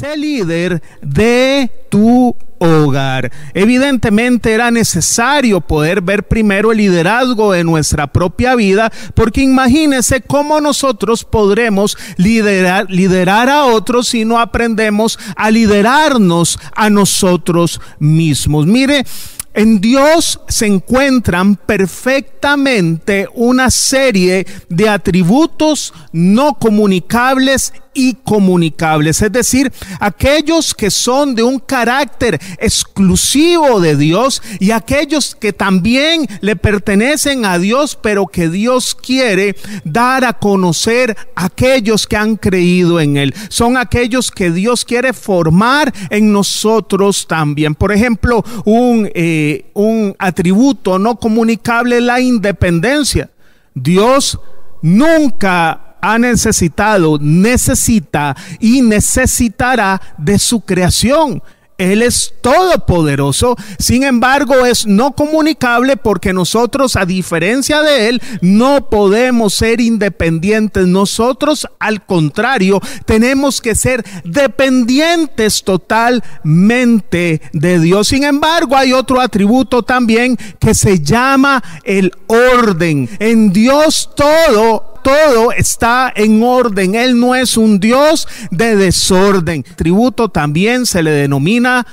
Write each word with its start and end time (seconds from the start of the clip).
sé 0.00 0.16
líder 0.16 0.82
de 1.02 1.70
tu 1.90 2.34
hogar. 2.58 3.30
Evidentemente 3.52 4.50
era 4.50 4.70
necesario 4.70 5.60
poder 5.60 6.00
ver 6.00 6.26
primero 6.26 6.72
el 6.72 6.78
liderazgo 6.78 7.52
de 7.52 7.64
nuestra 7.64 8.06
propia 8.06 8.54
vida, 8.54 8.90
porque 9.14 9.42
imagínense 9.42 10.22
cómo 10.22 10.58
nosotros 10.62 11.24
podremos 11.24 11.98
liderar, 12.16 12.90
liderar 12.90 13.50
a 13.50 13.66
otros 13.66 14.08
si 14.08 14.24
no 14.24 14.38
aprendemos 14.38 15.18
a 15.36 15.50
liderarnos 15.50 16.58
a 16.74 16.88
nosotros 16.88 17.78
mismos. 17.98 18.66
Mire, 18.66 19.04
en 19.52 19.80
Dios 19.80 20.40
se 20.48 20.66
encuentran 20.66 21.56
perfectamente 21.56 23.28
una 23.34 23.68
serie 23.70 24.46
de 24.68 24.88
atributos 24.88 25.92
no 26.12 26.54
comunicables 26.54 27.74
y 27.92 28.14
comunicables, 28.14 29.20
es 29.20 29.32
decir, 29.32 29.72
aquellos 29.98 30.74
que 30.74 30.90
son 30.90 31.34
de 31.34 31.42
un 31.42 31.58
carácter 31.58 32.40
exclusivo 32.58 33.80
de 33.80 33.96
Dios 33.96 34.42
y 34.60 34.70
aquellos 34.70 35.34
que 35.34 35.52
también 35.52 36.26
le 36.40 36.54
pertenecen 36.54 37.44
a 37.44 37.58
Dios, 37.58 37.98
pero 38.00 38.26
que 38.26 38.48
Dios 38.48 38.94
quiere 38.94 39.56
dar 39.84 40.24
a 40.24 40.34
conocer 40.34 41.16
a 41.34 41.46
aquellos 41.46 42.06
que 42.06 42.16
han 42.16 42.36
creído 42.36 43.00
en 43.00 43.16
Él. 43.16 43.34
Son 43.48 43.76
aquellos 43.76 44.30
que 44.30 44.50
Dios 44.50 44.84
quiere 44.84 45.12
formar 45.12 45.92
en 46.10 46.32
nosotros 46.32 47.26
también. 47.26 47.74
Por 47.74 47.92
ejemplo, 47.92 48.44
un, 48.64 49.10
eh, 49.14 49.66
un 49.74 50.14
atributo 50.18 50.98
no 50.98 51.16
comunicable 51.16 51.96
es 51.96 52.02
la 52.02 52.20
independencia. 52.20 53.30
Dios 53.74 54.38
nunca 54.82 55.89
ha 56.00 56.18
necesitado, 56.18 57.18
necesita 57.20 58.36
y 58.58 58.82
necesitará 58.82 60.00
de 60.18 60.38
su 60.38 60.60
creación. 60.60 61.42
Él 61.80 62.02
es 62.02 62.34
todopoderoso, 62.42 63.56
sin 63.78 64.02
embargo 64.02 64.66
es 64.66 64.86
no 64.86 65.12
comunicable 65.12 65.96
porque 65.96 66.34
nosotros, 66.34 66.94
a 66.94 67.06
diferencia 67.06 67.80
de 67.80 68.10
Él, 68.10 68.22
no 68.42 68.90
podemos 68.90 69.54
ser 69.54 69.80
independientes. 69.80 70.86
Nosotros, 70.86 71.66
al 71.78 72.04
contrario, 72.04 72.82
tenemos 73.06 73.62
que 73.62 73.74
ser 73.74 74.04
dependientes 74.24 75.64
totalmente 75.64 77.40
de 77.54 77.78
Dios. 77.80 78.08
Sin 78.08 78.24
embargo, 78.24 78.76
hay 78.76 78.92
otro 78.92 79.18
atributo 79.18 79.82
también 79.82 80.36
que 80.58 80.74
se 80.74 81.00
llama 81.00 81.64
el 81.84 82.12
orden. 82.26 83.08
En 83.20 83.54
Dios 83.54 84.10
todo 84.14 84.89
todo 85.02 85.52
está 85.52 86.12
en 86.14 86.42
orden. 86.42 86.94
Él 86.94 87.18
no 87.18 87.34
es 87.34 87.56
un 87.56 87.80
Dios 87.80 88.28
de 88.50 88.76
desorden. 88.76 89.62
Tributo 89.62 90.28
también 90.28 90.86
se 90.86 91.02
le 91.02 91.10
denomina 91.10 91.86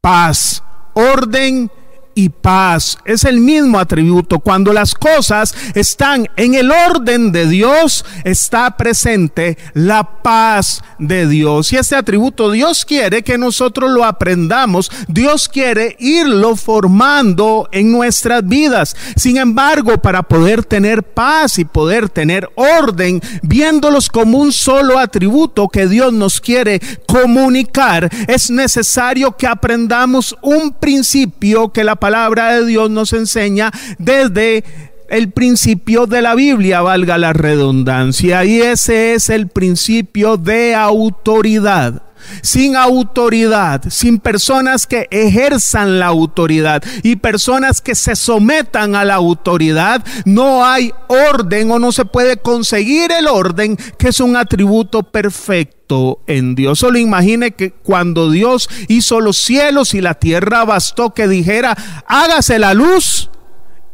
paz, 0.00 0.62
orden 0.94 1.70
y 2.14 2.28
paz. 2.28 2.98
Es 3.04 3.24
el 3.24 3.40
mismo 3.40 3.78
atributo. 3.78 4.40
Cuando 4.40 4.72
las 4.72 4.94
cosas 4.94 5.54
están 5.74 6.28
en 6.36 6.54
el 6.54 6.70
orden 6.70 7.32
de 7.32 7.46
Dios, 7.46 8.04
está 8.24 8.76
presente 8.76 9.58
la 9.74 10.22
paz 10.22 10.82
de 10.98 11.26
Dios. 11.26 11.72
Y 11.72 11.76
este 11.76 11.96
atributo 11.96 12.50
Dios 12.50 12.84
quiere 12.84 13.22
que 13.22 13.38
nosotros 13.38 13.90
lo 13.90 14.04
aprendamos. 14.04 14.90
Dios 15.08 15.48
quiere 15.48 15.96
irlo 15.98 16.56
formando 16.56 17.68
en 17.72 17.92
nuestras 17.92 18.46
vidas. 18.46 18.96
Sin 19.16 19.36
embargo, 19.36 19.98
para 19.98 20.22
poder 20.22 20.64
tener 20.64 21.02
paz 21.02 21.58
y 21.58 21.64
poder 21.64 22.08
tener 22.08 22.48
orden, 22.54 23.20
viéndolos 23.42 24.08
como 24.08 24.38
un 24.38 24.52
solo 24.52 24.98
atributo 24.98 25.68
que 25.68 25.86
Dios 25.86 26.12
nos 26.12 26.40
quiere 26.40 26.80
comunicar, 27.06 28.10
es 28.28 28.50
necesario 28.50 29.36
que 29.36 29.46
aprendamos 29.46 30.36
un 30.42 30.72
principio 30.72 31.70
que 31.72 31.84
la 31.84 31.96
palabra 32.00 32.54
de 32.54 32.66
Dios 32.66 32.90
nos 32.90 33.12
enseña 33.12 33.70
desde 33.98 34.64
el 35.08 35.30
principio 35.30 36.06
de 36.06 36.22
la 36.22 36.34
Biblia, 36.34 36.80
valga 36.82 37.18
la 37.18 37.32
redundancia, 37.32 38.44
y 38.44 38.60
ese 38.60 39.14
es 39.14 39.28
el 39.28 39.48
principio 39.48 40.36
de 40.36 40.74
autoridad 40.74 42.02
sin 42.42 42.76
autoridad, 42.76 43.82
sin 43.88 44.18
personas 44.18 44.86
que 44.86 45.08
ejerzan 45.10 45.98
la 45.98 46.06
autoridad 46.06 46.82
y 47.02 47.16
personas 47.16 47.80
que 47.80 47.94
se 47.94 48.16
sometan 48.16 48.94
a 48.94 49.04
la 49.04 49.14
autoridad, 49.14 50.04
no 50.24 50.64
hay 50.64 50.92
orden 51.08 51.70
o 51.70 51.78
no 51.78 51.92
se 51.92 52.04
puede 52.04 52.36
conseguir 52.36 53.12
el 53.12 53.26
orden 53.26 53.76
que 53.98 54.08
es 54.08 54.20
un 54.20 54.36
atributo 54.36 55.02
perfecto 55.02 56.20
en 56.26 56.54
Dios. 56.54 56.78
Solo 56.78 56.98
imagine 56.98 57.52
que 57.52 57.72
cuando 57.72 58.30
Dios 58.30 58.68
hizo 58.88 59.20
los 59.20 59.36
cielos 59.36 59.94
y 59.94 60.00
la 60.00 60.14
tierra 60.14 60.64
bastó 60.64 61.14
que 61.14 61.28
dijera, 61.28 61.76
hágase 62.06 62.58
la 62.58 62.74
luz 62.74 63.30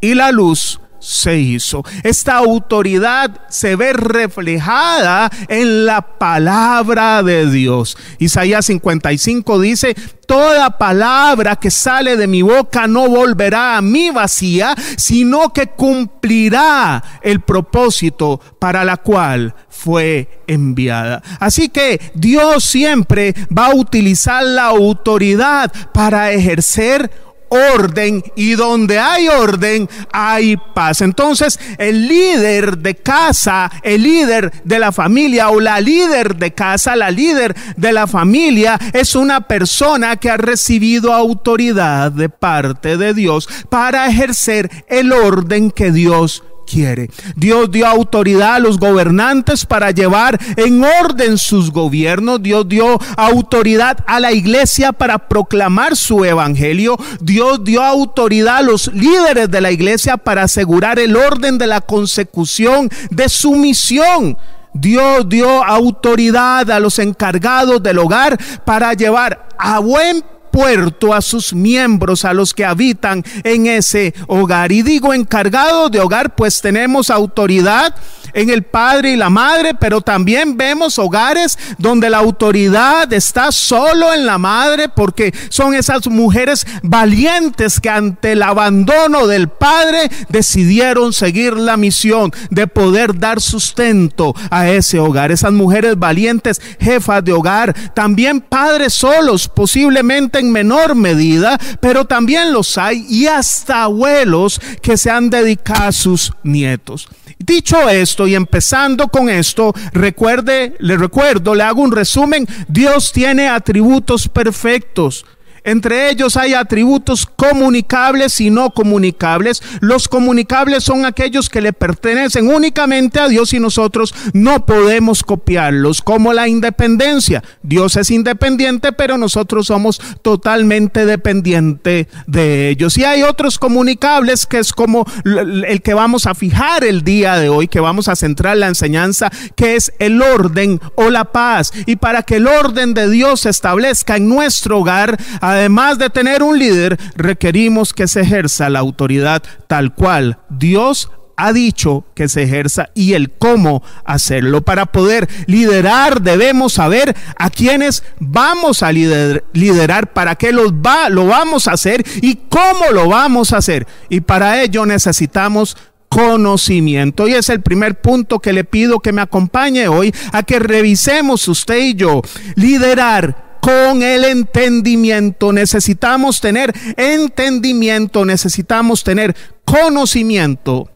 y 0.00 0.14
la 0.14 0.31
luz 0.31 0.81
se 1.06 1.39
hizo. 1.39 1.84
Esta 2.03 2.37
autoridad 2.37 3.43
se 3.49 3.77
ve 3.77 3.93
reflejada 3.93 5.31
en 5.49 5.87
la 5.87 6.19
palabra 6.19 7.22
de 7.22 7.49
Dios. 7.49 7.97
Isaías 8.19 8.67
55 8.67 9.61
dice, 9.61 9.94
toda 10.27 10.78
palabra 10.78 11.55
que 11.56 11.71
sale 11.71 12.17
de 12.17 12.27
mi 12.27 12.43
boca 12.43 12.89
no 12.89 13.09
volverá 13.09 13.77
a 13.77 13.83
mí 13.83 14.11
vacía, 14.11 14.75
sino 14.97 15.53
que 15.53 15.69
cumplirá 15.69 17.03
el 17.23 17.41
propósito 17.41 18.41
para 18.59 18.84
la 18.84 18.97
cual 18.97 19.55
fue 19.69 20.43
enviada. 20.49 21.23
Así 21.38 21.69
que 21.69 22.00
Dios 22.15 22.65
siempre 22.65 23.33
va 23.56 23.67
a 23.67 23.75
utilizar 23.77 24.43
la 24.43 24.65
autoridad 24.67 25.73
para 25.93 26.33
ejercer 26.33 27.11
orden 27.48 28.22
y 28.34 28.54
donde 28.54 28.98
hay 28.98 29.28
orden 29.28 29.88
hay 30.12 30.56
paz. 30.56 31.00
Entonces 31.00 31.58
el 31.78 32.08
líder 32.08 32.78
de 32.78 32.94
casa, 32.96 33.70
el 33.82 34.02
líder 34.02 34.52
de 34.64 34.78
la 34.78 34.92
familia 34.92 35.50
o 35.50 35.60
la 35.60 35.80
líder 35.80 36.36
de 36.36 36.52
casa, 36.52 36.96
la 36.96 37.10
líder 37.10 37.54
de 37.76 37.92
la 37.92 38.06
familia 38.06 38.78
es 38.92 39.14
una 39.14 39.42
persona 39.42 40.16
que 40.16 40.30
ha 40.30 40.36
recibido 40.36 41.12
autoridad 41.12 42.12
de 42.12 42.28
parte 42.28 42.96
de 42.96 43.14
Dios 43.14 43.48
para 43.68 44.06
ejercer 44.06 44.70
el 44.88 45.12
orden 45.12 45.70
que 45.70 45.92
Dios 45.92 46.42
quiere. 46.66 47.10
Dios 47.37 47.71
dio 47.71 47.87
autoridad 47.87 48.56
a 48.56 48.59
los 48.59 48.78
gobernantes 48.78 49.65
para 49.65 49.91
llevar 49.93 50.38
en 50.56 50.84
orden 50.84 51.38
sus 51.38 51.71
gobiernos. 51.71 52.43
Dios 52.43 52.69
dio 52.69 52.99
autoridad 53.16 54.04
a 54.06 54.21
la 54.21 54.32
iglesia 54.32 54.93
para 54.93 55.19
proclamar 55.28 55.97
su 55.97 56.25
evangelio. 56.25 56.99
Dios 57.21 57.65
dio 57.65 57.82
autoridad 57.82 58.59
a 58.59 58.62
los 58.62 58.88
líderes 58.93 59.50
de 59.50 59.60
la 59.60 59.71
iglesia 59.71 60.16
para 60.16 60.43
asegurar 60.43 60.99
el 60.99 61.16
orden 61.16 61.56
de 61.56 61.66
la 61.66 61.81
consecución 61.81 62.91
de 63.10 63.28
su 63.28 63.53
misión. 63.53 64.37
Dios 64.75 65.26
dio 65.28 65.65
autoridad 65.65 66.71
a 66.71 66.81
los 66.81 66.99
encargados 66.99 67.82
del 67.82 67.99
hogar 67.99 68.38
para 68.65 68.93
llevar 68.93 69.49
a 69.59 69.78
buen 69.78 70.22
puerto 70.56 71.12
a 71.12 71.21
sus 71.21 71.53
miembros, 71.53 72.25
a 72.25 72.33
los 72.33 72.55
que 72.55 72.65
habitan 72.65 73.22
en 73.44 73.67
ese 73.67 74.15
hogar. 74.27 74.72
Y 74.72 74.81
digo 74.81 75.12
encargado 75.12 75.91
de 75.91 76.00
hogar, 76.00 76.34
pues 76.34 76.62
tenemos 76.62 77.11
autoridad 77.11 77.94
en 78.36 78.50
el 78.50 78.62
padre 78.62 79.12
y 79.12 79.16
la 79.16 79.30
madre, 79.30 79.74
pero 79.74 80.02
también 80.02 80.56
vemos 80.56 80.98
hogares 80.98 81.58
donde 81.78 82.10
la 82.10 82.19
autoridad 82.19 83.10
está 83.12 83.50
solo 83.50 84.12
en 84.12 84.26
la 84.26 84.36
madre, 84.36 84.91
porque 84.91 85.34
son 85.48 85.74
esas 85.74 86.06
mujeres 86.06 86.66
valientes 86.82 87.81
que 87.81 87.88
ante 87.88 88.32
el 88.32 88.43
abandono 88.43 89.26
del 89.26 89.49
padre 89.49 90.11
decidieron 90.28 91.14
seguir 91.14 91.55
la 91.55 91.78
misión 91.78 92.31
de 92.50 92.66
poder 92.66 93.19
dar 93.19 93.40
sustento 93.40 94.34
a 94.50 94.69
ese 94.69 94.99
hogar. 94.99 95.32
Esas 95.32 95.52
mujeres 95.52 95.99
valientes, 95.99 96.61
jefas 96.78 97.25
de 97.25 97.32
hogar, 97.32 97.75
también 97.94 98.43
padres 98.43 98.93
solos, 98.93 99.49
posiblemente 99.49 100.38
en 100.38 100.52
menor 100.52 100.94
medida, 100.94 101.58
pero 101.81 102.05
también 102.05 102.52
los 102.52 102.76
hay 102.76 103.06
y 103.08 103.28
hasta 103.28 103.84
abuelos 103.84 104.61
que 104.82 104.99
se 104.99 105.11
han 105.11 105.31
dedicado 105.31 105.84
a 105.84 105.93
sus 105.93 106.32
nietos. 106.43 107.08
Dicho 107.38 107.88
esto 107.88 108.25
y 108.26 108.34
empezando 108.34 109.08
con 109.08 109.28
esto, 109.28 109.75
recuerde, 109.93 110.75
le 110.78 110.96
recuerdo, 110.96 111.55
le 111.55 111.62
hago 111.62 111.82
un 111.82 111.93
resumen, 111.93 112.46
Dios 112.69 113.12
tiene 113.12 113.49
atributos 113.49 114.28
perfectos. 114.28 115.25
Entre 115.66 116.10
ellos 116.10 116.36
hay 116.36 116.54
atributos 116.54 117.26
comunicables 117.26 118.40
y 118.40 118.50
no 118.50 118.70
comunicables. 118.70 119.62
Los 119.80 120.06
comunicables 120.06 120.84
son 120.84 121.04
aquellos 121.04 121.50
que 121.50 121.60
le 121.60 121.72
pertenecen 121.72 122.46
únicamente 122.46 123.18
a 123.18 123.26
Dios 123.26 123.52
y 123.52 123.58
nosotros 123.58 124.14
no 124.32 124.64
podemos 124.64 125.24
copiarlos, 125.24 126.02
como 126.02 126.32
la 126.32 126.46
independencia. 126.46 127.42
Dios 127.64 127.96
es 127.96 128.12
independiente, 128.12 128.92
pero 128.92 129.18
nosotros 129.18 129.66
somos 129.66 130.00
totalmente 130.22 131.04
dependientes 131.04 132.06
de 132.28 132.68
ellos. 132.68 132.96
Y 132.96 133.02
hay 133.02 133.24
otros 133.24 133.58
comunicables 133.58 134.46
que 134.46 134.60
es 134.60 134.72
como 134.72 135.04
el 135.24 135.82
que 135.82 135.94
vamos 135.94 136.26
a 136.26 136.36
fijar 136.36 136.84
el 136.84 137.02
día 137.02 137.38
de 137.38 137.48
hoy, 137.48 137.66
que 137.66 137.80
vamos 137.80 138.06
a 138.06 138.14
centrar 138.14 138.56
la 138.56 138.68
enseñanza, 138.68 139.30
que 139.56 139.74
es 139.74 139.92
el 139.98 140.22
orden 140.22 140.80
o 140.94 141.10
la 141.10 141.24
paz. 141.24 141.72
Y 141.86 141.96
para 141.96 142.22
que 142.22 142.36
el 142.36 142.46
orden 142.46 142.94
de 142.94 143.10
Dios 143.10 143.40
se 143.40 143.50
establezca 143.50 144.16
en 144.16 144.28
nuestro 144.28 144.78
hogar, 144.78 145.18
además 145.56 145.99
de 145.99 146.11
tener 146.11 146.43
un 146.43 146.58
líder, 146.58 146.99
requerimos 147.17 147.93
que 147.93 148.08
se 148.08 148.20
ejerza 148.20 148.70
la 148.70 148.79
autoridad 148.79 149.43
tal 149.67 149.94
cual 149.94 150.38
Dios 150.49 151.11
ha 151.37 151.53
dicho 151.53 152.05
que 152.14 152.29
se 152.29 152.43
ejerza 152.44 152.88
y 152.94 153.12
el 153.12 153.31
cómo 153.31 153.82
hacerlo. 154.05 154.62
Para 154.62 154.87
poder 154.87 155.29
liderar 155.47 156.23
debemos 156.23 156.75
saber 156.75 157.14
a 157.37 157.50
quienes 157.50 158.03
vamos 158.19 158.82
a 158.82 158.91
liderar, 158.91 160.12
para 160.12 160.35
qué 160.37 160.53
los 160.53 160.73
va, 160.73 161.08
lo 161.11 161.26
vamos 161.26 161.69
a 161.69 161.73
hacer 161.73 162.05
y 162.23 162.37
cómo 162.49 162.91
lo 162.93 163.09
vamos 163.09 163.52
a 163.52 163.59
hacer. 163.59 163.87
Y 164.09 164.20
para 164.20 164.62
ello 164.62 164.87
necesitamos 164.87 165.76
conocimiento. 166.09 167.29
Y 167.29 167.35
es 167.35 167.50
el 167.50 167.61
primer 167.61 168.00
punto 168.00 168.38
que 168.38 168.52
le 168.52 168.64
pido 168.64 169.00
que 169.00 169.12
me 169.12 169.20
acompañe 169.20 169.88
hoy 169.88 170.14
a 170.32 170.43
que 170.43 170.59
revisemos 170.59 171.47
usted 171.49 171.79
y 171.79 171.94
yo. 171.94 172.23
Liderar 172.55 173.45
con 173.66 174.00
el 174.00 174.24
entendimiento. 174.24 175.52
Necesitamos 175.52 176.40
tener 176.40 176.72
entendimiento, 176.96 178.24
necesitamos 178.24 179.02
tener 179.02 179.34
conocimiento 179.64 180.88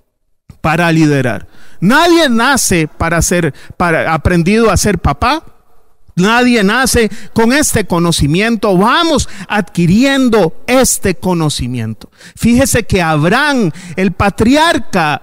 para 0.61 0.93
liderar. 0.93 1.49
Nadie 1.81 2.29
nace 2.29 2.87
para 2.87 3.23
ser 3.23 3.53
para 3.77 4.15
aprendido 4.15 4.71
a 4.71 4.77
ser 4.77 5.01
papá. 5.01 5.43
Nadie 6.15 6.63
nace 6.63 7.11
con 7.33 7.53
este 7.53 7.87
conocimiento. 7.87 8.77
Vamos 8.77 9.29
adquiriendo 9.49 10.63
este 10.69 11.17
conocimiento. 11.17 12.09
Fíjese 12.37 12.85
que 12.85 13.03
Abraham, 13.03 13.73
el 13.97 14.13
patriarca, 14.13 15.23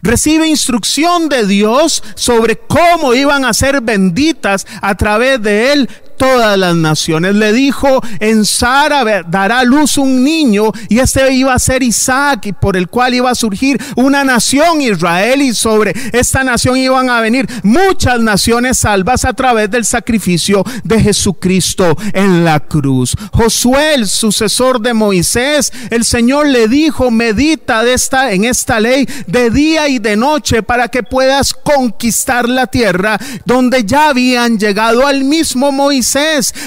recibe 0.00 0.46
instrucción 0.46 1.28
de 1.28 1.46
Dios 1.46 2.02
sobre 2.14 2.56
cómo 2.56 3.14
iban 3.14 3.44
a 3.44 3.52
ser 3.52 3.80
benditas 3.80 4.66
a 4.80 4.94
través 4.94 5.42
de 5.42 5.72
él 5.72 5.88
todas 6.16 6.58
las 6.58 6.74
naciones. 6.74 7.34
Le 7.34 7.52
dijo, 7.52 8.00
en 8.20 8.44
Sara 8.44 9.22
dará 9.22 9.64
luz 9.64 9.98
un 9.98 10.22
niño 10.22 10.72
y 10.88 10.98
este 10.98 11.32
iba 11.32 11.54
a 11.54 11.58
ser 11.58 11.82
Isaac 11.82 12.46
y 12.46 12.52
por 12.52 12.76
el 12.76 12.88
cual 12.88 13.14
iba 13.14 13.30
a 13.30 13.34
surgir 13.34 13.80
una 13.96 14.24
nación 14.24 14.80
Israel 14.80 15.42
y 15.42 15.54
sobre 15.54 15.92
esta 16.12 16.44
nación 16.44 16.76
iban 16.76 17.10
a 17.10 17.20
venir 17.20 17.46
muchas 17.62 18.20
naciones 18.20 18.78
salvas 18.78 19.24
a 19.24 19.32
través 19.32 19.70
del 19.70 19.84
sacrificio 19.84 20.64
de 20.84 21.00
Jesucristo 21.00 21.96
en 22.12 22.44
la 22.44 22.60
cruz. 22.60 23.16
Josué, 23.32 23.94
el 23.94 24.06
sucesor 24.06 24.80
de 24.80 24.94
Moisés, 24.94 25.72
el 25.90 26.04
Señor 26.04 26.46
le 26.46 26.68
dijo, 26.68 27.10
medita 27.10 27.84
esta, 27.84 28.32
en 28.32 28.44
esta 28.44 28.80
ley 28.80 29.08
de 29.26 29.50
día 29.50 29.88
y 29.88 29.98
de 29.98 30.16
noche 30.16 30.62
para 30.62 30.88
que 30.88 31.02
puedas 31.02 31.54
conquistar 31.54 32.48
la 32.48 32.66
tierra 32.66 33.18
donde 33.44 33.84
ya 33.84 34.08
habían 34.08 34.58
llegado 34.58 35.06
al 35.06 35.24
mismo 35.24 35.72
Moisés 35.72 36.03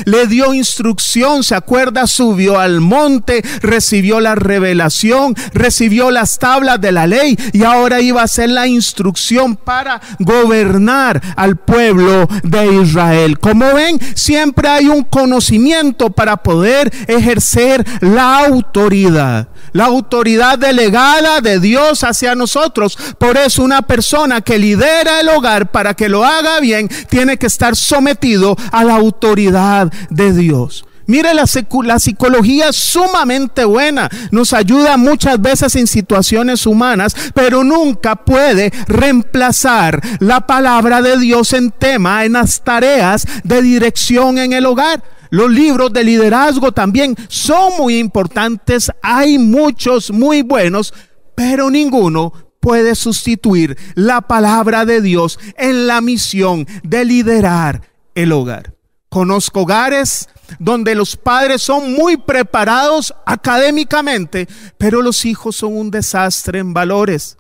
le 0.06 0.28
dio 0.28 0.54
instrucción, 0.54 1.44
se 1.44 1.56
acuerda, 1.56 2.08
subió 2.08 2.60
al 2.60 2.82
monte, 2.82 3.44
recibió 3.62 4.20
la 4.20 4.36
revelación, 4.36 5.36
recibió 5.54 6.12
las 6.12 6.40
tablas 6.40 6.82
de 6.82 6.92
la 6.92 7.08
ley 7.08 7.38
y 7.54 7.64
ahora 7.64 8.02
iba 8.02 8.22
a 8.22 8.28
ser 8.28 8.50
la 8.50 8.68
instrucción 8.68 9.56
para 9.56 10.02
gobernar 10.20 11.22
al 11.36 11.58
pueblo 11.58 12.28
de 12.44 12.82
Israel. 12.82 13.40
Como 13.40 13.74
ven, 13.74 14.00
siempre 14.16 14.68
hay 14.68 14.88
un 14.88 15.04
conocimiento 15.04 16.10
para 16.10 16.38
poder 16.38 16.92
ejercer 17.08 17.86
la 18.02 18.46
autoridad 18.46 19.48
la 19.78 19.86
autoridad 19.86 20.58
delegada 20.58 21.40
de 21.40 21.60
Dios 21.60 22.04
hacia 22.04 22.34
nosotros. 22.34 22.98
Por 23.20 23.38
eso 23.38 23.62
una 23.62 23.84
persona 23.84 24.42
que 24.42 24.58
lidera 24.58 25.20
el 25.20 25.30
hogar 25.30 25.72
para 25.72 25.94
que 25.94 26.10
lo 26.10 26.26
haga 26.26 26.60
bien 26.60 26.90
tiene 27.10 27.38
que 27.38 27.46
estar 27.46 27.76
sometido 27.76 28.58
a 28.72 28.84
la 28.84 28.96
autoridad 28.96 29.94
de 30.10 30.34
Dios. 30.34 30.84
Mire, 31.06 31.36
la, 31.36 31.46
la, 31.84 32.00
psicología 32.00 32.70
es 32.70 32.76
sumamente 32.76 33.66
buena, 33.66 34.10
nos 34.32 34.52
ayuda 34.52 34.98
muchas 34.98 35.40
veces 35.40 35.76
en 35.76 35.86
situaciones 35.86 36.66
humanas, 36.66 37.16
pero 37.36 37.64
nunca 37.64 38.16
puede 38.16 38.74
reemplazar 38.88 40.02
la 40.20 40.42
palabra 40.42 41.04
de 41.04 41.18
Dios 41.18 41.54
en 41.54 41.70
tema, 41.70 42.26
en 42.26 42.34
las 42.34 42.62
tareas 42.64 43.26
de 43.44 43.62
dirección 43.62 44.40
en 44.40 44.54
el 44.54 44.66
hogar. 44.66 45.02
Los 45.30 45.52
libros 45.52 45.92
de 45.94 46.04
liderazgo 46.04 46.72
también 46.72 47.16
son 47.28 47.74
muy 47.78 47.98
importantes. 47.98 48.92
Hay 49.02 49.38
muchos 49.38 50.12
muy 50.12 50.42
buenos, 50.42 50.94
pero 51.36 51.70
ninguno 51.70 52.34
puede 52.60 52.96
sustituir 52.96 53.78
la 53.96 54.22
palabra 54.22 54.86
de 54.86 55.02
Dios 55.02 55.40
en 55.58 55.88
la 55.88 56.02
misión 56.02 56.68
de 56.84 57.06
liderar 57.06 57.82
el 58.16 58.32
hogar. 58.32 58.74
Conozco 59.10 59.62
hogares 59.62 60.28
donde 60.60 60.96
los 60.96 61.16
padres 61.16 61.62
son 61.62 61.94
muy 61.94 62.18
preparados 62.18 63.14
académicamente, 63.26 64.48
pero 64.78 65.02
los 65.02 65.26
hijos 65.26 65.56
son 65.56 65.78
un 65.78 65.92
desastre 65.92 66.60
en 66.60 66.74
valores. 66.74 67.38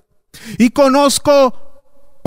Y 0.57 0.69
conozco 0.69 1.66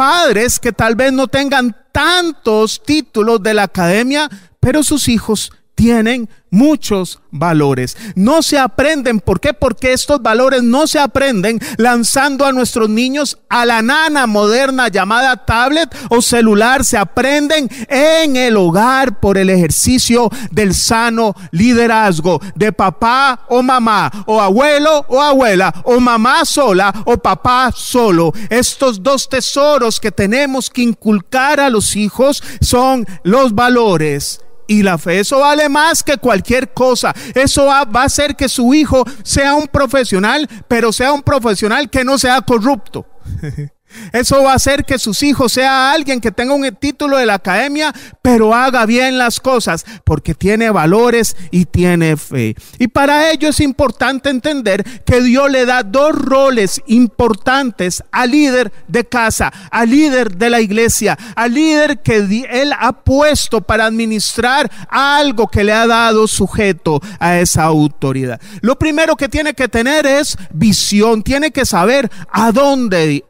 padres 0.00 0.58
que 0.58 0.72
tal 0.72 0.94
vez 0.96 1.12
no 1.12 1.28
tengan 1.28 1.76
tantos 1.92 2.82
títulos 2.82 3.42
de 3.42 3.52
la 3.52 3.64
academia, 3.64 4.30
pero 4.58 4.82
sus 4.82 5.08
hijos 5.08 5.52
tienen 5.80 6.28
muchos 6.50 7.22
valores. 7.30 7.96
No 8.14 8.42
se 8.42 8.58
aprenden. 8.58 9.18
¿Por 9.18 9.40
qué? 9.40 9.54
Porque 9.54 9.94
estos 9.94 10.20
valores 10.20 10.62
no 10.62 10.86
se 10.86 10.98
aprenden 10.98 11.58
lanzando 11.78 12.44
a 12.44 12.52
nuestros 12.52 12.90
niños 12.90 13.38
a 13.48 13.64
la 13.64 13.80
nana 13.80 14.26
moderna 14.26 14.88
llamada 14.88 15.46
tablet 15.46 15.88
o 16.10 16.20
celular. 16.20 16.84
Se 16.84 16.98
aprenden 16.98 17.70
en 17.88 18.36
el 18.36 18.58
hogar 18.58 19.20
por 19.20 19.38
el 19.38 19.48
ejercicio 19.48 20.28
del 20.50 20.74
sano 20.74 21.34
liderazgo 21.50 22.42
de 22.54 22.74
papá 22.74 23.46
o 23.48 23.62
mamá 23.62 24.12
o 24.26 24.38
abuelo 24.38 25.06
o 25.08 25.22
abuela 25.22 25.72
o 25.84 25.98
mamá 25.98 26.44
sola 26.44 26.92
o 27.06 27.16
papá 27.16 27.72
solo. 27.74 28.34
Estos 28.50 29.02
dos 29.02 29.30
tesoros 29.30 29.98
que 29.98 30.12
tenemos 30.12 30.68
que 30.68 30.82
inculcar 30.82 31.58
a 31.58 31.70
los 31.70 31.96
hijos 31.96 32.42
son 32.60 33.06
los 33.22 33.54
valores 33.54 34.40
y 34.70 34.84
la 34.84 34.98
fe. 34.98 35.18
Eso 35.18 35.40
vale 35.40 35.68
más 35.68 36.04
que 36.04 36.16
cualquier 36.16 36.72
cosa. 36.72 37.12
Eso 37.34 37.66
va, 37.66 37.80
a 37.80 38.04
hacer 38.04 38.36
que 38.36 38.48
su 38.48 38.72
hijo 38.72 39.04
sea 39.24 39.54
un 39.54 39.66
profesional, 39.66 40.48
pero 40.68 40.92
sea 40.92 41.12
un 41.12 41.22
profesional 41.22 41.90
que 41.90 42.04
no 42.04 42.16
sea 42.18 42.40
corrupto. 42.40 43.04
Eso 44.12 44.42
va 44.42 44.52
a 44.52 44.56
hacer 44.56 44.84
que 44.84 44.98
sus 44.98 45.22
hijos 45.22 45.52
sea 45.52 45.92
alguien 45.92 46.20
que 46.20 46.32
tenga 46.32 46.54
un 46.54 46.70
título 46.76 47.16
de 47.16 47.26
la 47.26 47.34
academia, 47.34 47.92
pero 48.22 48.54
haga 48.54 48.86
bien 48.86 49.18
las 49.18 49.40
cosas, 49.40 49.84
porque 50.04 50.34
tiene 50.34 50.70
valores 50.70 51.36
y 51.50 51.64
tiene 51.64 52.16
fe. 52.16 52.54
Y 52.78 52.88
para 52.88 53.30
ello 53.30 53.48
es 53.48 53.60
importante 53.60 54.30
entender 54.30 54.84
que 55.04 55.20
Dios 55.22 55.50
le 55.50 55.66
da 55.66 55.82
dos 55.82 56.12
roles 56.14 56.82
importantes 56.86 58.02
al 58.12 58.30
líder 58.30 58.72
de 58.88 59.04
casa, 59.04 59.52
al 59.70 59.90
líder 59.90 60.36
de 60.36 60.50
la 60.50 60.60
iglesia, 60.60 61.18
al 61.34 61.54
líder 61.54 62.00
que 62.00 62.46
Él 62.50 62.72
ha 62.78 62.92
puesto 62.92 63.60
para 63.60 63.86
administrar 63.86 64.70
algo 64.88 65.48
que 65.48 65.64
le 65.64 65.72
ha 65.72 65.86
dado 65.86 66.26
sujeto 66.26 67.00
a 67.18 67.38
esa 67.38 67.64
autoridad. 67.64 68.40
Lo 68.60 68.78
primero 68.78 69.16
que 69.16 69.28
tiene 69.28 69.54
que 69.54 69.68
tener 69.68 70.06
es 70.06 70.36
visión, 70.52 71.22
tiene 71.22 71.50
que 71.50 71.64
saber 71.64 72.10
a 72.30 72.52
dónde 72.52 73.24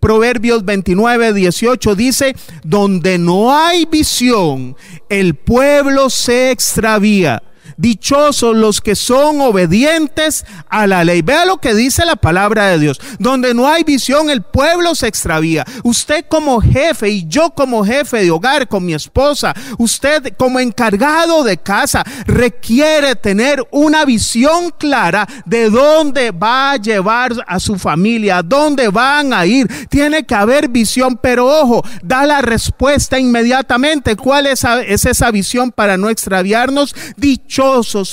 Proverbios 0.00 0.64
29, 0.64 1.32
18 1.34 1.94
dice, 1.94 2.34
donde 2.62 3.18
no 3.18 3.54
hay 3.54 3.84
visión, 3.84 4.76
el 5.08 5.34
pueblo 5.34 6.10
se 6.10 6.50
extravía 6.50 7.42
Dichosos 7.76 8.56
los 8.56 8.80
que 8.80 8.94
son 8.94 9.40
obedientes 9.40 10.44
a 10.68 10.86
la 10.86 11.04
ley. 11.04 11.22
Vea 11.22 11.44
lo 11.44 11.58
que 11.58 11.74
dice 11.74 12.04
la 12.04 12.16
palabra 12.16 12.66
de 12.68 12.78
Dios. 12.78 13.00
Donde 13.18 13.54
no 13.54 13.68
hay 13.68 13.84
visión, 13.84 14.30
el 14.30 14.42
pueblo 14.42 14.94
se 14.94 15.08
extravía. 15.08 15.64
Usted 15.82 16.26
como 16.28 16.60
jefe 16.60 17.10
y 17.10 17.26
yo 17.26 17.50
como 17.50 17.84
jefe 17.84 18.18
de 18.18 18.30
hogar 18.30 18.68
con 18.68 18.84
mi 18.84 18.94
esposa, 18.94 19.54
usted 19.78 20.34
como 20.36 20.60
encargado 20.60 21.42
de 21.42 21.58
casa, 21.58 22.04
requiere 22.26 23.16
tener 23.16 23.66
una 23.70 24.04
visión 24.04 24.70
clara 24.78 25.26
de 25.44 25.70
dónde 25.70 26.30
va 26.30 26.72
a 26.72 26.76
llevar 26.76 27.32
a 27.46 27.58
su 27.58 27.78
familia, 27.78 28.42
dónde 28.42 28.88
van 28.88 29.32
a 29.32 29.46
ir. 29.46 29.66
Tiene 29.88 30.24
que 30.24 30.34
haber 30.34 30.68
visión, 30.68 31.18
pero 31.20 31.46
ojo, 31.46 31.84
da 32.02 32.26
la 32.26 32.40
respuesta 32.40 33.18
inmediatamente. 33.18 34.16
¿Cuál 34.16 34.46
es, 34.46 34.64
esa 34.64 35.30
visión 35.30 35.72
para 35.72 35.96
no 35.96 36.08
extraviarnos? 36.08 36.94
Dichosos 37.16 37.63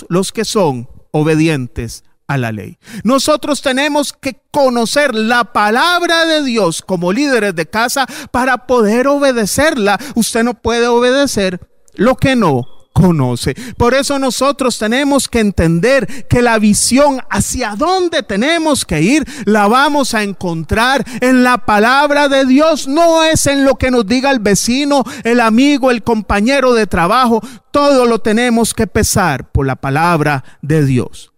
los 0.10 0.32
que 0.32 0.46
son 0.46 0.88
obedientes 1.12 2.04
a 2.28 2.38
la 2.38 2.52
ley. 2.52 2.78
Nosotros 3.04 3.62
tenemos 3.62 4.14
que 4.14 4.42
conocer 4.52 5.14
la 5.14 5.46
palabra 5.46 6.26
de 6.26 6.44
Dios 6.44 6.82
como 6.82 7.12
líderes 7.12 7.56
de 7.56 7.70
casa 7.70 8.08
para 8.32 8.68
poder 8.68 9.08
obedecerla. 9.08 10.00
Usted 10.16 10.44
no 10.44 10.54
puede 10.54 10.88
obedecer 10.88 11.60
lo 11.96 12.16
que 12.16 12.36
no 12.36 12.81
conoce. 12.94 13.56
Por 13.78 13.94
eso 13.94 14.20
nosotros 14.20 14.78
tenemos 14.78 15.28
que 15.28 15.40
entender 15.40 16.28
que 16.28 16.42
la 16.42 16.60
visión 16.60 17.22
hacia 17.30 17.76
dónde 17.76 18.24
tenemos 18.24 18.86
que 18.86 19.02
ir 19.02 19.26
la 19.46 19.68
vamos 19.68 20.14
a 20.14 20.24
encontrar 20.24 21.06
en 21.22 21.44
la 21.44 21.66
palabra 21.66 22.28
de 22.28 22.46
Dios, 22.46 22.88
no 22.88 23.24
es 23.24 23.46
en 23.48 23.66
lo 23.66 23.76
que 23.76 23.92
nos 23.92 24.06
diga 24.06 24.32
el 24.32 24.40
vecino, 24.40 25.04
el 25.24 25.40
amigo, 25.40 25.92
el 25.92 26.04
compañero 26.04 26.74
de 26.74 26.88
trabajo. 26.88 27.42
Todo 27.72 28.06
lo 28.06 28.20
tenemos 28.20 28.74
que 28.74 28.88
pesar 28.88 29.52
por 29.52 29.66
la 29.66 29.76
palabra 29.76 30.44
de 30.62 30.86
Dios. 30.86 31.31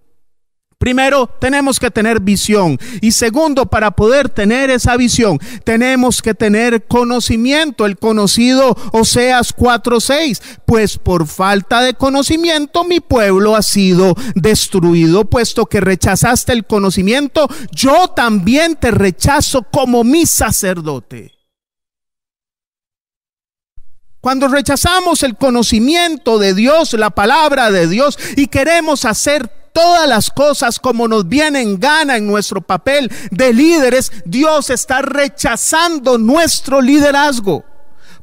Primero, 0.83 1.27
tenemos 1.39 1.79
que 1.79 1.89
tener 1.89 2.19
visión. 2.19 2.77
Y 2.99 3.13
segundo, 3.13 3.67
para 3.67 3.91
poder 3.91 4.27
tener 4.27 4.69
esa 4.69 4.97
visión, 4.97 5.39
tenemos 5.63 6.21
que 6.21 6.33
tener 6.33 6.87
conocimiento, 6.87 7.85
el 7.85 7.97
conocido 7.97 8.75
Oseas 8.91 9.55
4:6. 9.55 10.41
Pues 10.65 10.97
por 10.97 11.25
falta 11.25 11.79
de 11.79 11.93
conocimiento 11.93 12.83
mi 12.83 12.99
pueblo 12.99 13.55
ha 13.55 13.61
sido 13.61 14.13
destruido, 14.35 15.23
puesto 15.23 15.67
que 15.67 15.79
rechazaste 15.79 16.51
el 16.51 16.65
conocimiento, 16.65 17.47
yo 17.71 18.09
también 18.09 18.75
te 18.75 18.91
rechazo 18.91 19.63
como 19.63 20.03
mi 20.03 20.25
sacerdote. 20.25 21.31
Cuando 24.19 24.49
rechazamos 24.49 25.23
el 25.23 25.37
conocimiento 25.37 26.39
de 26.39 26.53
Dios, 26.53 26.91
la 26.91 27.11
palabra 27.11 27.71
de 27.71 27.87
Dios, 27.87 28.19
y 28.35 28.47
queremos 28.47 29.05
hacer 29.05 29.62
todas 29.73 30.07
las 30.07 30.29
cosas 30.29 30.79
como 30.79 31.07
nos 31.07 31.27
viene 31.27 31.61
en 31.61 31.79
gana 31.79 32.15
en 32.15 32.27
nuestro 32.27 32.61
papel 32.61 33.11
de 33.31 33.53
líderes, 33.53 34.11
Dios 34.25 34.69
está 34.69 35.01
rechazando 35.01 36.17
nuestro 36.17 36.81
liderazgo 36.81 37.65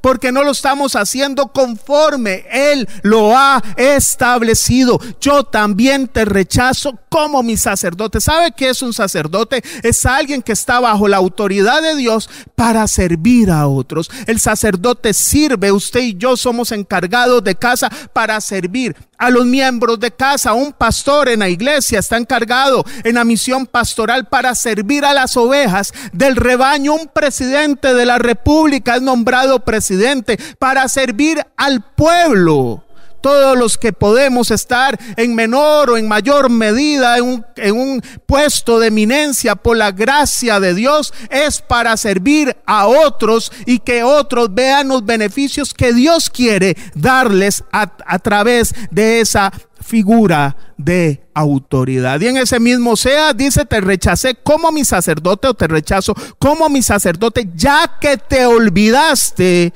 porque 0.01 0.33
no 0.33 0.43
lo 0.43 0.53
estamos 0.53 0.97
haciendo 0.97 1.49
conforme 1.49 2.45
Él 2.51 2.89
lo 3.03 3.37
ha 3.37 3.63
establecido. 3.77 4.99
Yo 5.21 5.45
también 5.45 6.09
te 6.09 6.25
rechazo 6.25 6.99
como 7.09 7.43
mi 7.43 7.57
sacerdote. 7.57 8.21
¿Sabe 8.21 8.53
qué 8.53 8.71
es 8.71 8.83
un 8.83 8.93
sacerdote? 8.93 9.63
Es 9.83 10.07
alguien 10.07 10.43
que 10.43 10.53
está 10.53 10.81
bajo 10.81 11.09
la 11.09 11.19
autoridad 11.19 11.83
de 11.83 11.97
Dios 11.97 12.31
para 12.55 12.87
servir 12.87 13.51
a 13.51 13.67
otros. 13.67 14.11
El 14.27 14.41
sacerdote 14.41 15.13
sirve, 15.13 15.73
usted 15.73 16.01
y 16.01 16.17
yo 16.17 16.37
somos 16.37 16.73
encargados 16.73 17.43
de 17.45 17.55
casa 17.55 17.91
para 18.13 18.41
servir 18.41 18.97
a 19.21 19.31
los 19.31 19.47
miembros 19.47 20.01
de 20.01 20.11
casa. 20.11 20.55
Un 20.55 20.73
pastor 20.73 21.29
en 21.29 21.41
la 21.41 21.49
iglesia 21.49 22.01
está 22.01 22.17
encargado 22.17 22.85
en 23.05 23.15
la 23.15 23.25
misión 23.25 23.67
pastoral 23.67 24.27
para 24.27 24.55
servir 24.57 25.05
a 25.05 25.13
las 25.13 25.37
ovejas 25.37 25.93
del 26.13 26.35
rebaño. 26.35 26.95
Un 26.95 27.07
presidente 27.07 27.95
de 27.95 28.07
la 28.07 28.19
república 28.19 28.97
es 28.97 29.03
nombrado 29.03 29.61
presidente 29.61 30.39
para 30.59 30.89
servir 30.89 31.47
al 31.57 31.83
pueblo 31.95 32.83
todos 33.21 33.57
los 33.57 33.79
que 33.79 33.93
podemos 33.93 34.51
estar 34.51 34.99
en 35.17 35.35
menor 35.35 35.91
o 35.91 35.97
en 35.97 36.09
mayor 36.09 36.51
medida 36.51 37.19
en 37.19 37.77
un, 37.77 38.03
puesto 38.27 38.79
de 38.79 38.89
eminencia 38.89 39.57
por 39.57 39.77
la 39.77 39.93
gracia 39.93 40.61
de 40.61 40.75
Dios, 40.75 41.13
es 41.31 41.61
para 41.61 41.97
servir 41.97 42.57
a 42.67 42.87
otros 42.87 43.53
y 43.67 43.81
que 43.81 44.03
otros 44.03 44.55
vean 44.55 44.89
los 44.89 45.05
beneficios 45.05 45.75
que 45.75 45.93
Dios 45.93 46.31
quiere 46.31 46.77
darles 46.95 47.65
a, 47.73 47.93
a 48.07 48.19
través 48.19 48.75
de 48.91 49.21
esa 49.21 49.53
figura 49.81 50.57
de 50.77 51.23
autoridad. 51.35 52.21
Y 52.21 52.29
en 52.29 52.37
ese 52.37 52.61
mismo 52.61 52.97
sea, 52.97 53.33
dice, 53.33 53.65
te 53.65 53.81
rechacé 53.81 54.35
como 54.37 54.71
mi 54.71 54.85
sacerdote 54.85 55.49
o 55.49 55.55
te 55.55 55.67
rechazo 55.67 56.15
como 56.39 56.69
mi 56.69 56.83
sacerdote, 56.83 57.49
ya 57.55 57.99
que 58.01 58.17
te 58.17 58.47
olvidaste 58.47 59.73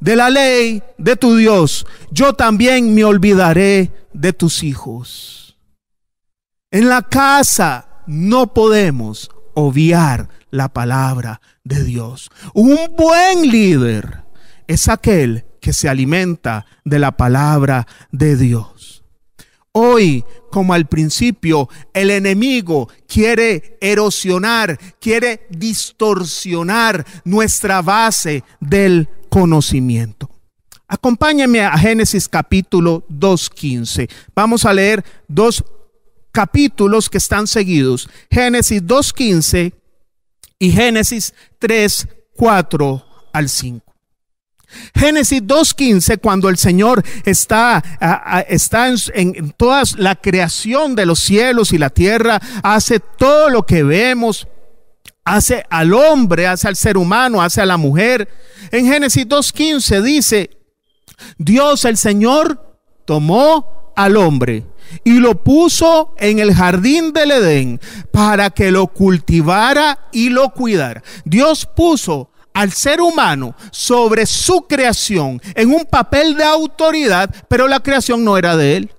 de 0.00 0.16
la 0.16 0.30
ley 0.30 0.82
de 0.98 1.16
tu 1.16 1.36
Dios, 1.36 1.86
yo 2.10 2.34
también 2.34 2.94
me 2.94 3.04
olvidaré 3.04 3.90
de 4.12 4.32
tus 4.32 4.62
hijos. 4.62 5.56
En 6.70 6.88
la 6.88 7.02
casa 7.02 7.88
no 8.06 8.52
podemos 8.52 9.30
obviar 9.54 10.28
la 10.50 10.68
palabra 10.68 11.40
de 11.62 11.84
Dios. 11.84 12.30
Un 12.52 12.78
buen 12.96 13.50
líder 13.50 14.24
es 14.66 14.88
aquel 14.88 15.44
que 15.60 15.72
se 15.72 15.88
alimenta 15.88 16.66
de 16.84 16.98
la 16.98 17.16
palabra 17.16 17.86
de 18.12 18.36
Dios. 18.36 19.04
Hoy, 19.72 20.24
como 20.50 20.72
al 20.72 20.86
principio, 20.86 21.68
el 21.94 22.10
enemigo 22.10 22.88
quiere 23.08 23.76
erosionar, 23.80 24.78
quiere 25.00 25.46
distorsionar 25.50 27.04
nuestra 27.24 27.82
base 27.82 28.44
del 28.60 29.08
conocimiento. 29.34 30.30
Acompáñame 30.86 31.60
a 31.60 31.76
Génesis 31.76 32.28
capítulo 32.28 33.04
2.15. 33.08 34.08
Vamos 34.32 34.64
a 34.64 34.72
leer 34.72 35.04
dos 35.26 35.64
capítulos 36.30 37.10
que 37.10 37.18
están 37.18 37.48
seguidos. 37.48 38.08
Génesis 38.30 38.80
2.15 38.84 39.72
y 40.60 40.70
Génesis 40.70 41.34
3, 41.58 42.06
4 42.36 43.04
al 43.32 43.48
5. 43.48 43.92
Génesis 44.94 45.42
2.15, 45.42 46.20
cuando 46.20 46.48
el 46.48 46.56
Señor 46.56 47.02
está, 47.24 47.82
está 48.48 48.86
en, 48.86 48.96
en 49.14 49.50
toda 49.50 49.82
la 49.96 50.14
creación 50.14 50.94
de 50.94 51.06
los 51.06 51.18
cielos 51.18 51.72
y 51.72 51.78
la 51.78 51.90
tierra, 51.90 52.40
hace 52.62 53.00
todo 53.00 53.50
lo 53.50 53.66
que 53.66 53.82
vemos, 53.82 54.46
hace 55.24 55.64
al 55.70 55.92
hombre, 55.94 56.46
hace 56.46 56.68
al 56.68 56.76
ser 56.76 56.96
humano, 56.96 57.42
hace 57.42 57.60
a 57.60 57.66
la 57.66 57.76
mujer. 57.76 58.28
En 58.70 58.86
Génesis 58.86 59.26
2.15 59.26 60.02
dice, 60.02 60.50
Dios 61.38 61.84
el 61.84 61.96
Señor 61.96 62.78
tomó 63.04 63.92
al 63.96 64.16
hombre 64.16 64.66
y 65.02 65.18
lo 65.18 65.42
puso 65.42 66.14
en 66.18 66.38
el 66.38 66.54
jardín 66.54 67.12
del 67.12 67.30
Edén 67.30 67.80
para 68.12 68.50
que 68.50 68.70
lo 68.70 68.88
cultivara 68.88 70.08
y 70.12 70.28
lo 70.28 70.50
cuidara. 70.50 71.02
Dios 71.24 71.66
puso 71.66 72.30
al 72.52 72.72
ser 72.72 73.00
humano 73.00 73.54
sobre 73.72 74.26
su 74.26 74.66
creación 74.68 75.40
en 75.54 75.72
un 75.72 75.84
papel 75.84 76.36
de 76.36 76.44
autoridad, 76.44 77.34
pero 77.48 77.66
la 77.66 77.80
creación 77.80 78.24
no 78.24 78.38
era 78.38 78.56
de 78.56 78.76
él. 78.76 78.94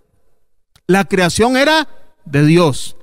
La 0.88 1.05
creación 1.05 1.55
era 1.55 1.88
de 2.25 2.46
Dios. 2.46 2.98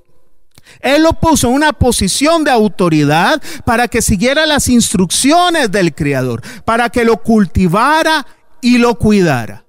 Él 0.80 1.02
lo 1.02 1.12
puso 1.14 1.48
en 1.48 1.54
una 1.54 1.72
posición 1.72 2.44
de 2.44 2.50
autoridad 2.50 3.42
para 3.64 3.88
que 3.88 4.02
siguiera 4.02 4.46
las 4.46 4.68
instrucciones 4.68 5.70
del 5.70 5.94
Creador, 5.94 6.42
para 6.64 6.90
que 6.90 7.04
lo 7.04 7.18
cultivara 7.18 8.26
y 8.60 8.78
lo 8.78 8.96
cuidara. 8.96 9.64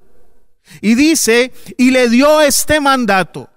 Y 0.82 0.96
dice, 0.96 1.52
y 1.78 1.92
le 1.92 2.10
dio 2.10 2.42
este 2.42 2.80
mandato. 2.80 3.50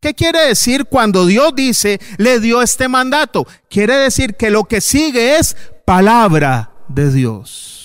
¿Qué 0.00 0.14
quiere 0.14 0.46
decir 0.46 0.86
cuando 0.86 1.26
Dios 1.26 1.52
dice, 1.54 2.00
le 2.16 2.40
dio 2.40 2.62
este 2.62 2.88
mandato? 2.88 3.46
Quiere 3.68 3.96
decir 3.96 4.34
que 4.34 4.50
lo 4.50 4.64
que 4.64 4.80
sigue 4.80 5.36
es 5.36 5.56
palabra 5.84 6.70
de 6.88 7.12
Dios. 7.12 7.79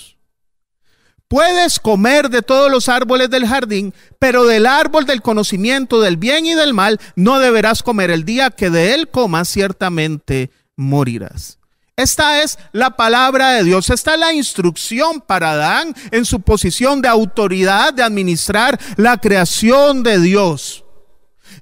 Puedes 1.27 1.79
comer 1.79 2.29
de 2.29 2.44
todos 2.44 2.70
los 2.70 2.88
árboles 2.88 3.32
del 3.32 3.48
jardín, 3.48 3.94
pero 4.20 4.46
del 4.46 4.67
árbol 4.67 5.05
del 5.05 5.24
conocimiento 5.24 6.00
del 6.00 6.17
bien 6.17 6.46
y 6.46 6.53
del 6.53 6.74
mal 6.74 7.00
no 7.15 7.39
deberás 7.39 7.82
comer. 7.82 8.12
El 8.12 8.25
día 8.25 8.51
que 8.51 8.70
de 8.70 8.94
él 8.94 9.10
comas, 9.10 9.50
ciertamente 9.50 10.51
morirás. 10.75 11.58
Esta 11.98 12.44
es 12.44 12.60
la 12.74 12.91
palabra 12.91 13.53
de 13.53 13.63
Dios. 13.63 13.89
Esta 13.89 14.13
es 14.13 14.20
la 14.20 14.34
instrucción 14.34 15.22
para 15.22 15.51
Adán 15.51 15.96
en 16.12 16.25
su 16.25 16.41
posición 16.41 17.01
de 17.01 17.08
autoridad 17.08 17.94
de 17.94 18.03
administrar 18.03 18.79
la 18.98 19.17
creación 19.17 20.03
de 20.03 20.20
Dios. 20.20 20.84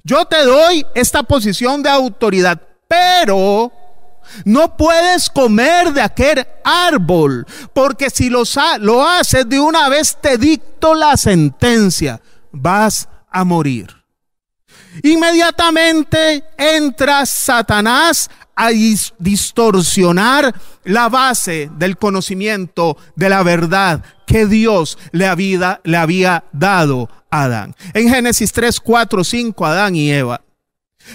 Yo 0.03 0.25
te 0.25 0.43
doy 0.43 0.86
esta 0.96 1.24
posición 1.24 1.84
de 1.84 1.89
autoridad, 1.89 2.60
pero 2.88 3.72
no 4.46 4.75
puedes 4.77 5.30
comer 5.30 5.94
de 5.94 6.01
aquel 6.01 6.46
árbol, 6.63 7.46
porque 7.74 8.10
si 8.10 8.30
lo, 8.30 8.44
lo 8.80 9.08
haces 9.08 9.48
de 9.48 9.60
una 9.60 9.89
vez 9.89 10.18
te 10.22 10.38
dicto 10.38 10.94
la 10.96 11.18
sentencia, 11.18 12.22
vas 12.51 13.08
a 13.30 13.44
morir. 13.44 14.03
Inmediatamente 15.01 16.44
entra 16.58 17.25
Satanás 17.25 18.30
a 18.56 18.70
distorsionar 19.18 20.53
la 20.84 21.10
base 21.10 21.72
del 21.77 21.98
conocimiento 21.98 22.98
de 23.15 23.30
la 23.30 23.42
verdad 23.42 24.03
que 24.27 24.46
Dios 24.46 25.00
le 25.12 25.25
había, 25.27 25.82
le 25.84 25.98
había 25.98 26.44
dado 26.51 27.10
a 27.32 27.44
Adán. 27.44 27.75
En 27.96 28.10
Génesis 28.10 28.51
3, 28.51 28.80
4, 28.80 29.24
5, 29.24 29.65
Adán 29.65 29.96
y 29.96 30.12
Eva 30.12 30.43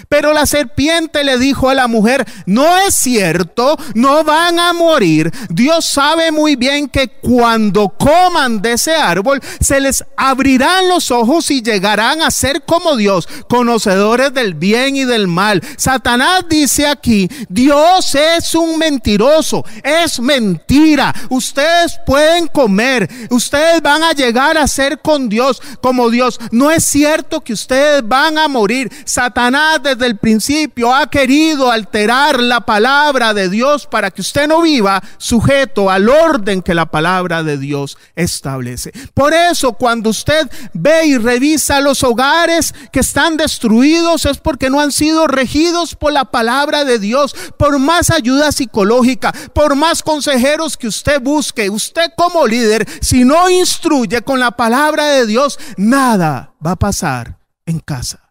Pero 0.07 0.33
la 0.33 0.45
serpiente 0.45 1.23
le 1.23 1.37
dijo 1.37 1.69
a 1.69 1.75
la 1.75 1.87
mujer, 1.87 2.25
no 2.45 2.77
es 2.77 2.95
cierto, 2.95 3.77
no 3.93 4.23
van 4.23 4.59
a 4.59 4.73
morir. 4.73 5.31
Dios 5.49 5.85
sabe 5.85 6.31
muy 6.31 6.55
bien 6.55 6.87
que 6.87 7.07
cuando 7.07 7.89
coman 7.89 8.61
de 8.61 8.73
ese 8.73 8.95
árbol, 8.95 9.41
se 9.59 9.79
les 9.79 10.03
abrirán 10.17 10.87
los 10.87 11.11
ojos 11.11 11.51
y 11.51 11.61
llegarán 11.61 12.21
a 12.21 12.31
ser 12.31 12.63
como 12.63 12.95
Dios, 12.95 13.27
conocedores 13.47 14.33
del 14.33 14.53
bien 14.53 14.95
y 14.95 15.05
del 15.05 15.27
mal. 15.27 15.61
Satanás 15.77 16.45
dice 16.49 16.87
aquí, 16.87 17.29
Dios 17.47 18.15
es 18.15 18.55
un 18.55 18.77
mentiroso, 18.77 19.65
es 19.83 20.19
mentira. 20.19 21.13
Ustedes 21.29 21.99
pueden 22.05 22.47
comer, 22.47 23.09
ustedes 23.29 23.81
van 23.81 24.03
a 24.03 24.11
llegar 24.11 24.57
a 24.57 24.67
ser 24.67 24.99
con 24.99 25.29
Dios, 25.29 25.61
como 25.81 26.09
Dios. 26.09 26.39
No 26.51 26.71
es 26.71 26.83
cierto 26.83 27.41
que 27.41 27.53
ustedes 27.53 28.07
van 28.07 28.37
a 28.37 28.47
morir. 28.47 28.91
Satanás 29.05 29.78
desde 29.81 30.05
el 30.05 30.17
principio 30.17 30.93
ha 30.93 31.09
querido 31.09 31.71
alterar 31.71 32.39
la 32.39 32.61
palabra 32.61 33.33
de 33.33 33.49
Dios 33.49 33.87
para 33.87 34.11
que 34.11 34.21
usted 34.21 34.47
no 34.47 34.61
viva 34.61 35.01
sujeto 35.17 35.89
al 35.89 36.09
orden 36.09 36.61
que 36.61 36.73
la 36.73 36.85
palabra 36.85 37.43
de 37.43 37.57
Dios 37.57 37.97
establece. 38.15 38.91
Por 39.13 39.33
eso 39.33 39.73
cuando 39.73 40.09
usted 40.09 40.49
ve 40.73 41.07
y 41.07 41.17
revisa 41.17 41.81
los 41.81 42.03
hogares 42.03 42.73
que 42.91 42.99
están 42.99 43.37
destruidos 43.37 44.25
es 44.25 44.37
porque 44.37 44.69
no 44.69 44.79
han 44.79 44.91
sido 44.91 45.27
regidos 45.27 45.95
por 45.95 46.13
la 46.13 46.25
palabra 46.25 46.85
de 46.85 46.99
Dios. 46.99 47.35
Por 47.57 47.79
más 47.79 48.09
ayuda 48.09 48.51
psicológica, 48.51 49.31
por 49.53 49.75
más 49.75 50.03
consejeros 50.03 50.77
que 50.77 50.87
usted 50.87 51.21
busque, 51.21 51.69
usted 51.69 52.11
como 52.15 52.47
líder, 52.47 52.87
si 53.01 53.23
no 53.23 53.49
instruye 53.49 54.21
con 54.21 54.39
la 54.39 54.51
palabra 54.51 55.05
de 55.07 55.25
Dios, 55.25 55.59
nada 55.77 56.53
va 56.65 56.71
a 56.71 56.75
pasar 56.75 57.37
en 57.65 57.79
casa. 57.79 58.28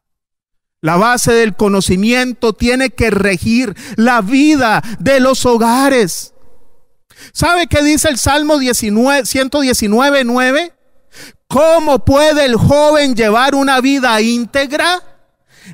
La 0.80 0.96
base 0.96 1.32
del 1.32 1.56
conocimiento 1.56 2.52
tiene 2.52 2.90
que 2.90 3.10
regir 3.10 3.74
la 3.96 4.20
vida 4.20 4.82
de 5.00 5.18
los 5.18 5.44
hogares. 5.44 6.34
¿Sabe 7.32 7.66
qué 7.66 7.82
dice 7.82 8.08
el 8.08 8.18
Salmo 8.18 8.58
19, 8.58 9.26
119, 9.26 10.24
9? 10.24 10.72
¿Cómo 11.48 12.04
puede 12.04 12.44
el 12.44 12.56
joven 12.56 13.16
llevar 13.16 13.54
una 13.54 13.80
vida 13.80 14.20
íntegra? 14.20 15.02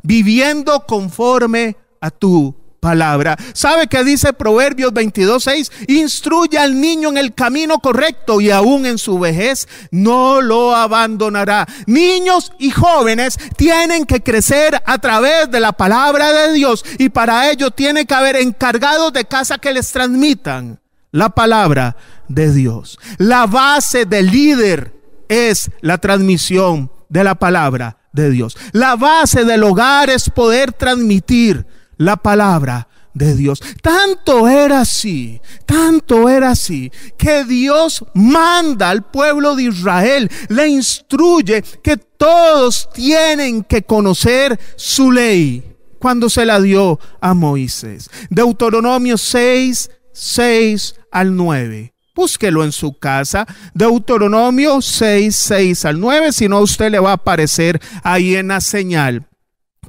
Viviendo 0.03 0.87
conforme 0.87 1.77
a 2.01 2.11
tu 2.11 2.64
palabra. 2.85 3.35
¿Sabe 3.55 3.87
qué 3.87 4.05
dice 4.05 4.35
Proverbios 4.35 4.93
22:6? 4.93 5.73
Instruye 5.89 6.59
al 6.59 6.79
niño 6.79 7.09
en 7.09 7.17
el 7.17 7.33
camino 7.33 7.79
correcto 7.79 8.43
y 8.43 8.51
aún 8.51 8.85
en 8.85 8.99
su 8.99 9.19
vejez 9.19 9.67
no 9.91 10.43
lo 10.43 10.77
abandonará. 10.77 11.67
Niños 11.87 12.53
y 12.59 12.71
jóvenes 12.71 13.39
tienen 13.57 14.05
que 14.05 14.23
crecer 14.23 14.83
a 14.85 14.99
través 14.99 15.51
de 15.51 15.61
la 15.61 15.73
palabra 15.73 16.31
de 16.31 16.53
Dios 16.53 16.85
y 16.99 17.09
para 17.09 17.51
ello 17.51 17.71
tiene 17.71 18.05
que 18.05 18.13
haber 18.13 18.37
encargados 18.37 19.15
de 19.15 19.25
casa 19.25 19.57
que 19.57 19.73
les 19.73 19.91
transmitan 19.91 20.79
la 21.11 21.31
palabra 21.31 21.97
de 22.29 22.53
Dios. 22.53 22.99
La 23.17 23.47
base 23.47 24.05
del 24.05 24.27
líder 24.27 24.93
es 25.29 25.71
la 25.81 25.97
transmisión 25.97 26.91
de 27.09 27.25
la 27.25 27.35
palabra 27.35 27.97
de 28.13 28.29
Dios. 28.29 28.59
La 28.73 28.97
base 28.97 29.47
del 29.47 29.63
hogar 29.63 30.11
es 30.11 30.29
poder 30.29 30.73
transmitir 30.73 31.65
la 31.97 32.17
palabra 32.17 32.89
de 33.15 33.35
Dios. 33.35 33.63
Tanto 33.81 34.49
era 34.49 34.81
así, 34.81 35.41
tanto 35.65 36.29
era 36.29 36.51
así, 36.51 36.93
que 37.17 37.45
Dios 37.45 38.05
manda 38.13 38.91
al 38.91 39.05
pueblo 39.05 39.57
de 39.57 39.65
Israel, 39.65 40.31
le 40.49 40.69
instruye 40.69 41.63
que 41.83 41.97
todos 41.97 42.89
tienen 42.93 43.63
que 43.63 43.83
conocer 43.83 44.59
su 44.77 45.11
ley 45.11 45.63
cuando 45.99 46.29
se 46.29 46.45
la 46.45 46.61
dio 46.61 46.99
a 47.21 47.33
Moisés. 47.33 48.11
Deuteronomio 48.29 49.17
6, 49.17 49.91
6 50.13 50.95
al 51.11 51.35
9. 51.35 51.95
Búsquelo 52.15 52.63
en 52.63 52.71
su 52.71 52.97
casa. 52.99 53.47
Deuteronomio 53.75 54.81
6, 54.81 55.35
6 55.35 55.85
al 55.85 55.99
9. 55.99 56.33
Si 56.33 56.49
no, 56.49 56.61
usted 56.61 56.91
le 56.91 57.01
va 57.01 57.11
a 57.11 57.15
aparecer 57.15 57.81
ahí 58.05 58.37
en 58.37 58.49
la 58.49 58.61
señal 58.61 59.27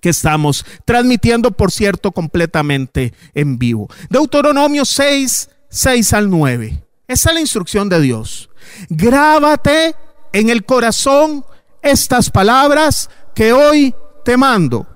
que 0.01 0.09
estamos 0.09 0.65
transmitiendo, 0.85 1.51
por 1.51 1.71
cierto, 1.71 2.11
completamente 2.11 3.13
en 3.33 3.57
vivo. 3.57 3.89
Deuteronomio 4.09 4.85
6, 4.85 5.49
6 5.69 6.13
al 6.13 6.29
9. 6.29 6.83
Esa 7.07 7.29
es 7.29 7.35
la 7.35 7.41
instrucción 7.41 7.89
de 7.89 8.01
Dios. 8.01 8.49
Grábate 8.89 9.95
en 10.33 10.49
el 10.49 10.65
corazón 10.65 11.45
estas 11.81 12.29
palabras 12.29 13.09
que 13.35 13.53
hoy 13.53 13.93
te 14.23 14.37
mando. 14.37 14.87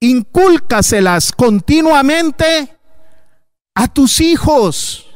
Incúlcaselas 0.00 1.32
continuamente 1.32 2.76
a 3.74 3.88
tus 3.88 4.20
hijos. 4.20 5.06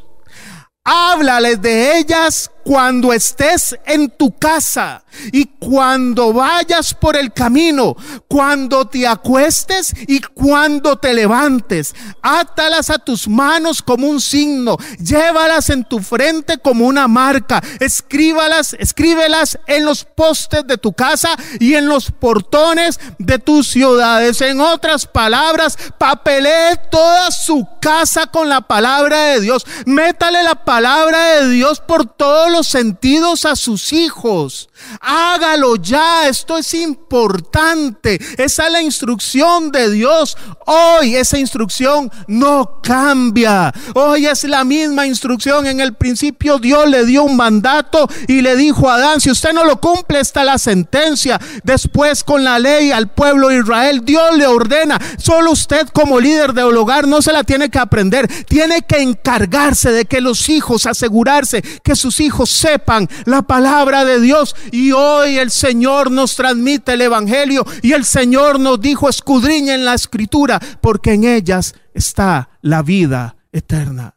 Háblales 0.84 1.60
de 1.60 1.98
ellas 1.98 2.50
cuando 2.64 3.12
estés 3.12 3.76
en 3.86 4.10
tu 4.10 4.36
casa 4.38 5.04
y 5.32 5.46
cuando 5.46 6.32
vayas 6.32 6.94
por 6.94 7.16
el 7.16 7.32
camino, 7.32 7.96
cuando 8.28 8.86
te 8.86 9.06
acuestes 9.06 9.92
y 10.06 10.20
cuando 10.20 10.96
te 10.96 11.12
levantes, 11.12 11.94
átalas 12.22 12.90
a 12.90 12.98
tus 12.98 13.28
manos 13.28 13.82
como 13.82 14.08
un 14.08 14.20
signo, 14.20 14.76
llévalas 14.98 15.70
en 15.70 15.84
tu 15.84 16.00
frente 16.00 16.58
como 16.58 16.86
una 16.86 17.08
marca, 17.08 17.62
escríbalas, 17.80 18.74
escríbelas 18.78 19.58
en 19.66 19.84
los 19.84 20.04
postes 20.04 20.66
de 20.66 20.78
tu 20.78 20.92
casa 20.92 21.36
y 21.60 21.74
en 21.74 21.88
los 21.88 22.10
portones 22.10 22.98
de 23.18 23.38
tus 23.38 23.68
ciudades. 23.68 24.40
En 24.40 24.60
otras 24.60 25.06
palabras, 25.06 25.76
papelee 25.98 26.78
toda 26.90 27.30
su 27.30 27.66
casa 27.80 28.26
con 28.26 28.48
la 28.48 28.60
palabra 28.60 29.24
de 29.26 29.40
Dios. 29.40 29.66
Métale 29.84 30.42
la 30.42 30.54
palabra 30.54 31.40
de 31.40 31.48
Dios 31.50 31.80
por 31.80 32.06
todos 32.06 32.51
los 32.52 32.68
sentidos 32.68 33.44
a 33.44 33.56
sus 33.56 33.92
hijos. 33.92 34.68
Hágalo 35.00 35.76
ya, 35.76 36.28
esto 36.28 36.58
es 36.58 36.74
importante. 36.74 38.20
Esa 38.36 38.66
es 38.66 38.72
la 38.72 38.82
instrucción 38.82 39.70
de 39.70 39.90
Dios. 39.90 40.36
Hoy 40.66 41.16
esa 41.16 41.38
instrucción 41.38 42.10
no 42.26 42.80
cambia. 42.82 43.72
Hoy 43.94 44.26
es 44.26 44.44
la 44.44 44.64
misma 44.64 45.06
instrucción. 45.06 45.66
En 45.66 45.80
el 45.80 45.94
principio 45.94 46.58
Dios 46.58 46.88
le 46.88 47.06
dio 47.06 47.24
un 47.24 47.36
mandato 47.36 48.08
y 48.28 48.42
le 48.42 48.56
dijo 48.56 48.90
a 48.90 48.96
Adán, 48.96 49.20
si 49.20 49.30
usted 49.30 49.52
no 49.52 49.64
lo 49.64 49.80
cumple 49.80 50.20
está 50.20 50.44
la 50.44 50.58
sentencia. 50.58 51.40
Después 51.64 52.22
con 52.24 52.44
la 52.44 52.58
ley 52.58 52.92
al 52.92 53.10
pueblo 53.10 53.48
de 53.48 53.58
Israel, 53.58 54.04
Dios 54.04 54.36
le 54.36 54.46
ordena. 54.46 55.00
Solo 55.18 55.52
usted 55.52 55.88
como 55.88 56.20
líder 56.20 56.52
de 56.52 56.62
hogar 56.62 57.06
no 57.06 57.22
se 57.22 57.32
la 57.32 57.44
tiene 57.44 57.70
que 57.70 57.78
aprender. 57.78 58.28
Tiene 58.44 58.82
que 58.82 59.00
encargarse 59.00 59.90
de 59.90 60.04
que 60.04 60.20
los 60.20 60.48
hijos, 60.48 60.86
asegurarse 60.86 61.62
que 61.82 61.96
sus 61.96 62.20
hijos 62.20 62.41
sepan 62.46 63.08
la 63.24 63.42
palabra 63.42 64.04
de 64.04 64.20
Dios 64.20 64.54
y 64.70 64.92
hoy 64.92 65.38
el 65.38 65.50
Señor 65.50 66.10
nos 66.10 66.34
transmite 66.34 66.92
el 66.92 67.02
Evangelio 67.02 67.64
y 67.82 67.92
el 67.92 68.04
Señor 68.04 68.60
nos 68.60 68.80
dijo, 68.80 69.08
escudriña 69.08 69.74
en 69.74 69.84
la 69.84 69.94
escritura, 69.94 70.60
porque 70.80 71.14
en 71.14 71.24
ellas 71.24 71.74
está 71.94 72.50
la 72.60 72.82
vida 72.82 73.36
eterna. 73.52 74.14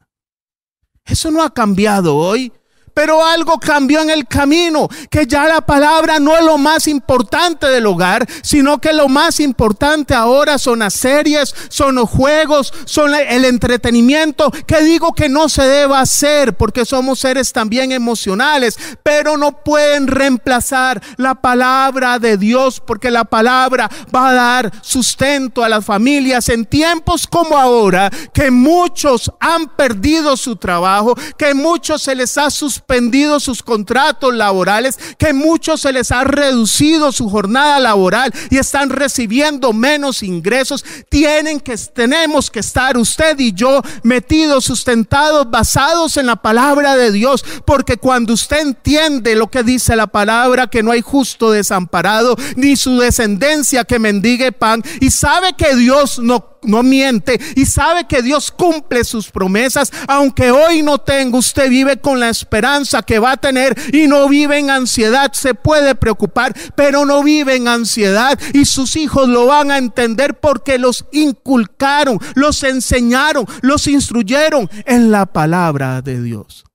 Eso 1.05 1.29
no 1.31 1.43
ha 1.43 1.53
cambiado 1.53 2.15
hoy. 2.15 2.51
Pero 2.95 3.25
algo 3.25 3.59
cambió 3.59 4.01
en 4.01 4.09
el 4.09 4.25
camino, 4.25 4.87
que 5.09 5.27
ya 5.27 5.49
la 5.49 5.59
palabra 5.59 6.17
no 6.17 6.37
es 6.37 6.45
lo 6.45 6.57
más 6.57 6.87
importante 6.87 7.67
del 7.67 7.87
hogar, 7.87 8.25
sino 8.41 8.79
que 8.79 8.93
lo 8.93 9.09
más 9.09 9.41
importante 9.41 10.13
ahora 10.13 10.57
son 10.57 10.79
las 10.79 10.93
series, 10.93 11.53
son 11.67 11.95
los 11.95 12.09
juegos, 12.09 12.73
son 12.85 13.13
el 13.13 13.43
entretenimiento, 13.43 14.49
que 14.65 14.81
digo 14.81 15.11
que 15.11 15.27
no 15.27 15.49
se 15.49 15.63
deba 15.63 15.99
hacer 15.99 16.55
porque 16.55 16.85
somos 16.85 17.19
seres 17.19 17.51
también 17.51 17.91
emocionales, 17.91 18.79
pero 19.03 19.35
no 19.35 19.61
pueden 19.61 20.07
reemplazar 20.07 21.01
la 21.17 21.35
palabra 21.35 22.17
de 22.17 22.37
Dios 22.37 22.79
porque 22.79 23.11
la 23.11 23.25
palabra 23.25 23.89
va 24.15 24.29
a 24.29 24.33
dar 24.33 24.71
sustento 24.81 25.65
a 25.65 25.69
las 25.69 25.83
familias 25.83 26.47
en 26.47 26.63
tiempos 26.65 27.27
como 27.27 27.57
ahora, 27.57 28.09
que 28.33 28.51
muchos 28.51 29.29
han 29.41 29.67
perdido 29.67 30.37
su 30.37 30.55
trabajo, 30.55 31.13
que 31.37 31.53
muchos 31.53 32.01
se 32.01 32.15
les 32.15 32.37
ha 32.37 32.49
suspendido 32.49 32.84
suspendido 32.85 33.39
sus 33.39 33.63
contratos 33.63 34.33
laborales, 34.35 34.99
que 35.17 35.33
muchos 35.33 35.81
se 35.81 35.91
les 35.91 36.11
ha 36.11 36.23
reducido 36.23 37.11
su 37.11 37.29
jornada 37.29 37.79
laboral 37.79 38.31
y 38.51 38.57
están 38.57 38.91
recibiendo 38.91 39.73
menos 39.73 40.21
ingresos. 40.21 40.85
Tienen 41.09 41.59
que, 41.59 41.75
tenemos 41.77 42.51
que 42.51 42.59
estar 42.59 42.95
usted 42.97 43.39
y 43.39 43.53
yo 43.53 43.81
metidos, 44.03 44.65
sustentados, 44.65 45.49
basados 45.49 46.17
en 46.17 46.27
la 46.27 46.35
palabra 46.35 46.95
de 46.95 47.11
Dios, 47.11 47.43
porque 47.65 47.97
cuando 47.97 48.33
usted 48.33 48.59
entiende 48.59 49.35
lo 49.35 49.49
que 49.49 49.63
dice 49.63 49.95
la 49.95 50.07
palabra, 50.07 50.67
que 50.67 50.83
no 50.83 50.91
hay 50.91 51.01
justo 51.01 51.49
desamparado, 51.49 52.35
ni 52.55 52.75
su 52.75 52.99
descendencia 52.99 53.83
que 53.83 53.97
mendigue 53.97 54.51
pan, 54.51 54.83
y 55.01 55.09
sabe 55.09 55.53
que 55.53 55.75
Dios 55.75 56.19
no 56.19 56.54
no 56.65 56.83
miente 56.83 57.39
y 57.55 57.65
sabe 57.65 58.05
que 58.05 58.21
Dios 58.21 58.51
cumple 58.51 59.03
sus 59.03 59.31
promesas, 59.31 59.91
aunque 60.07 60.51
hoy 60.51 60.81
no 60.81 60.97
tenga, 60.97 61.37
usted 61.37 61.69
vive 61.69 61.97
con 61.97 62.19
la 62.19 62.29
esperanza 62.29 63.03
que 63.03 63.19
va 63.19 63.33
a 63.33 63.37
tener 63.37 63.75
y 63.93 64.07
no 64.07 64.27
vive 64.29 64.57
en 64.57 64.69
ansiedad, 64.69 65.31
se 65.33 65.53
puede 65.53 65.95
preocupar, 65.95 66.55
pero 66.75 67.05
no 67.05 67.23
vive 67.23 67.55
en 67.55 67.67
ansiedad 67.67 68.39
y 68.53 68.65
sus 68.65 68.95
hijos 68.95 69.27
lo 69.27 69.47
van 69.47 69.71
a 69.71 69.77
entender 69.77 70.39
porque 70.39 70.77
los 70.77 71.05
inculcaron, 71.11 72.19
los 72.35 72.63
enseñaron, 72.63 73.45
los 73.61 73.87
instruyeron 73.87 74.69
en 74.85 75.11
la 75.11 75.25
palabra 75.25 76.01
de 76.01 76.21
Dios 76.21 76.65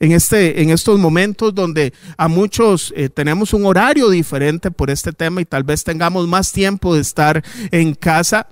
en, 0.00 0.12
este, 0.12 0.62
en 0.62 0.70
estos 0.70 0.98
momentos 0.98 1.54
donde 1.54 1.92
a 2.16 2.28
muchos 2.28 2.92
eh, 2.96 3.08
tenemos 3.08 3.52
un 3.52 3.66
horario 3.66 4.10
diferente 4.10 4.70
por 4.70 4.90
este 4.90 5.12
tema 5.12 5.40
y 5.40 5.44
tal 5.44 5.64
vez 5.64 5.84
tengamos 5.84 6.26
más 6.28 6.52
tiempo 6.52 6.94
de 6.94 7.00
estar 7.00 7.44
en 7.70 7.94
casa. 7.94 8.46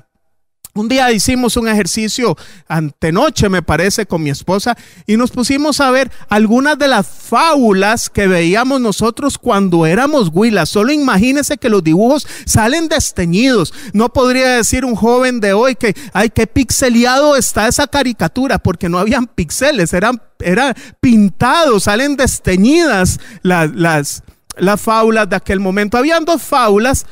Un 0.76 0.88
día 0.88 1.10
hicimos 1.10 1.56
un 1.56 1.68
ejercicio 1.68 2.36
antenoche, 2.68 3.48
me 3.48 3.62
parece, 3.62 4.04
con 4.04 4.22
mi 4.22 4.30
esposa 4.30 4.76
y 5.06 5.16
nos 5.16 5.30
pusimos 5.30 5.80
a 5.80 5.90
ver 5.90 6.10
algunas 6.28 6.78
de 6.78 6.88
las 6.88 7.06
fábulas 7.06 8.10
que 8.10 8.26
veíamos 8.26 8.80
nosotros 8.80 9.38
cuando 9.38 9.86
éramos 9.86 10.30
huilas. 10.32 10.68
Solo 10.68 10.92
imagínense 10.92 11.56
que 11.56 11.70
los 11.70 11.82
dibujos 11.82 12.26
salen 12.44 12.88
desteñidos. 12.88 13.72
No 13.94 14.12
podría 14.12 14.48
decir 14.56 14.84
un 14.84 14.96
joven 14.96 15.40
de 15.40 15.54
hoy 15.54 15.76
que, 15.76 15.96
ay, 16.12 16.28
qué 16.28 16.46
pixeliado 16.46 17.36
está 17.36 17.68
esa 17.68 17.86
caricatura, 17.86 18.58
porque 18.58 18.88
no 18.88 18.98
habían 18.98 19.26
pixeles, 19.26 19.94
eran, 19.94 20.20
eran 20.40 20.74
pintados, 21.00 21.84
salen 21.84 22.16
desteñidas 22.16 23.18
las, 23.42 23.74
las, 23.74 24.22
las 24.56 24.80
fábulas 24.80 25.28
de 25.28 25.36
aquel 25.36 25.60
momento. 25.60 25.96
Habían 25.96 26.24
dos 26.24 26.42
fábulas 26.42 27.06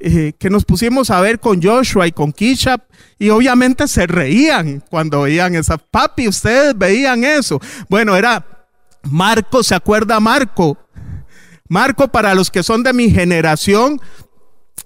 eh, 0.00 0.32
que 0.38 0.48
nos 0.48 0.64
pusimos 0.64 1.10
a 1.10 1.20
ver 1.20 1.40
con 1.40 1.62
Joshua 1.62 2.06
y 2.06 2.12
con 2.12 2.32
Kishap 2.32 2.82
y 3.18 3.28
obviamente 3.28 3.86
se 3.86 4.06
reían 4.06 4.82
cuando 4.88 5.22
veían 5.22 5.54
esa. 5.54 5.76
Papi, 5.76 6.26
ustedes 6.26 6.76
veían 6.76 7.22
eso. 7.22 7.60
Bueno, 7.88 8.16
era 8.16 8.66
Marco, 9.02 9.62
¿se 9.62 9.74
acuerda 9.74 10.18
Marco? 10.18 10.78
Marco, 11.68 12.08
para 12.08 12.34
los 12.34 12.50
que 12.50 12.62
son 12.62 12.82
de 12.82 12.94
mi 12.94 13.10
generación, 13.10 14.00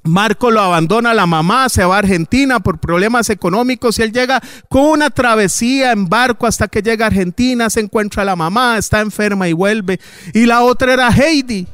Marco 0.03 0.50
lo 0.50 0.61
abandona 0.61 1.14
la 1.14 1.27
mamá, 1.27 1.68
se 1.68 1.85
va 1.85 1.96
a 1.96 2.00
Argentina 2.00 2.61
por 2.61 2.79
problemas 2.79 3.31
económicos 3.31 3.98
y 3.98 4.03
él 4.03 4.12
llega 4.12 4.42
con 4.68 4.83
una 4.83 5.11
travesía 5.11 5.92
en 5.92 6.09
barco 6.09 6.46
hasta 6.46 6.68
que 6.68 6.83
llega 6.83 7.07
a 7.07 7.09
Argentina, 7.09 7.70
se 7.70 7.81
encuentra 7.81 8.22
a 8.22 8.27
la 8.27 8.37
mamá, 8.37 8.77
está 8.77 9.00
enferma 9.00 9.48
y 9.48 9.53
vuelve. 9.53 9.98
Y 10.35 10.44
la 10.44 10.62
otra 10.62 10.92
era 10.92 11.09
Heidi. 11.09 11.66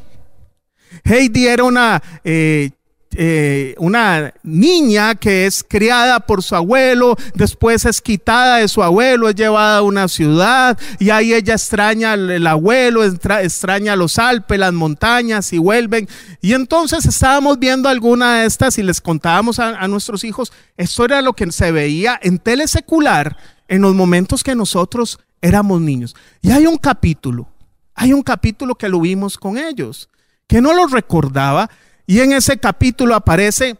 Heidi 1.04 1.46
era 1.46 1.64
una 1.64 2.02
eh, 2.22 2.70
eh, 3.16 3.74
una 3.78 4.34
niña 4.44 5.16
que 5.16 5.46
es 5.46 5.64
criada 5.66 6.20
por 6.20 6.44
su 6.44 6.54
abuelo, 6.54 7.16
después 7.34 7.84
es 7.84 8.00
quitada 8.00 8.58
de 8.58 8.68
su 8.68 8.84
abuelo, 8.84 9.28
es 9.28 9.34
llevada 9.34 9.78
a 9.78 9.82
una 9.82 10.06
ciudad 10.06 10.78
y 11.00 11.10
ahí 11.10 11.34
ella 11.34 11.54
extraña 11.54 12.12
al 12.12 12.46
abuelo, 12.46 13.02
extraña 13.02 13.96
los 13.96 14.18
Alpes, 14.18 14.60
las 14.60 14.72
montañas 14.72 15.52
y 15.52 15.58
vuelven. 15.58 16.08
Y 16.40 16.52
entonces 16.52 17.04
estábamos 17.04 17.58
viendo 17.58 17.88
alguna 17.88 18.40
de 18.40 18.46
estas 18.46 18.78
y 18.78 18.84
les 18.84 19.00
contábamos 19.00 19.58
a, 19.58 19.70
a 19.70 19.88
nuestros 19.88 20.22
hijos, 20.22 20.52
esto 20.76 21.04
era 21.04 21.20
lo 21.20 21.32
que 21.32 21.50
se 21.50 21.72
veía 21.72 22.18
en 22.22 22.38
telesecular 22.38 23.36
en 23.66 23.82
los 23.82 23.94
momentos 23.94 24.44
que 24.44 24.54
nosotros 24.54 25.18
éramos 25.42 25.80
niños. 25.80 26.14
Y 26.42 26.52
hay 26.52 26.66
un 26.66 26.76
capítulo, 26.76 27.48
hay 27.92 28.12
un 28.12 28.22
capítulo 28.22 28.76
que 28.76 28.88
lo 28.88 29.00
vimos 29.00 29.36
con 29.36 29.58
ellos, 29.58 30.08
que 30.46 30.60
no 30.60 30.74
lo 30.74 30.86
recordaba 30.86 31.68
y 32.10 32.18
en 32.18 32.32
ese 32.32 32.58
capítulo 32.58 33.14
aparece 33.14 33.78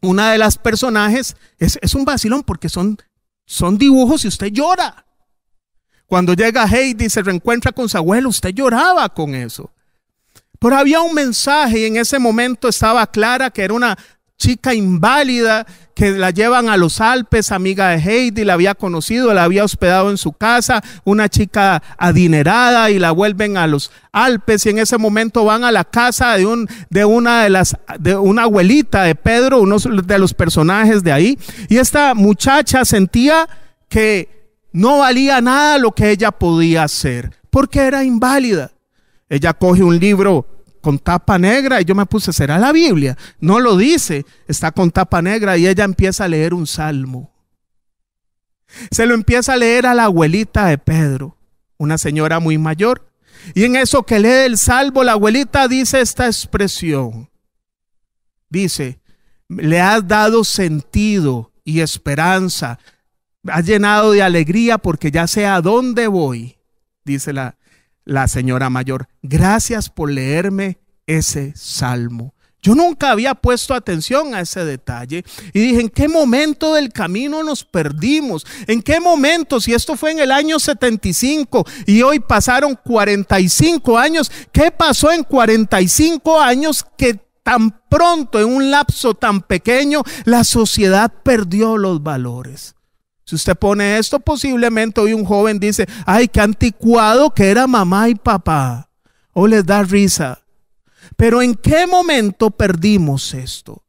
una 0.00 0.30
de 0.30 0.38
las 0.38 0.56
personajes, 0.56 1.36
es, 1.58 1.94
un 1.96 2.04
vacilón 2.04 2.44
porque 2.44 2.68
son, 2.68 2.96
son 3.44 3.76
dibujos 3.76 4.24
y 4.24 4.28
usted 4.28 4.52
llora. 4.52 5.04
Cuando 6.06 6.34
llega 6.34 6.68
Heidi 6.68 7.06
y 7.06 7.10
se 7.10 7.22
reencuentra 7.22 7.72
con 7.72 7.88
su 7.88 7.96
abuelo, 7.96 8.28
usted 8.28 8.50
lloraba 8.50 9.08
con 9.08 9.34
eso. 9.34 9.72
Pero 10.60 10.76
había 10.76 11.00
un 11.00 11.12
mensaje 11.12 11.80
y 11.80 11.84
en 11.86 11.96
ese 11.96 12.20
momento 12.20 12.68
estaba 12.68 13.04
clara 13.10 13.50
que 13.50 13.64
era 13.64 13.74
una 13.74 13.98
chica 14.36 14.74
inválida 14.74 15.66
que 15.94 16.10
la 16.10 16.30
llevan 16.30 16.68
a 16.68 16.76
los 16.76 17.00
Alpes, 17.00 17.52
amiga 17.52 17.88
de 17.88 17.96
Heidi, 17.96 18.44
la 18.44 18.52
había 18.52 18.74
conocido, 18.74 19.32
la 19.32 19.44
había 19.44 19.64
hospedado 19.64 20.10
en 20.10 20.18
su 20.18 20.32
casa, 20.32 20.82
una 21.04 21.28
chica 21.28 21.82
adinerada 21.96 22.90
y 22.90 22.98
la 22.98 23.12
vuelven 23.12 23.56
a 23.56 23.66
los 23.66 23.90
Alpes 24.12 24.66
y 24.66 24.70
en 24.70 24.78
ese 24.78 24.98
momento 24.98 25.44
van 25.44 25.64
a 25.64 25.72
la 25.72 25.84
casa 25.84 26.36
de, 26.36 26.44
un, 26.44 26.68
de 26.90 27.04
una 27.04 27.44
de 27.44 27.50
las, 27.50 27.76
de 27.98 28.14
una 28.16 28.42
abuelita 28.42 29.04
de 29.04 29.14
Pedro, 29.14 29.60
uno 29.60 29.78
de 29.78 30.18
los 30.18 30.34
personajes 30.34 31.02
de 31.02 31.12
ahí, 31.12 31.38
y 31.68 31.78
esta 31.78 32.14
muchacha 32.14 32.84
sentía 32.84 33.48
que 33.88 34.36
no 34.72 34.98
valía 34.98 35.40
nada 35.40 35.78
lo 35.78 35.92
que 35.92 36.10
ella 36.10 36.30
podía 36.30 36.82
hacer, 36.82 37.32
porque 37.48 37.80
era 37.80 38.04
inválida. 38.04 38.72
Ella 39.28 39.54
coge 39.54 39.82
un 39.82 39.98
libro 39.98 40.55
con 40.86 41.00
tapa 41.00 41.36
negra 41.36 41.80
y 41.80 41.84
yo 41.84 41.96
me 41.96 42.06
puse, 42.06 42.32
¿será 42.32 42.60
la 42.60 42.70
Biblia? 42.70 43.18
No 43.40 43.58
lo 43.58 43.76
dice, 43.76 44.24
está 44.46 44.70
con 44.70 44.92
tapa 44.92 45.20
negra 45.20 45.56
y 45.56 45.66
ella 45.66 45.82
empieza 45.82 46.22
a 46.22 46.28
leer 46.28 46.54
un 46.54 46.68
salmo. 46.68 47.34
Se 48.92 49.04
lo 49.04 49.14
empieza 49.14 49.54
a 49.54 49.56
leer 49.56 49.86
a 49.86 49.94
la 49.94 50.04
abuelita 50.04 50.66
de 50.66 50.78
Pedro, 50.78 51.36
una 51.76 51.98
señora 51.98 52.38
muy 52.38 52.56
mayor. 52.56 53.04
Y 53.52 53.64
en 53.64 53.74
eso 53.74 54.04
que 54.04 54.20
lee 54.20 54.46
el 54.46 54.58
salmo, 54.58 55.02
la 55.02 55.14
abuelita 55.14 55.66
dice 55.66 56.00
esta 56.00 56.26
expresión. 56.26 57.30
Dice, 58.48 59.00
le 59.48 59.80
has 59.80 60.06
dado 60.06 60.44
sentido 60.44 61.50
y 61.64 61.80
esperanza, 61.80 62.78
has 63.48 63.66
llenado 63.66 64.12
de 64.12 64.22
alegría 64.22 64.78
porque 64.78 65.10
ya 65.10 65.26
sé 65.26 65.46
a 65.46 65.60
dónde 65.60 66.06
voy, 66.06 66.58
dice 67.04 67.32
la, 67.32 67.56
la 68.06 68.28
señora 68.28 68.70
mayor, 68.70 69.08
gracias 69.22 69.90
por 69.90 70.10
leerme 70.10 70.78
ese 71.06 71.52
salmo. 71.54 72.32
Yo 72.62 72.74
nunca 72.74 73.10
había 73.10 73.34
puesto 73.34 73.74
atención 73.74 74.34
a 74.34 74.40
ese 74.40 74.64
detalle 74.64 75.24
y 75.52 75.60
dije, 75.60 75.80
¿en 75.82 75.88
qué 75.88 76.08
momento 76.08 76.74
del 76.74 76.92
camino 76.92 77.44
nos 77.44 77.64
perdimos? 77.64 78.46
¿En 78.66 78.82
qué 78.82 78.98
momento? 78.98 79.60
Si 79.60 79.72
esto 79.72 79.96
fue 79.96 80.12
en 80.12 80.20
el 80.20 80.32
año 80.32 80.58
75 80.58 81.64
y 81.86 82.02
hoy 82.02 82.18
pasaron 82.18 82.76
45 82.82 83.98
años, 83.98 84.32
¿qué 84.50 84.70
pasó 84.70 85.12
en 85.12 85.22
45 85.22 86.40
años 86.40 86.84
que 86.96 87.20
tan 87.42 87.70
pronto, 87.88 88.40
en 88.40 88.48
un 88.48 88.70
lapso 88.72 89.14
tan 89.14 89.42
pequeño, 89.42 90.02
la 90.24 90.42
sociedad 90.42 91.12
perdió 91.22 91.76
los 91.76 92.02
valores? 92.02 92.75
Si 93.26 93.34
usted 93.34 93.56
pone 93.56 93.98
esto, 93.98 94.20
posiblemente 94.20 95.00
hoy 95.00 95.12
un 95.12 95.24
joven 95.24 95.58
dice, 95.58 95.88
ay, 96.06 96.28
qué 96.28 96.40
anticuado 96.40 97.30
que 97.30 97.50
era 97.50 97.66
mamá 97.66 98.08
y 98.08 98.14
papá. 98.14 98.88
O 99.32 99.48
les 99.48 99.66
da 99.66 99.82
risa. 99.82 100.42
Pero 101.16 101.42
¿en 101.42 101.56
qué 101.56 101.88
momento 101.88 102.52
perdimos 102.52 103.34
esto? 103.34 103.82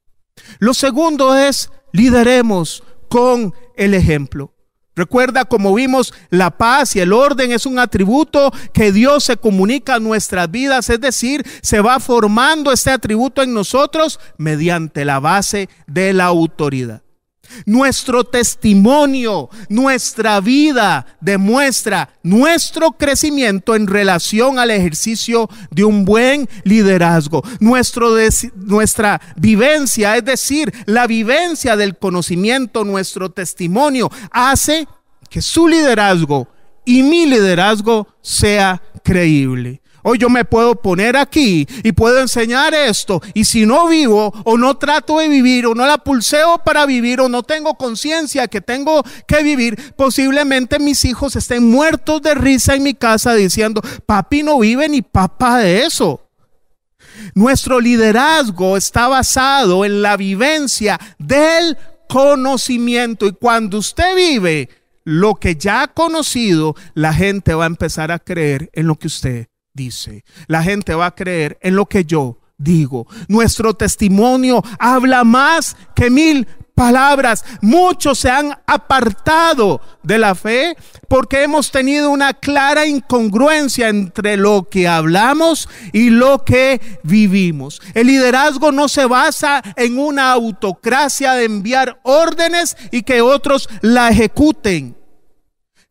Lo 0.57 0.73
segundo 0.73 1.35
es, 1.35 1.69
lideremos 1.91 2.83
con 3.09 3.53
el 3.75 3.93
ejemplo. 3.93 4.55
Recuerda, 4.95 5.45
como 5.45 5.75
vimos, 5.75 6.15
la 6.31 6.57
paz 6.57 6.95
y 6.95 6.99
el 6.99 7.13
orden 7.13 7.51
es 7.51 7.67
un 7.67 7.77
atributo 7.77 8.51
que 8.73 8.91
Dios 8.91 9.23
se 9.25 9.37
comunica 9.37 9.95
a 9.95 9.99
nuestras 9.99 10.49
vidas, 10.49 10.89
es 10.89 10.99
decir, 10.99 11.45
se 11.61 11.79
va 11.79 11.99
formando 11.99 12.71
este 12.71 12.89
atributo 12.89 13.43
en 13.43 13.53
nosotros 13.53 14.19
mediante 14.39 15.05
la 15.05 15.19
base 15.19 15.69
de 15.85 16.13
la 16.13 16.25
autoridad. 16.25 17.03
Nuestro 17.65 18.23
testimonio, 18.23 19.49
nuestra 19.69 20.39
vida 20.39 21.05
demuestra 21.21 22.09
nuestro 22.23 22.91
crecimiento 22.91 23.75
en 23.75 23.87
relación 23.87 24.59
al 24.59 24.71
ejercicio 24.71 25.49
de 25.71 25.83
un 25.83 26.05
buen 26.05 26.47
liderazgo. 26.63 27.43
Nuestro 27.59 28.15
nuestra 28.55 29.21
vivencia, 29.35 30.17
es 30.17 30.25
decir, 30.25 30.73
la 30.85 31.07
vivencia 31.07 31.75
del 31.75 31.97
conocimiento, 31.97 32.83
nuestro 32.83 33.31
testimonio, 33.31 34.11
hace 34.31 34.87
que 35.29 35.41
su 35.41 35.67
liderazgo 35.67 36.47
y 36.85 37.03
mi 37.03 37.25
liderazgo 37.25 38.07
sea 38.21 38.81
creíble. 39.03 39.81
Hoy 40.03 40.19
yo 40.19 40.29
me 40.29 40.45
puedo 40.45 40.75
poner 40.75 41.17
aquí 41.17 41.67
y 41.83 41.91
puedo 41.91 42.19
enseñar 42.19 42.73
esto. 42.73 43.21
Y 43.33 43.45
si 43.45 43.65
no 43.65 43.87
vivo 43.87 44.33
o 44.45 44.57
no 44.57 44.77
trato 44.77 45.19
de 45.19 45.27
vivir 45.27 45.65
o 45.65 45.75
no 45.75 45.85
la 45.85 45.97
pulseo 45.97 46.59
para 46.63 46.85
vivir 46.85 47.19
o 47.19 47.29
no 47.29 47.43
tengo 47.43 47.75
conciencia 47.75 48.47
que 48.47 48.61
tengo 48.61 49.03
que 49.27 49.43
vivir, 49.43 49.93
posiblemente 49.95 50.79
mis 50.79 51.03
hijos 51.05 51.35
estén 51.35 51.69
muertos 51.69 52.21
de 52.21 52.35
risa 52.35 52.75
en 52.75 52.83
mi 52.83 52.93
casa 52.93 53.33
diciendo, 53.33 53.81
papi 54.05 54.43
no 54.43 54.59
vive 54.59 54.87
ni 54.87 55.01
papá 55.01 55.59
de 55.59 55.83
eso. 55.85 56.21
Nuestro 57.33 57.79
liderazgo 57.79 58.77
está 58.77 59.07
basado 59.07 59.83
en 59.83 60.01
la 60.01 60.17
vivencia 60.17 60.99
del 61.17 61.77
conocimiento. 62.07 63.25
Y 63.25 63.33
cuando 63.33 63.79
usted 63.79 64.15
vive 64.15 64.69
lo 65.03 65.35
que 65.35 65.55
ya 65.55 65.81
ha 65.81 65.87
conocido, 65.87 66.75
la 66.93 67.13
gente 67.13 67.53
va 67.53 67.63
a 67.63 67.67
empezar 67.67 68.11
a 68.11 68.19
creer 68.19 68.69
en 68.73 68.87
lo 68.87 68.95
que 68.95 69.07
usted 69.07 69.47
dice. 69.77 70.25
La 70.47 70.61
gente 70.61 70.93
va 70.93 71.05
a 71.05 71.15
creer 71.15 71.57
en 71.61 71.77
lo 71.77 71.85
que 71.85 72.03
yo 72.03 72.39
digo. 72.57 73.07
Nuestro 73.29 73.75
testimonio 73.75 74.61
habla 74.79 75.23
más 75.23 75.77
que 75.95 76.09
mil 76.09 76.45
palabras. 76.75 77.45
Muchos 77.61 78.19
se 78.19 78.29
han 78.29 78.55
apartado 78.67 79.79
de 80.03 80.17
la 80.17 80.35
fe 80.35 80.75
porque 81.07 81.43
hemos 81.43 81.71
tenido 81.71 82.09
una 82.09 82.33
clara 82.33 82.85
incongruencia 82.85 83.89
entre 83.89 84.35
lo 84.35 84.67
que 84.69 84.87
hablamos 84.87 85.69
y 85.93 86.09
lo 86.09 86.43
que 86.43 86.99
vivimos. 87.03 87.81
El 87.93 88.07
liderazgo 88.07 88.71
no 88.71 88.89
se 88.89 89.05
basa 89.05 89.63
en 89.75 89.97
una 89.97 90.31
autocracia 90.31 91.33
de 91.33 91.45
enviar 91.45 91.99
órdenes 92.03 92.75
y 92.91 93.03
que 93.03 93.21
otros 93.21 93.69
la 93.81 94.09
ejecuten. 94.09 94.97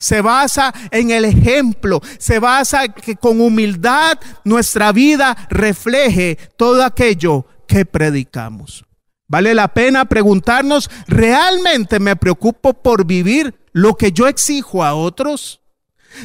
Se 0.07 0.21
basa 0.21 0.73
en 0.93 1.11
el 1.11 1.25
ejemplo, 1.25 2.01
se 2.19 2.39
basa 2.39 2.87
que 2.87 3.17
con 3.17 3.41
humildad 3.41 4.17
nuestra 4.45 4.93
vida 4.93 5.37
refleje 5.51 6.39
todo 6.57 6.85
aquello 6.85 7.45
que 7.67 7.85
predicamos. 7.85 8.85
Vale 9.27 9.53
la 9.53 9.67
pena 9.75 10.05
preguntarnos, 10.05 10.89
¿realmente 11.09 11.99
me 11.99 12.15
preocupo 12.15 12.73
por 12.73 13.05
vivir 13.05 13.53
lo 13.73 13.97
que 13.97 14.13
yo 14.13 14.29
exijo 14.29 14.85
a 14.85 14.95
otros? 14.95 15.61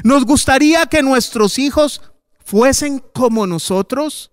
¿Nos 0.04 0.26
gustaría 0.26 0.86
que 0.86 1.02
nuestros 1.02 1.58
hijos 1.58 2.04
fuesen 2.46 3.00
como 3.00 3.48
nosotros? 3.48 4.32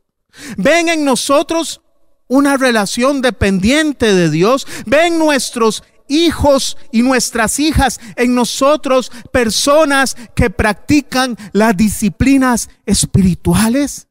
¿Ven 0.58 0.90
en 0.90 1.06
nosotros 1.06 1.80
una 2.26 2.58
relación 2.58 3.22
dependiente 3.22 4.12
de 4.14 4.28
Dios? 4.28 4.66
¿Ven 4.84 5.18
nuestros 5.18 5.84
hijos 6.08 6.76
y 6.90 7.02
nuestras 7.02 7.58
hijas 7.58 8.00
en 8.16 8.34
nosotros 8.34 9.12
personas 9.32 10.16
que 10.34 10.50
practican 10.50 11.36
las 11.52 11.76
disciplinas 11.76 12.68
espirituales? 12.86 14.07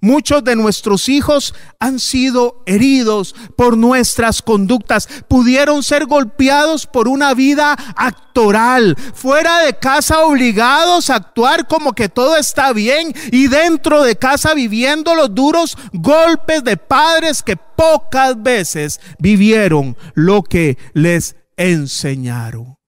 Muchos 0.00 0.42
de 0.44 0.56
nuestros 0.56 1.08
hijos 1.08 1.54
han 1.78 1.98
sido 1.98 2.62
heridos 2.66 3.34
por 3.56 3.76
nuestras 3.76 4.42
conductas. 4.42 5.08
Pudieron 5.28 5.82
ser 5.82 6.06
golpeados 6.06 6.86
por 6.86 7.08
una 7.08 7.34
vida 7.34 7.76
actoral. 7.96 8.96
Fuera 9.14 9.60
de 9.60 9.74
casa 9.74 10.24
obligados 10.24 11.10
a 11.10 11.16
actuar 11.16 11.66
como 11.68 11.92
que 11.92 12.08
todo 12.08 12.36
está 12.36 12.72
bien. 12.72 13.14
Y 13.30 13.48
dentro 13.48 14.02
de 14.02 14.16
casa 14.16 14.54
viviendo 14.54 15.14
los 15.14 15.34
duros 15.34 15.76
golpes 15.92 16.64
de 16.64 16.76
padres 16.76 17.42
que 17.42 17.56
pocas 17.56 18.42
veces 18.42 19.00
vivieron 19.18 19.96
lo 20.14 20.42
que 20.42 20.78
les 20.94 21.36
enseñaron. 21.56 22.81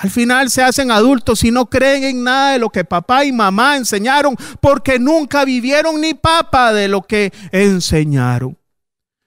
Al 0.00 0.08
final 0.10 0.48
se 0.48 0.62
hacen 0.62 0.90
adultos 0.90 1.44
y 1.44 1.50
no 1.50 1.66
creen 1.66 2.04
en 2.04 2.24
nada 2.24 2.52
de 2.52 2.58
lo 2.58 2.70
que 2.70 2.86
papá 2.86 3.26
y 3.26 3.32
mamá 3.32 3.76
enseñaron 3.76 4.34
porque 4.58 4.98
nunca 4.98 5.44
vivieron 5.44 6.00
ni 6.00 6.14
papa 6.14 6.72
de 6.72 6.88
lo 6.88 7.02
que 7.02 7.30
enseñaron. 7.52 8.56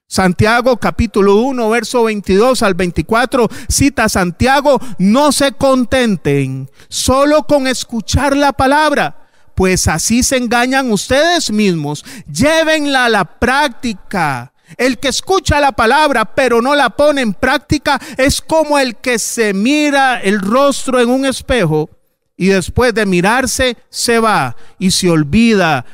Santiago 0.07 0.77
capítulo 0.77 1.35
1, 1.35 1.69
verso 1.69 2.05
22 2.05 2.63
al 2.63 2.73
24, 2.73 3.47
cita 3.69 4.09
Santiago, 4.09 4.79
no 4.97 5.31
se 5.31 5.51
contenten 5.51 6.71
solo 6.89 7.43
con 7.43 7.67
escuchar 7.67 8.35
la 8.35 8.53
palabra, 8.53 9.27
pues 9.53 9.87
así 9.87 10.23
se 10.23 10.37
engañan 10.37 10.91
ustedes 10.91 11.51
mismos. 11.51 12.03
Llévenla 12.25 13.05
a 13.05 13.09
la 13.09 13.25
práctica 13.25 14.52
el 14.77 14.99
que 14.99 15.09
escucha 15.09 15.59
la 15.59 15.71
palabra 15.71 16.25
pero 16.25 16.61
no 16.61 16.75
la 16.75 16.89
pone 16.91 17.21
en 17.21 17.33
práctica 17.33 17.99
es 18.17 18.41
como 18.41 18.79
el 18.79 18.95
que 18.97 19.19
se 19.19 19.53
mira 19.53 20.19
el 20.21 20.39
rostro 20.39 20.99
en 20.99 21.09
un 21.09 21.25
espejo 21.25 21.89
y 22.35 22.47
después 22.47 22.93
de 22.93 23.05
mirarse 23.05 23.77
se 23.89 24.19
va 24.19 24.55
y 24.79 24.91
se 24.91 25.09
olvida 25.09 25.85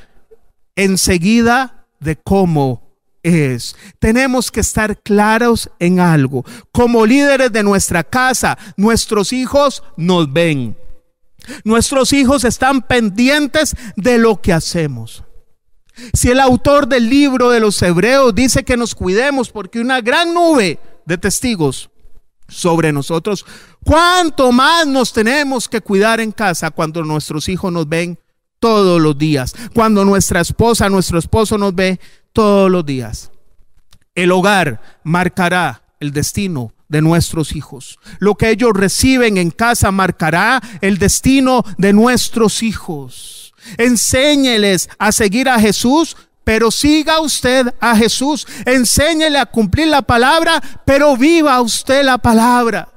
enseguida 0.76 1.86
de 2.00 2.15
cómo 2.15 2.89
es. 3.24 3.76
Tenemos 4.00 4.52
que 4.52 4.62
estar 4.62 5.02
claros 5.02 5.70
en 5.80 6.00
algo. 6.00 6.46
Como 6.72 7.06
líderes 7.06 7.52
de 7.52 7.63
nuestra 7.63 8.04
casa, 8.04 8.58
nuestros 8.78 9.34
hijos 9.34 9.84
nos 9.98 10.32
ven. 10.32 10.78
Nuestros 11.63 12.13
hijos 12.13 12.44
están 12.44 12.82
pendientes 12.82 13.76
de 13.96 14.18
lo 14.18 14.42
que 14.42 14.54
hacemos. 14.54 15.24
Si 16.13 16.29
el 16.29 16.39
autor 16.39 16.88
del 16.88 17.09
libro 17.09 17.49
de 17.49 17.59
los 17.59 17.81
Hebreos 17.81 18.33
dice 18.35 18.63
que 18.63 18.77
nos 18.77 18.95
cuidemos 18.95 19.49
porque 19.49 19.79
una 19.79 20.01
gran 20.01 20.33
nube 20.33 20.79
de 21.05 21.17
testigos 21.17 21.89
sobre 22.47 22.91
nosotros, 22.91 23.45
¿cuánto 23.83 24.51
más 24.51 24.88
nos 24.88 25.13
tenemos 25.13 25.67
que 25.67 25.81
cuidar 25.81 26.19
en 26.19 26.31
casa 26.31 26.71
cuando 26.71 27.03
nuestros 27.03 27.49
hijos 27.49 27.71
nos 27.71 27.88
ven 27.88 28.19
todos 28.59 29.01
los 29.01 29.17
días? 29.17 29.53
Cuando 29.73 30.05
nuestra 30.05 30.41
esposa, 30.41 30.89
nuestro 30.89 31.19
esposo 31.19 31.57
nos 31.57 31.75
ve 31.75 31.99
todos 32.33 32.69
los 32.69 32.85
días. 32.85 33.31
El 34.15 34.31
hogar 34.31 34.81
marcará 35.03 35.83
el 35.99 36.12
destino 36.12 36.73
de 36.89 37.01
nuestros 37.01 37.55
hijos. 37.55 37.99
Lo 38.19 38.35
que 38.35 38.49
ellos 38.49 38.71
reciben 38.73 39.38
en 39.38 39.51
casa 39.51 39.91
marcará 39.91 40.62
el 40.81 40.97
destino 40.97 41.63
de 41.77 41.93
nuestros 41.93 42.63
hijos. 42.63 43.48
Enséñeles 43.78 44.89
a 44.98 45.12
seguir 45.12 45.50
a 45.50 45.60
Jesús, 45.60 46.15
pero 46.43 46.72
siga 46.72 47.19
usted 47.19 47.74
a 47.80 47.95
Jesús. 47.95 48.48
Enséñele 48.65 49.38
a 49.38 49.45
cumplir 49.45 49.88
la 49.88 50.02
palabra, 50.02 50.62
pero 50.86 51.15
viva 51.15 51.62
usted 51.62 52.04
la 52.04 52.17
palabra. 52.17 52.89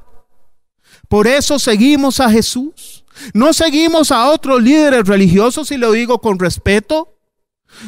Por 1.08 1.26
eso 1.26 1.58
seguimos 1.58 2.20
a 2.20 2.30
Jesús. 2.30 3.04
No 3.34 3.52
seguimos 3.52 4.10
a 4.10 4.30
otros 4.30 4.62
líderes 4.62 5.06
religiosos, 5.06 5.70
y 5.70 5.76
lo 5.76 5.92
digo 5.92 6.20
con 6.20 6.38
respeto. 6.38 7.18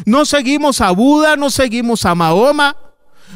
No 0.04 0.24
seguimos 0.24 0.80
a 0.80 0.90
Buda, 0.90 1.36
no 1.36 1.50
seguimos 1.50 2.04
a 2.04 2.14
Mahoma, 2.14 2.76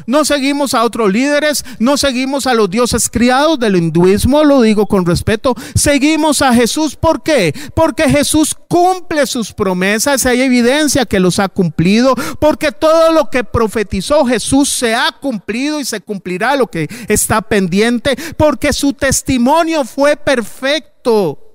no 0.05 0.25
seguimos 0.25 0.73
a 0.73 0.83
otros 0.83 1.11
líderes, 1.11 1.63
no 1.79 1.97
seguimos 1.97 2.47
a 2.47 2.53
los 2.53 2.69
dioses 2.69 3.09
criados 3.09 3.59
del 3.59 3.75
hinduismo, 3.75 4.43
lo 4.43 4.61
digo 4.61 4.87
con 4.87 5.05
respeto. 5.05 5.55
Seguimos 5.75 6.41
a 6.41 6.53
Jesús, 6.53 6.95
¿por 6.95 7.21
qué? 7.21 7.53
Porque 7.75 8.09
Jesús 8.09 8.55
cumple 8.67 9.25
sus 9.27 9.53
promesas, 9.53 10.25
hay 10.25 10.41
evidencia 10.41 11.05
que 11.05 11.19
los 11.19 11.39
ha 11.39 11.49
cumplido, 11.49 12.15
porque 12.39 12.71
todo 12.71 13.11
lo 13.11 13.29
que 13.29 13.43
profetizó 13.43 14.25
Jesús 14.25 14.69
se 14.69 14.95
ha 14.95 15.11
cumplido 15.19 15.79
y 15.79 15.85
se 15.85 16.01
cumplirá 16.01 16.55
lo 16.55 16.67
que 16.67 16.87
está 17.07 17.41
pendiente, 17.41 18.15
porque 18.37 18.73
su 18.73 18.93
testimonio 18.93 19.85
fue 19.85 20.15
perfecto. 20.15 21.48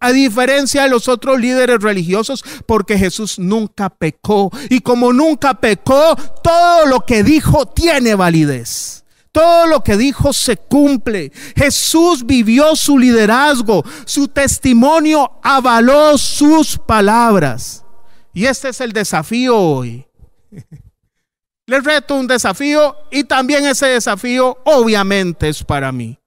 A 0.00 0.12
diferencia 0.12 0.82
de 0.82 0.90
los 0.90 1.08
otros 1.08 1.40
líderes 1.40 1.80
religiosos, 1.80 2.44
porque 2.66 2.98
Jesús 2.98 3.38
nunca 3.38 3.90
pecó. 3.90 4.50
Y 4.68 4.80
como 4.80 5.12
nunca 5.12 5.54
pecó, 5.54 6.16
todo 6.42 6.86
lo 6.86 7.00
que 7.00 7.22
dijo 7.22 7.66
tiene 7.66 8.14
validez. 8.14 9.04
Todo 9.32 9.66
lo 9.66 9.84
que 9.84 9.96
dijo 9.96 10.32
se 10.32 10.56
cumple. 10.56 11.30
Jesús 11.54 12.24
vivió 12.24 12.74
su 12.74 12.98
liderazgo. 12.98 13.84
Su 14.06 14.28
testimonio 14.28 15.40
avaló 15.42 16.16
sus 16.16 16.78
palabras. 16.78 17.84
Y 18.32 18.46
este 18.46 18.70
es 18.70 18.80
el 18.80 18.92
desafío 18.92 19.56
hoy. 19.56 20.06
Les 21.66 21.82
reto 21.82 22.14
un 22.14 22.28
desafío 22.28 22.96
y 23.10 23.24
también 23.24 23.66
ese 23.66 23.86
desafío 23.86 24.56
obviamente 24.64 25.48
es 25.48 25.64
para 25.64 25.90
mí. 25.90 26.18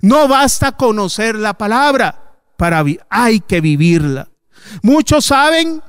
No 0.00 0.28
basta 0.28 0.72
conocer 0.72 1.36
la 1.36 1.54
palabra 1.54 2.31
para 2.62 2.84
hay 3.10 3.40
que 3.40 3.60
vivirla. 3.60 4.28
Muchos 4.82 5.24
saben 5.24 5.82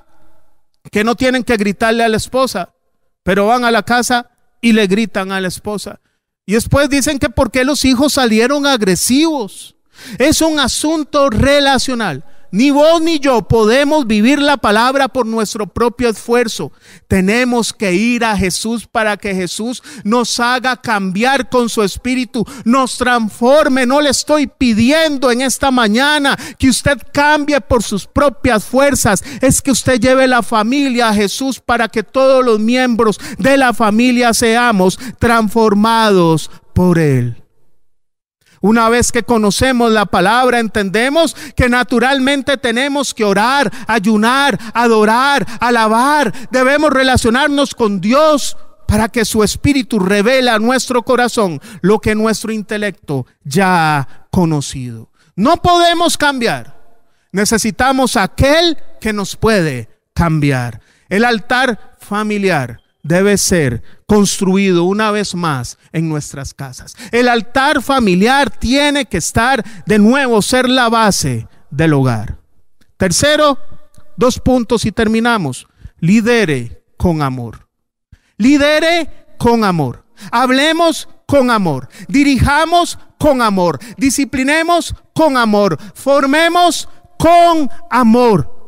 que 0.92 1.04
no 1.04 1.14
tienen 1.14 1.44
que 1.44 1.56
gritarle 1.56 2.04
a 2.04 2.10
la 2.10 2.18
esposa, 2.18 2.74
pero 3.22 3.46
van 3.46 3.64
a 3.64 3.70
la 3.70 3.84
casa 3.84 4.32
y 4.60 4.74
le 4.74 4.88
gritan 4.88 5.32
a 5.32 5.40
la 5.40 5.50
esposa. 5.50 6.02
Y 6.48 6.54
después 6.54 6.90
dicen 6.90 7.20
que 7.20 7.30
porque 7.30 7.64
los 7.64 7.86
hijos 7.86 8.14
salieron 8.14 8.66
agresivos. 8.66 9.76
Es 10.18 10.42
un 10.42 10.60
asunto 10.60 11.30
relacional. 11.30 12.26
Ni 12.54 12.70
vos 12.70 13.02
ni 13.02 13.18
yo 13.18 13.42
podemos 13.42 14.06
vivir 14.06 14.38
la 14.38 14.58
palabra 14.58 15.08
por 15.08 15.26
nuestro 15.26 15.66
propio 15.66 16.10
esfuerzo. 16.10 16.72
Tenemos 17.08 17.74
que 17.74 17.96
ir 17.96 18.24
a 18.24 18.38
Jesús 18.38 18.86
para 18.86 19.18
que 19.18 19.34
Jesús 19.34 19.82
nos 20.04 20.40
haga 20.40 20.80
cambiar 20.80 21.50
con 21.50 21.68
su 21.68 21.82
espíritu, 21.82 22.46
nos 22.64 23.00
transforme. 23.00 23.88
No 23.88 24.02
le 24.02 24.12
estoy 24.12 24.46
pidiendo 24.46 25.32
en 25.32 25.42
esta 25.42 25.72
mañana 25.72 26.38
que 26.60 26.70
usted 26.70 27.00
cambie 27.12 27.60
por 27.60 27.82
sus 27.82 28.06
propias 28.06 28.64
fuerzas. 28.64 29.24
Es 29.42 29.60
que 29.60 29.72
usted 29.72 30.00
lleve 30.00 30.28
la 30.28 30.44
familia 30.44 31.10
a 31.10 31.16
Jesús 31.16 31.60
para 31.60 31.88
que 31.88 32.04
todos 32.04 32.46
los 32.46 32.60
miembros 32.60 33.20
de 33.40 33.58
la 33.58 33.74
familia 33.74 34.32
seamos 34.32 35.00
transformados 35.18 36.52
por 36.76 37.00
Él. 37.00 37.43
Una 38.64 38.88
vez 38.88 39.12
que 39.12 39.24
conocemos 39.24 39.92
la 39.92 40.06
palabra, 40.06 40.58
entendemos 40.58 41.36
que 41.54 41.68
naturalmente 41.68 42.56
tenemos 42.56 43.14
que 43.14 43.26
orar, 43.26 43.70
ayunar, 43.88 44.58
adorar, 44.74 45.46
alabar. 45.60 46.34
Debemos 46.50 46.90
relacionarnos 46.90 47.76
con 47.76 48.00
Dios 48.00 48.56
para 48.88 49.10
que 49.10 49.26
su 49.26 49.44
espíritu 49.44 50.00
revele 50.00 50.50
a 50.50 50.60
nuestro 50.60 51.04
corazón 51.04 51.60
lo 51.82 52.00
que 52.00 52.16
nuestro 52.16 52.54
intelecto 52.54 53.26
ya 53.44 53.98
ha 53.98 54.28
conocido. 54.32 55.12
No 55.36 55.58
podemos 55.58 56.18
cambiar. 56.18 56.80
Necesitamos 57.34 58.16
aquel 58.16 58.78
que 59.02 59.12
nos 59.12 59.36
puede 59.36 59.90
cambiar. 60.14 60.80
El 61.10 61.26
altar 61.26 61.98
familiar 62.00 62.83
debe 63.04 63.38
ser 63.38 63.84
construido 64.08 64.86
una 64.86 65.12
vez 65.12 65.36
más 65.36 65.78
en 65.92 66.10
nuestras 66.10 66.54
casas. 66.54 66.96
El 67.12 67.28
altar 67.28 67.82
familiar 67.82 68.50
tiene 68.50 69.06
que 69.06 69.18
estar 69.18 69.64
de 69.86 70.00
nuevo, 70.00 70.42
ser 70.42 70.68
la 70.68 70.90
base 70.90 71.48
del 71.70 71.94
hogar. 71.94 72.38
Tercero, 72.98 73.60
dos 74.16 74.40
puntos 74.40 74.86
y 74.86 74.92
terminamos. 74.92 75.68
Lidere 76.00 76.84
con 76.98 77.22
amor. 77.22 77.68
Lidere 78.38 79.28
con 79.38 79.64
amor. 79.64 80.06
Hablemos 80.32 81.10
con 81.28 81.52
amor. 81.52 81.90
Dirijamos 82.08 82.98
con 83.20 83.42
amor. 83.42 83.80
Disciplinemos 83.98 84.96
con 85.14 85.38
amor. 85.38 85.78
Formemos 85.94 86.88
con 87.18 87.70
amor. 87.90 88.63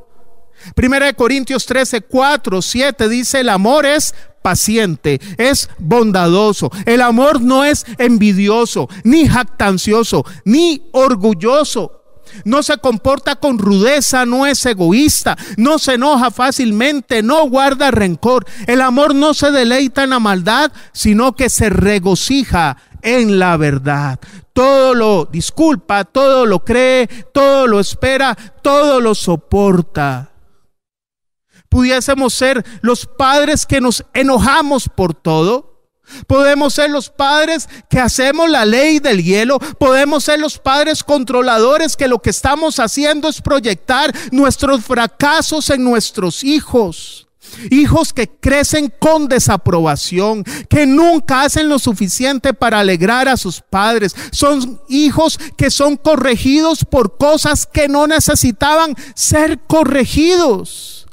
Primera 0.73 1.05
de 1.05 1.13
Corintios 1.13 1.65
13, 1.65 2.01
4, 2.01 2.61
7 2.61 3.09
dice, 3.09 3.41
el 3.41 3.49
amor 3.49 3.85
es 3.85 4.15
paciente, 4.45 5.19
es 5.37 5.69
bondadoso. 5.79 6.71
El 6.85 7.01
amor 7.01 7.41
no 7.41 7.65
es 7.65 7.83
envidioso, 7.97 8.87
ni 9.03 9.27
jactancioso, 9.27 10.23
ni 10.43 10.87
orgulloso. 10.91 12.03
No 12.43 12.61
se 12.61 12.77
comporta 12.77 13.37
con 13.37 13.57
rudeza, 13.57 14.23
no 14.25 14.45
es 14.45 14.63
egoísta, 14.65 15.35
no 15.57 15.79
se 15.79 15.95
enoja 15.95 16.29
fácilmente, 16.29 17.23
no 17.23 17.49
guarda 17.49 17.89
rencor. 17.89 18.45
El 18.67 18.81
amor 18.81 19.15
no 19.15 19.33
se 19.33 19.49
deleita 19.49 20.03
en 20.03 20.11
la 20.11 20.19
maldad, 20.19 20.71
sino 20.91 21.35
que 21.35 21.49
se 21.49 21.71
regocija 21.71 22.77
en 23.01 23.39
la 23.39 23.57
verdad. 23.57 24.19
Todo 24.53 24.93
lo 24.93 25.25
disculpa, 25.25 26.03
todo 26.05 26.45
lo 26.45 26.63
cree, 26.63 27.07
todo 27.33 27.65
lo 27.65 27.79
espera, 27.79 28.37
todo 28.61 29.01
lo 29.01 29.15
soporta 29.15 30.34
pudiésemos 31.75 32.33
ser 32.33 32.65
los 32.79 33.05
padres 33.05 33.65
que 33.65 33.81
nos 33.81 34.05
enojamos 34.13 34.87
por 34.87 35.13
todo. 35.13 35.91
Podemos 36.25 36.73
ser 36.73 36.89
los 36.89 37.09
padres 37.09 37.67
que 37.89 37.99
hacemos 37.99 38.49
la 38.49 38.63
ley 38.63 38.99
del 38.99 39.21
hielo. 39.21 39.59
Podemos 39.59 40.23
ser 40.23 40.39
los 40.39 40.57
padres 40.57 41.03
controladores 41.03 41.97
que 41.97 42.07
lo 42.07 42.21
que 42.21 42.29
estamos 42.29 42.79
haciendo 42.79 43.27
es 43.27 43.41
proyectar 43.41 44.15
nuestros 44.31 44.85
fracasos 44.85 45.69
en 45.69 45.83
nuestros 45.83 46.45
hijos. 46.45 47.27
Hijos 47.69 48.13
que 48.13 48.29
crecen 48.29 48.89
con 48.97 49.27
desaprobación, 49.27 50.45
que 50.69 50.85
nunca 50.85 51.41
hacen 51.41 51.67
lo 51.67 51.77
suficiente 51.77 52.53
para 52.53 52.79
alegrar 52.79 53.27
a 53.27 53.35
sus 53.35 53.59
padres. 53.59 54.15
Son 54.31 54.79
hijos 54.87 55.37
que 55.57 55.69
son 55.69 55.97
corregidos 55.97 56.85
por 56.89 57.17
cosas 57.17 57.65
que 57.65 57.89
no 57.89 58.07
necesitaban 58.07 58.95
ser 59.13 59.59
corregidos. 59.67 61.04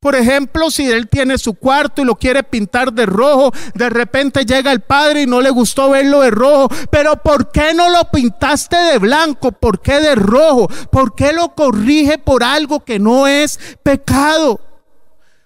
Por 0.00 0.14
ejemplo, 0.14 0.70
si 0.70 0.90
él 0.90 1.08
tiene 1.08 1.38
su 1.38 1.54
cuarto 1.54 2.02
y 2.02 2.04
lo 2.04 2.16
quiere 2.16 2.42
pintar 2.42 2.92
de 2.92 3.06
rojo, 3.06 3.52
de 3.74 3.88
repente 3.88 4.44
llega 4.44 4.70
el 4.70 4.82
padre 4.82 5.22
y 5.22 5.26
no 5.26 5.40
le 5.40 5.50
gustó 5.50 5.90
verlo 5.90 6.20
de 6.20 6.30
rojo. 6.30 6.68
Pero 6.90 7.16
¿por 7.16 7.50
qué 7.50 7.72
no 7.74 7.88
lo 7.88 8.04
pintaste 8.10 8.76
de 8.76 8.98
blanco? 8.98 9.52
¿Por 9.52 9.80
qué 9.80 10.00
de 10.00 10.14
rojo? 10.14 10.68
¿Por 10.90 11.14
qué 11.14 11.32
lo 11.32 11.54
corrige 11.54 12.18
por 12.18 12.44
algo 12.44 12.84
que 12.84 12.98
no 12.98 13.26
es 13.26 13.58
pecado? 13.82 14.60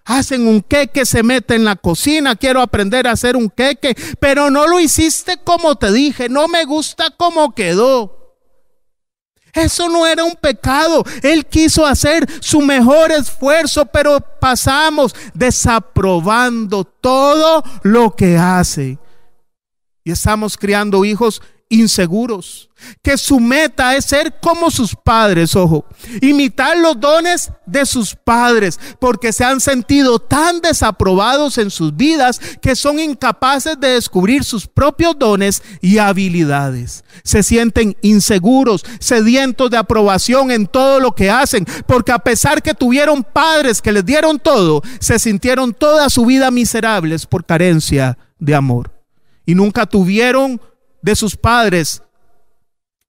Hacen 0.04 0.48
un 0.48 0.60
queque, 0.62 1.06
se 1.06 1.22
mete 1.22 1.54
en 1.54 1.64
la 1.64 1.76
cocina, 1.76 2.34
quiero 2.34 2.60
aprender 2.60 3.06
a 3.06 3.12
hacer 3.12 3.36
un 3.36 3.48
queque, 3.48 3.94
pero 4.18 4.50
no 4.50 4.66
lo 4.66 4.80
hiciste 4.80 5.38
como 5.44 5.76
te 5.76 5.92
dije, 5.92 6.28
no 6.28 6.48
me 6.48 6.64
gusta 6.64 7.10
cómo 7.16 7.54
quedó. 7.54 8.19
Eso 9.52 9.88
no 9.88 10.06
era 10.06 10.24
un 10.24 10.34
pecado. 10.34 11.04
Él 11.22 11.46
quiso 11.46 11.84
hacer 11.86 12.26
su 12.40 12.60
mejor 12.60 13.10
esfuerzo, 13.12 13.86
pero 13.86 14.20
pasamos 14.40 15.14
desaprobando 15.34 16.84
todo 16.84 17.62
lo 17.82 18.14
que 18.14 18.36
hace. 18.36 18.98
Y 20.04 20.12
estamos 20.12 20.56
criando 20.56 21.04
hijos 21.04 21.42
inseguros, 21.70 22.68
que 23.00 23.16
su 23.16 23.38
meta 23.38 23.94
es 23.94 24.04
ser 24.04 24.40
como 24.40 24.70
sus 24.70 24.96
padres, 24.96 25.54
ojo, 25.54 25.87
imitar 26.20 26.76
los 26.76 26.98
dones 26.98 27.50
de 27.64 27.87
sus 27.87 28.16
padres, 28.16 28.78
porque 28.98 29.33
se 29.33 29.44
han 29.44 29.61
sentido 29.61 30.18
tan 30.18 30.61
desaprobados 30.61 31.59
en 31.59 31.70
sus 31.70 31.96
vidas 31.96 32.40
que 32.61 32.74
son 32.74 32.98
incapaces 32.98 33.78
de 33.78 33.90
descubrir 33.90 34.42
sus 34.42 34.66
propios 34.66 35.16
dones 35.16 35.62
y 35.80 35.98
habilidades. 35.98 37.04
Se 37.22 37.44
sienten 37.44 37.96
inseguros, 38.02 38.85
sedientos 38.98 39.70
de 39.70 39.76
aprobación 39.76 40.50
en 40.50 40.66
todo 40.66 40.98
lo 40.98 41.14
que 41.14 41.30
hacen, 41.30 41.64
porque 41.87 42.11
a 42.11 42.18
pesar 42.18 42.62
que 42.62 42.74
tuvieron 42.74 43.22
padres 43.22 43.80
que 43.80 43.92
les 43.92 44.04
dieron 44.04 44.40
todo, 44.40 44.83
se 44.98 45.20
sintieron 45.20 45.72
toda 45.72 46.11
su 46.11 46.26
vida 46.26 46.50
miserables 46.50 47.26
por 47.26 47.44
carencia 47.44 48.18
de 48.40 48.56
amor. 48.56 48.90
Y 49.46 49.54
nunca 49.54 49.87
tuvieron 49.87 50.61
de 51.02 51.16
sus 51.16 51.36
padres 51.36 52.02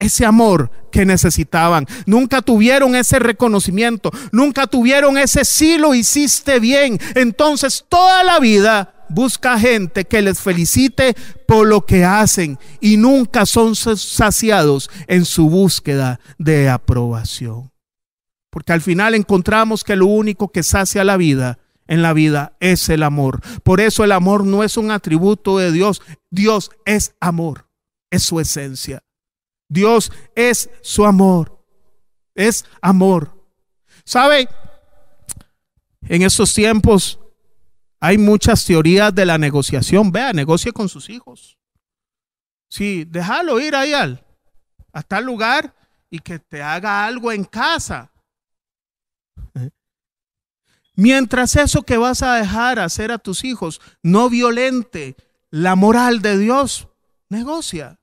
ese 0.01 0.25
amor 0.25 0.71
que 0.91 1.05
necesitaban. 1.05 1.85
Nunca 2.05 2.41
tuvieron 2.41 2.95
ese 2.95 3.19
reconocimiento. 3.19 4.11
Nunca 4.31 4.67
tuvieron 4.67 5.17
ese 5.17 5.45
sí 5.45 5.77
lo 5.77 5.93
hiciste 5.93 6.59
bien. 6.59 6.99
Entonces 7.15 7.85
toda 7.87 8.23
la 8.23 8.39
vida 8.39 9.05
busca 9.09 9.59
gente 9.59 10.05
que 10.05 10.21
les 10.21 10.39
felicite 10.39 11.15
por 11.47 11.67
lo 11.67 11.85
que 11.85 12.03
hacen 12.03 12.57
y 12.79 12.97
nunca 12.97 13.45
son 13.45 13.75
saciados 13.75 14.89
en 15.07 15.23
su 15.23 15.49
búsqueda 15.49 16.19
de 16.39 16.67
aprobación. 16.67 17.71
Porque 18.49 18.73
al 18.73 18.81
final 18.81 19.13
encontramos 19.13 19.83
que 19.83 19.95
lo 19.95 20.07
único 20.07 20.51
que 20.51 20.63
sacia 20.63 21.03
la 21.03 21.15
vida 21.15 21.59
en 21.87 22.01
la 22.01 22.13
vida 22.13 22.53
es 22.59 22.89
el 22.89 23.03
amor. 23.03 23.41
Por 23.63 23.79
eso 23.79 24.03
el 24.03 24.13
amor 24.13 24.45
no 24.45 24.63
es 24.63 24.77
un 24.77 24.91
atributo 24.91 25.59
de 25.59 25.71
Dios. 25.71 26.01
Dios 26.31 26.71
es 26.85 27.13
amor 27.19 27.70
es 28.11 28.23
su 28.23 28.39
esencia. 28.39 29.03
Dios 29.67 30.11
es 30.35 30.69
su 30.81 31.05
amor. 31.05 31.65
Es 32.35 32.65
amor. 32.81 33.35
¿Sabe? 34.03 34.47
En 36.03 36.21
estos 36.21 36.53
tiempos 36.53 37.19
hay 37.99 38.17
muchas 38.17 38.65
teorías 38.65 39.15
de 39.15 39.25
la 39.25 39.37
negociación. 39.37 40.11
Vea, 40.11 40.33
negocie 40.33 40.73
con 40.73 40.89
sus 40.89 41.09
hijos. 41.09 41.57
Sí, 42.69 43.05
déjalo 43.05 43.59
ir 43.59 43.75
ahí 43.75 43.93
al, 43.93 44.25
a 44.91 45.03
tal 45.03 45.25
lugar 45.25 45.73
y 46.09 46.19
que 46.19 46.39
te 46.39 46.61
haga 46.61 47.05
algo 47.05 47.31
en 47.31 47.45
casa. 47.45 48.11
Mientras 50.95 51.55
eso 51.55 51.83
que 51.83 51.97
vas 51.97 52.21
a 52.21 52.35
dejar 52.35 52.79
hacer 52.79 53.11
a 53.11 53.17
tus 53.17 53.45
hijos 53.45 53.79
no 54.03 54.29
violente 54.29 55.15
la 55.49 55.75
moral 55.75 56.21
de 56.21 56.37
Dios, 56.37 56.89
negocia. 57.29 58.00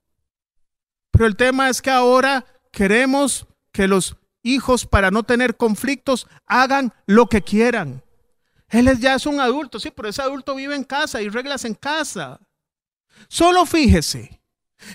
Pero 1.19 1.27
el 1.27 1.35
tema 1.35 1.67
es 1.67 1.81
que 1.81 1.89
ahora 1.89 2.45
queremos 2.71 3.45
que 3.73 3.89
los 3.89 4.15
hijos, 4.41 4.85
para 4.85 5.11
no 5.11 5.23
tener 5.23 5.57
conflictos, 5.57 6.27
hagan 6.45 6.93
lo 7.07 7.27
que 7.27 7.41
quieran. 7.41 8.05
Él 8.69 8.97
ya 9.01 9.15
es 9.15 9.25
un 9.25 9.41
adulto, 9.41 9.81
sí, 9.81 9.91
pero 9.93 10.07
ese 10.07 10.21
adulto 10.21 10.55
vive 10.55 10.77
en 10.77 10.85
casa 10.85 11.21
y 11.21 11.27
reglas 11.27 11.65
en 11.65 11.73
casa. 11.73 12.39
Solo 13.27 13.65
fíjese 13.65 14.41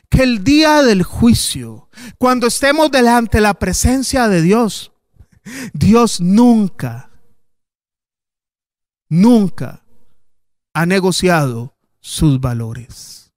que 0.09 0.23
el 0.23 0.43
día 0.43 0.83
del 0.83 1.03
juicio, 1.03 1.91
cuando 2.17 2.47
estemos 2.47 2.91
delante 2.91 3.37
de 3.37 3.43
la 3.43 3.53
presencia 3.53 4.27
de 4.27 4.41
Dios, 4.41 4.93
Dios 5.75 6.23
nunca, 6.23 7.11
nunca 9.11 9.85
ha 10.73 10.87
negociado 10.87 11.77
sus 12.01 12.41
valores. 12.41 13.31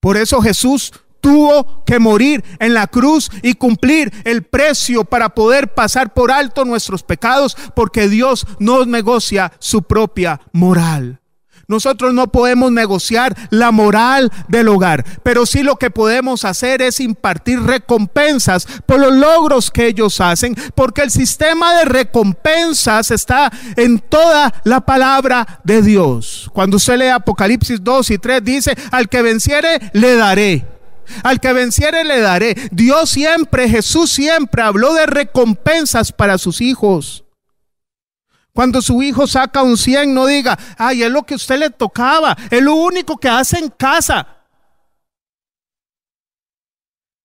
Por 0.00 0.16
eso 0.16 0.42
Jesús 0.42 0.92
tuvo 1.20 1.84
que 1.84 1.98
morir 1.98 2.44
en 2.58 2.74
la 2.74 2.86
cruz 2.86 3.30
y 3.42 3.54
cumplir 3.54 4.12
el 4.24 4.42
precio 4.42 5.04
para 5.04 5.30
poder 5.30 5.74
pasar 5.74 6.14
por 6.14 6.32
alto 6.32 6.64
nuestros 6.64 7.02
pecados, 7.02 7.56
porque 7.74 8.08
Dios 8.08 8.46
no 8.58 8.84
negocia 8.84 9.52
su 9.58 9.82
propia 9.82 10.40
moral. 10.52 11.20
Nosotros 11.70 12.12
no 12.12 12.32
podemos 12.32 12.72
negociar 12.72 13.36
la 13.50 13.70
moral 13.70 14.32
del 14.48 14.66
hogar, 14.66 15.04
pero 15.22 15.46
sí 15.46 15.62
lo 15.62 15.76
que 15.76 15.92
podemos 15.92 16.44
hacer 16.44 16.82
es 16.82 16.98
impartir 16.98 17.62
recompensas 17.62 18.66
por 18.86 18.98
los 18.98 19.12
logros 19.12 19.70
que 19.70 19.86
ellos 19.86 20.20
hacen, 20.20 20.56
porque 20.74 21.02
el 21.02 21.12
sistema 21.12 21.76
de 21.76 21.84
recompensas 21.84 23.12
está 23.12 23.52
en 23.76 24.00
toda 24.00 24.52
la 24.64 24.80
palabra 24.80 25.60
de 25.62 25.80
Dios. 25.80 26.50
Cuando 26.52 26.76
usted 26.76 26.98
lee 26.98 27.06
Apocalipsis 27.06 27.84
2 27.84 28.10
y 28.10 28.18
3 28.18 28.44
dice, 28.44 28.76
al 28.90 29.08
que 29.08 29.22
venciere 29.22 29.92
le 29.92 30.16
daré 30.16 30.79
al 31.22 31.40
que 31.40 31.52
venciere 31.52 32.04
le 32.04 32.20
daré. 32.20 32.54
Dios 32.70 33.10
siempre, 33.10 33.68
Jesús 33.68 34.10
siempre 34.10 34.62
habló 34.62 34.94
de 34.94 35.06
recompensas 35.06 36.12
para 36.12 36.38
sus 36.38 36.60
hijos. 36.60 37.24
Cuando 38.52 38.82
su 38.82 39.02
hijo 39.02 39.26
saca 39.26 39.62
un 39.62 39.76
100, 39.76 40.12
no 40.12 40.26
diga, 40.26 40.58
ay, 40.76 41.02
es 41.02 41.10
lo 41.10 41.22
que 41.22 41.36
usted 41.36 41.58
le 41.58 41.70
tocaba, 41.70 42.36
es 42.50 42.62
lo 42.62 42.74
único 42.74 43.16
que 43.16 43.28
hace 43.28 43.58
en 43.58 43.70
casa. 43.70 44.40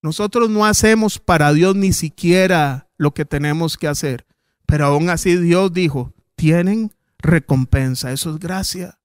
Nosotros 0.02 0.48
no 0.48 0.64
hacemos 0.64 1.18
para 1.18 1.52
Dios 1.52 1.74
ni 1.74 1.92
siquiera 1.92 2.88
lo 2.96 3.12
que 3.12 3.24
tenemos 3.24 3.76
que 3.76 3.88
hacer, 3.88 4.24
pero 4.64 4.86
aún 4.86 5.10
así 5.10 5.36
Dios 5.36 5.72
dijo, 5.72 6.12
tienen 6.36 6.94
recompensa, 7.18 8.12
eso 8.12 8.30
es 8.30 8.38
gracia. 8.38 8.98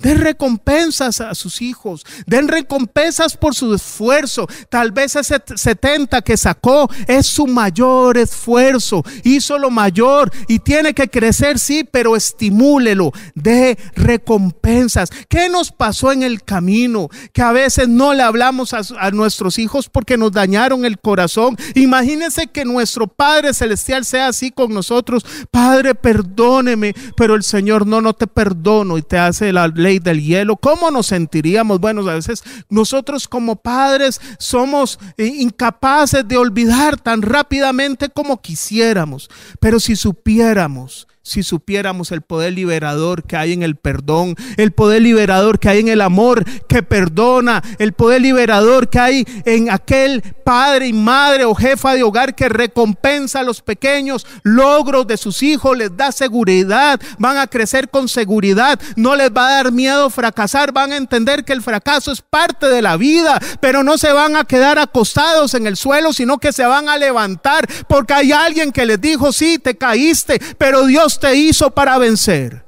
Den 0.00 0.20
recompensas 0.20 1.20
a 1.20 1.34
sus 1.34 1.60
hijos, 1.60 2.06
den 2.24 2.46
recompensas 2.46 3.36
por 3.36 3.56
su 3.56 3.74
esfuerzo. 3.74 4.46
Tal 4.70 4.92
vez 4.92 5.16
ese 5.16 5.42
70 5.56 6.22
que 6.22 6.36
sacó 6.36 6.88
es 7.08 7.26
su 7.26 7.48
mayor 7.48 8.16
esfuerzo, 8.16 9.02
hizo 9.24 9.58
lo 9.58 9.70
mayor 9.70 10.30
y 10.46 10.60
tiene 10.60 10.94
que 10.94 11.08
crecer, 11.08 11.58
sí, 11.58 11.82
pero 11.82 12.14
estimúlelo, 12.14 13.10
de 13.34 13.76
recompensas. 13.96 15.10
¿Qué 15.28 15.48
nos 15.48 15.72
pasó 15.72 16.12
en 16.12 16.22
el 16.22 16.44
camino? 16.44 17.08
Que 17.32 17.42
a 17.42 17.50
veces 17.50 17.88
no 17.88 18.14
le 18.14 18.22
hablamos 18.22 18.74
a, 18.74 18.82
a 19.00 19.10
nuestros 19.10 19.58
hijos 19.58 19.88
porque 19.88 20.16
nos 20.16 20.30
dañaron 20.30 20.84
el 20.84 21.00
corazón. 21.00 21.56
Imagínense 21.74 22.46
que 22.46 22.64
nuestro 22.64 23.08
Padre 23.08 23.52
Celestial 23.52 24.04
sea 24.04 24.28
así 24.28 24.52
con 24.52 24.72
nosotros. 24.72 25.26
Padre, 25.50 25.96
perdóneme, 25.96 26.94
pero 27.16 27.34
el 27.34 27.42
Señor 27.42 27.84
no, 27.84 28.00
no 28.00 28.12
te 28.12 28.28
perdono 28.28 28.96
y 28.96 29.02
te 29.02 29.18
hace 29.18 29.52
la 29.52 29.66
ley 29.66 29.87
del 29.98 30.22
hielo, 30.22 30.56
¿cómo 30.56 30.90
nos 30.90 31.06
sentiríamos? 31.06 31.80
Bueno, 31.80 32.08
a 32.08 32.14
veces 32.14 32.42
nosotros 32.68 33.26
como 33.26 33.56
padres 33.56 34.20
somos 34.38 34.98
eh, 35.16 35.24
incapaces 35.24 36.28
de 36.28 36.36
olvidar 36.36 37.00
tan 37.00 37.22
rápidamente 37.22 38.10
como 38.10 38.40
quisiéramos, 38.42 39.30
pero 39.60 39.80
si 39.80 39.96
supiéramos 39.96 41.08
si 41.28 41.42
supiéramos 41.42 42.10
el 42.10 42.22
poder 42.22 42.54
liberador 42.54 43.24
que 43.24 43.36
hay 43.36 43.52
en 43.52 43.62
el 43.62 43.76
perdón, 43.76 44.34
el 44.56 44.72
poder 44.72 45.02
liberador 45.02 45.58
que 45.58 45.68
hay 45.68 45.80
en 45.80 45.88
el 45.88 46.00
amor 46.00 46.44
que 46.68 46.82
perdona, 46.82 47.62
el 47.78 47.92
poder 47.92 48.22
liberador 48.22 48.88
que 48.88 48.98
hay 48.98 49.24
en 49.44 49.70
aquel 49.70 50.22
padre 50.44 50.88
y 50.88 50.92
madre 50.92 51.44
o 51.44 51.54
jefa 51.54 51.94
de 51.94 52.02
hogar 52.02 52.34
que 52.34 52.48
recompensa 52.48 53.40
a 53.40 53.42
los 53.42 53.60
pequeños 53.60 54.26
logros 54.42 55.06
de 55.06 55.18
sus 55.18 55.42
hijos, 55.42 55.76
les 55.76 55.94
da 55.96 56.10
seguridad, 56.12 56.98
van 57.18 57.36
a 57.36 57.46
crecer 57.46 57.90
con 57.90 58.08
seguridad, 58.08 58.80
no 58.96 59.14
les 59.14 59.30
va 59.30 59.48
a 59.48 59.54
dar 59.56 59.72
miedo 59.72 60.08
fracasar, 60.08 60.72
van 60.72 60.92
a 60.92 60.96
entender 60.96 61.44
que 61.44 61.52
el 61.52 61.62
fracaso 61.62 62.10
es 62.10 62.22
parte 62.22 62.68
de 62.68 62.80
la 62.80 62.96
vida, 62.96 63.38
pero 63.60 63.82
no 63.82 63.98
se 63.98 64.12
van 64.12 64.36
a 64.36 64.44
quedar 64.44 64.78
acostados 64.78 65.52
en 65.52 65.66
el 65.66 65.76
suelo, 65.76 66.14
sino 66.14 66.38
que 66.38 66.52
se 66.52 66.64
van 66.64 66.88
a 66.88 66.96
levantar 66.96 67.68
porque 67.86 68.14
hay 68.14 68.32
alguien 68.32 68.72
que 68.72 68.86
les 68.86 69.00
dijo, 69.00 69.32
sí, 69.32 69.58
te 69.58 69.76
caíste, 69.76 70.40
pero 70.56 70.86
Dios 70.86 71.17
te 71.18 71.34
hizo 71.34 71.70
para 71.70 71.98
vencer. 71.98 72.64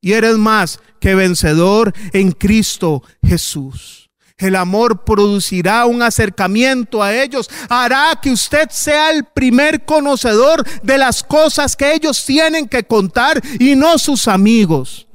Y 0.00 0.12
eres 0.12 0.38
más 0.38 0.80
que 1.00 1.14
vencedor 1.14 1.92
en 2.12 2.32
Cristo 2.32 3.02
Jesús. 3.22 4.10
El 4.38 4.56
amor 4.56 5.04
producirá 5.04 5.84
un 5.84 6.02
acercamiento 6.02 7.02
a 7.02 7.14
ellos, 7.14 7.50
hará 7.68 8.18
que 8.22 8.30
usted 8.30 8.70
sea 8.70 9.10
el 9.10 9.24
primer 9.24 9.84
conocedor 9.84 10.66
de 10.82 10.96
las 10.96 11.22
cosas 11.22 11.76
que 11.76 11.92
ellos 11.92 12.24
tienen 12.24 12.66
que 12.66 12.84
contar 12.84 13.40
y 13.58 13.76
no 13.76 13.98
sus 13.98 14.28
amigos. 14.28 15.06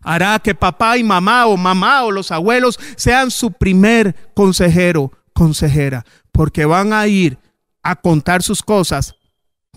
Hará 0.00 0.38
que 0.38 0.54
papá 0.54 0.96
y 0.96 1.04
mamá 1.04 1.46
o 1.46 1.58
mamá 1.58 2.04
o 2.04 2.10
los 2.10 2.32
abuelos 2.32 2.80
sean 2.96 3.30
su 3.30 3.52
primer 3.52 4.32
consejero, 4.34 5.12
consejera, 5.34 6.04
porque 6.32 6.64
van 6.64 6.94
a 6.94 7.06
ir 7.06 7.38
a 7.82 7.96
contar 7.96 8.42
sus 8.42 8.62
cosas 8.62 9.14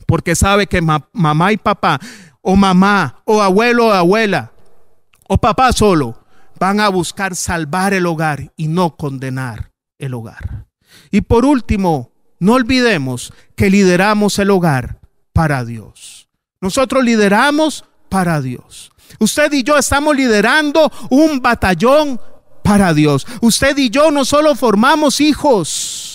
porque 0.06 0.36
sabe 0.36 0.68
que 0.68 0.82
mamá 0.82 1.52
y 1.52 1.58
papá, 1.58 2.00
o 2.42 2.56
mamá, 2.56 3.22
o 3.26 3.42
abuelo 3.42 3.88
o 3.88 3.92
abuela, 3.92 4.52
o 5.28 5.38
papá 5.38 5.74
solo, 5.74 6.20
van 6.60 6.80
a 6.80 6.90
buscar 6.90 7.36
salvar 7.36 7.94
el 7.94 8.06
hogar 8.06 8.54
y 8.56 8.68
no 8.68 8.96
condenar 8.96 9.72
el 9.98 10.14
hogar. 10.14 10.66
Y 11.12 11.22
por 11.22 11.46
último, 11.46 12.12
no 12.40 12.54
olvidemos 12.54 13.34
que 13.56 13.70
lideramos 13.70 14.40
el 14.40 14.52
hogar 14.52 15.00
para 15.34 15.66
Dios. 15.66 16.30
Nosotros 16.62 17.04
lideramos 17.04 17.86
para 18.10 18.42
Dios. 18.42 18.92
Usted 19.20 19.52
y 19.54 19.64
yo 19.64 19.78
estamos 19.78 20.16
liderando 20.16 20.92
un 21.10 21.42
batallón 21.42 22.20
para 22.64 22.94
Dios. 22.94 23.26
Usted 23.42 23.78
y 23.78 23.90
yo 23.90 24.12
no 24.12 24.26
solo 24.26 24.56
formamos 24.56 25.22
hijos, 25.22 26.15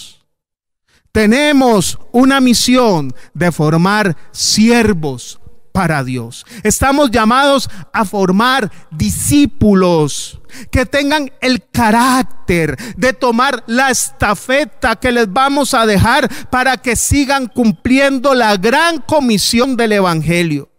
tenemos 1.12 1.98
una 2.12 2.40
misión 2.40 3.14
de 3.34 3.52
formar 3.52 4.16
siervos 4.32 5.40
para 5.72 6.02
Dios. 6.02 6.44
Estamos 6.62 7.10
llamados 7.10 7.68
a 7.92 8.04
formar 8.04 8.70
discípulos 8.90 10.40
que 10.70 10.84
tengan 10.84 11.30
el 11.40 11.64
carácter 11.70 12.76
de 12.96 13.12
tomar 13.12 13.62
la 13.66 13.90
estafeta 13.90 14.96
que 14.96 15.12
les 15.12 15.32
vamos 15.32 15.74
a 15.74 15.86
dejar 15.86 16.28
para 16.48 16.76
que 16.76 16.96
sigan 16.96 17.46
cumpliendo 17.46 18.34
la 18.34 18.56
gran 18.56 19.00
comisión 19.00 19.76
del 19.76 19.92
Evangelio. 19.92 20.70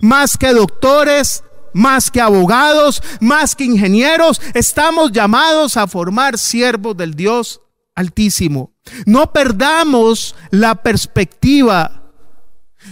Más 0.00 0.36
que 0.36 0.52
doctores, 0.52 1.44
más 1.72 2.10
que 2.10 2.20
abogados, 2.20 3.02
más 3.20 3.54
que 3.54 3.64
ingenieros, 3.64 4.40
estamos 4.54 5.12
llamados 5.12 5.76
a 5.76 5.86
formar 5.86 6.38
siervos 6.38 6.96
del 6.96 7.14
Dios 7.14 7.60
Altísimo. 7.98 8.74
No 9.06 9.32
perdamos 9.32 10.36
la 10.52 10.76
perspectiva. 10.76 12.12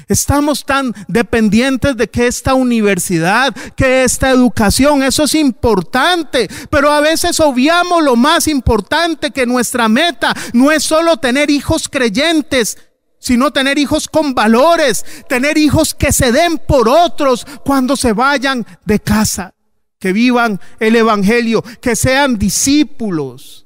Estamos 0.09 0.65
tan 0.65 0.93
dependientes 1.07 1.97
de 1.97 2.09
que 2.11 2.27
esta 2.27 2.55
universidad, 2.55 3.55
que 3.77 4.03
esta 4.03 4.31
educación, 4.31 5.05
eso 5.05 5.23
es 5.23 5.37
importante, 5.37 6.49
pero 6.71 6.91
a 6.91 7.01
veces 7.01 7.39
obviamos 7.39 8.03
lo 8.03 8.17
más 8.17 8.49
importante 8.49 9.31
que 9.31 9.47
nuestra 9.47 9.89
meta 9.89 10.35
no 10.53 10.73
es 10.73 10.83
solo 10.83 11.19
tener 11.19 11.51
hijos 11.51 11.89
creyentes, 11.89 12.77
sino 13.21 13.53
tener 13.53 13.79
hijos 13.79 14.09
con 14.09 14.35
valores, 14.35 15.05
tener 15.29 15.57
hijos 15.57 15.95
que 15.95 16.13
se 16.13 16.33
den 16.33 16.59
por 16.59 16.89
otros 16.89 17.47
cuando 17.65 17.95
se 17.95 18.13
vayan 18.13 18.67
de 18.85 18.99
casa, 18.99 19.55
que 20.01 20.13
vivan 20.13 20.61
el 20.81 20.97
Evangelio, 20.97 21.63
que 21.81 21.95
sean 21.95 22.39
discípulos. 22.39 23.66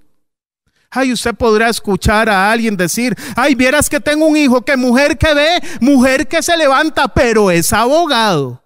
Ay, 0.90 1.12
usted 1.12 1.34
podrá 1.34 1.68
escuchar 1.68 2.28
a 2.28 2.50
alguien 2.50 2.76
decir, 2.76 3.16
ay, 3.36 3.54
vieras 3.54 3.88
que 3.88 4.00
tengo 4.00 4.26
un 4.26 4.36
hijo, 4.36 4.62
que 4.62 4.76
mujer 4.76 5.16
que 5.16 5.32
ve, 5.34 5.62
mujer 5.80 6.26
que 6.26 6.42
se 6.42 6.56
levanta, 6.56 7.08
pero 7.08 7.50
es 7.50 7.72
abogado. 7.72 8.62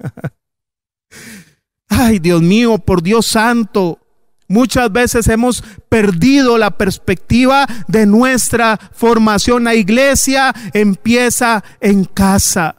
ay, 1.88 2.18
Dios 2.18 2.42
mío, 2.42 2.78
por 2.78 3.02
Dios 3.02 3.26
santo, 3.26 4.00
Muchas 4.46 4.92
veces 4.92 5.26
hemos 5.28 5.64
perdido 5.88 6.58
la 6.58 6.76
perspectiva 6.76 7.66
de 7.88 8.06
nuestra 8.06 8.78
formación. 8.92 9.64
La 9.64 9.74
iglesia 9.74 10.54
empieza 10.74 11.64
en 11.80 12.04
casa. 12.04 12.76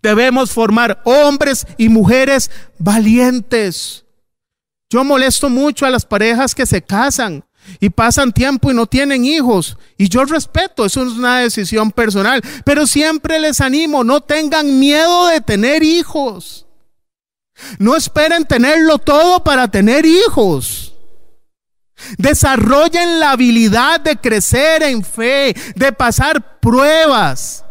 Debemos 0.00 0.52
formar 0.52 1.02
hombres 1.04 1.66
y 1.76 1.88
mujeres 1.88 2.50
valientes. 2.78 4.04
Yo 4.88 5.02
molesto 5.02 5.50
mucho 5.50 5.86
a 5.86 5.90
las 5.90 6.06
parejas 6.06 6.54
que 6.54 6.66
se 6.66 6.82
casan 6.82 7.44
y 7.80 7.90
pasan 7.90 8.32
tiempo 8.32 8.70
y 8.70 8.74
no 8.74 8.86
tienen 8.86 9.24
hijos. 9.24 9.76
Y 9.96 10.08
yo 10.08 10.24
respeto, 10.24 10.84
eso 10.84 11.02
es 11.02 11.12
una 11.12 11.40
decisión 11.40 11.90
personal, 11.90 12.42
pero 12.64 12.86
siempre 12.86 13.38
les 13.38 13.60
animo, 13.60 14.04
no 14.04 14.20
tengan 14.20 14.78
miedo 14.78 15.26
de 15.28 15.40
tener 15.40 15.82
hijos. 15.82 16.66
No 17.78 17.96
esperen 17.96 18.44
tenerlo 18.44 18.98
todo 18.98 19.44
para 19.44 19.68
tener 19.68 20.04
hijos. 20.06 20.94
Desarrollen 22.18 23.20
la 23.20 23.30
habilidad 23.30 24.00
de 24.00 24.16
crecer 24.16 24.82
en 24.82 25.04
fe, 25.04 25.54
de 25.76 25.92
pasar 25.92 26.60
pruebas. 26.60 27.64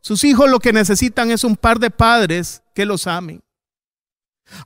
Sus 0.00 0.24
hijos 0.24 0.50
lo 0.50 0.58
que 0.58 0.72
necesitan 0.72 1.30
es 1.30 1.44
un 1.44 1.56
par 1.56 1.78
de 1.78 1.90
padres 1.90 2.62
que 2.74 2.84
los 2.84 3.06
amen. 3.06 3.42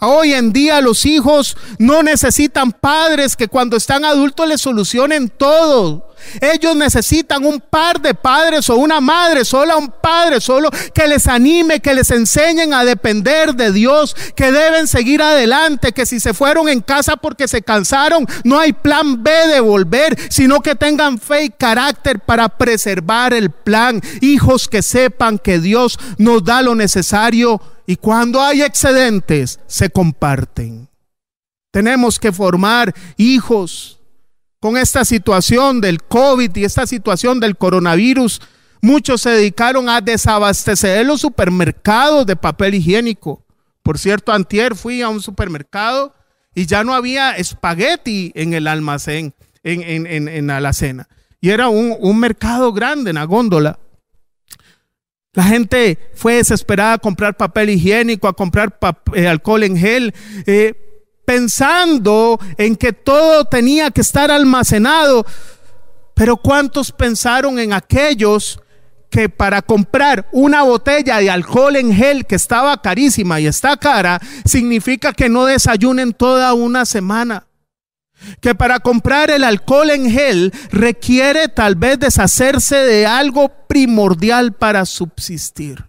Hoy 0.01 0.35
en 0.35 0.53
día 0.53 0.81
los 0.81 1.07
hijos 1.07 1.57
no 1.79 2.03
necesitan 2.03 2.73
padres 2.73 3.37
que 3.37 3.49
cuando 3.49 3.77
están 3.77 4.05
adultos 4.05 4.49
les 4.49 4.61
solucionen 4.61 5.29
todo. 5.29 6.14
Ellos 6.41 6.77
necesitan 6.77 7.45
un 7.45 7.61
par 7.61 8.01
de 8.01 8.15
padres 8.15 8.69
o 8.71 8.77
una 8.77 9.01
madre, 9.01 9.45
solo 9.45 9.79
un 9.79 9.93
padre, 10.01 10.41
solo 10.41 10.71
que 10.95 11.07
les 11.07 11.27
anime, 11.27 11.81
que 11.81 11.95
les 11.95 12.11
enseñen 12.11 12.75
a 12.75 12.85
depender 12.85 13.55
de 13.55 13.73
Dios, 13.73 14.15
que 14.35 14.53
deben 14.53 14.87
seguir 14.87 15.23
adelante, 15.23 15.93
que 15.93 16.07
si 16.07 16.21
se 16.21 16.35
fueron 16.35 16.69
en 16.69 16.81
casa 16.81 17.17
porque 17.17 17.49
se 17.49 17.63
cansaron, 17.63 18.27
no 18.45 18.59
hay 18.59 18.73
plan 18.73 19.23
B 19.23 19.31
de 19.49 19.61
volver, 19.61 20.17
sino 20.31 20.61
que 20.61 20.75
tengan 20.75 21.19
fe 21.19 21.45
y 21.45 21.51
carácter 21.51 22.21
para 22.21 22.49
preservar 22.49 23.33
el 23.33 23.51
plan. 23.51 24.01
Hijos 24.21 24.69
que 24.69 24.83
sepan 24.83 25.39
que 25.39 25.59
Dios 25.59 25.99
nos 26.19 26.45
da 26.45 26.63
lo 26.63 26.75
necesario 26.75 27.61
y 27.87 27.97
cuando 27.97 28.43
hay 28.43 28.63
excedentes 28.63 29.61
se 29.67 29.91
comparten. 29.91 30.89
Tenemos 31.71 32.19
que 32.19 32.33
formar 32.33 32.95
hijos 33.17 33.99
con 34.65 34.79
esta 34.79 35.05
situación 35.05 35.83
del 35.83 36.03
COVID 36.03 36.57
y 36.57 36.65
esta 36.65 36.87
situación 36.87 37.39
del 37.39 37.55
coronavirus. 37.55 38.41
Muchos 38.81 39.21
se 39.21 39.29
dedicaron 39.29 39.91
a 39.91 40.01
desabastecer 40.01 41.05
los 41.05 41.21
supermercados 41.21 42.25
de 42.25 42.35
papel 42.35 42.77
higiénico. 42.77 43.45
Por 43.83 43.99
cierto, 43.99 44.33
antier 44.33 44.75
fui 44.75 45.03
a 45.03 45.11
un 45.11 45.21
supermercado 45.21 46.15
y 46.55 46.65
ya 46.65 46.83
no 46.83 46.95
había 46.95 47.37
espagueti 47.37 48.33
en 48.35 48.55
el 48.55 48.67
almacén, 48.67 49.35
en, 49.65 50.47
la 50.47 50.57
alacena. 50.57 51.11
Y 51.43 51.51
era 51.51 51.69
un, 51.69 51.95
un 52.01 52.19
mercado 52.19 52.73
grande, 52.73 53.11
en 53.11 53.17
la 53.17 53.25
góndola. 53.25 53.79
La 55.35 55.43
gente 55.43 55.99
fue 56.15 56.37
desesperada 56.37 56.95
a 56.95 56.99
comprar 56.99 57.37
papel 57.37 57.69
higiénico, 57.69 58.29
a 58.29 58.33
comprar 58.33 58.79
eh, 59.13 59.29
alcohol 59.29 59.65
en 59.65 59.77
gel, 59.77 60.15
eh, 60.47 60.84
pensando 61.25 62.39
en 62.59 62.77
que 62.77 62.93
todo 62.93 63.45
tenía 63.45 63.91
que 63.91 64.01
estar 64.01 64.31
almacenado. 64.31 65.25
Pero 66.15 66.37
¿cuántos 66.37 66.93
pensaron 66.93 67.59
en 67.59 67.73
aquellos 67.73 68.61
que 69.11 69.29
para 69.29 69.63
comprar 69.63 70.29
una 70.33 70.63
botella 70.63 71.19
de 71.19 71.31
alcohol 71.31 71.77
en 71.77 71.95
gel 71.95 72.27
que 72.27 72.35
estaba 72.35 72.81
carísima 72.83 73.41
y 73.41 73.47
está 73.47 73.77
cara, 73.77 74.21
significa 74.45 75.13
que 75.13 75.29
no 75.29 75.45
desayunen 75.45 76.13
toda 76.13 76.55
una 76.55 76.85
semana? 76.85 77.47
que 78.41 78.55
para 78.55 78.81
comprar 78.81 79.31
el 79.31 79.45
alcohol 79.45 79.91
en 79.91 80.11
gel 80.11 80.53
requiere 80.71 81.49
tal 81.49 81.75
vez 81.75 81.99
deshacerse 81.99 82.77
de 82.77 83.07
algo 83.07 83.51
primordial 83.67 84.53
para 84.53 84.87
subsistir. 84.87 85.85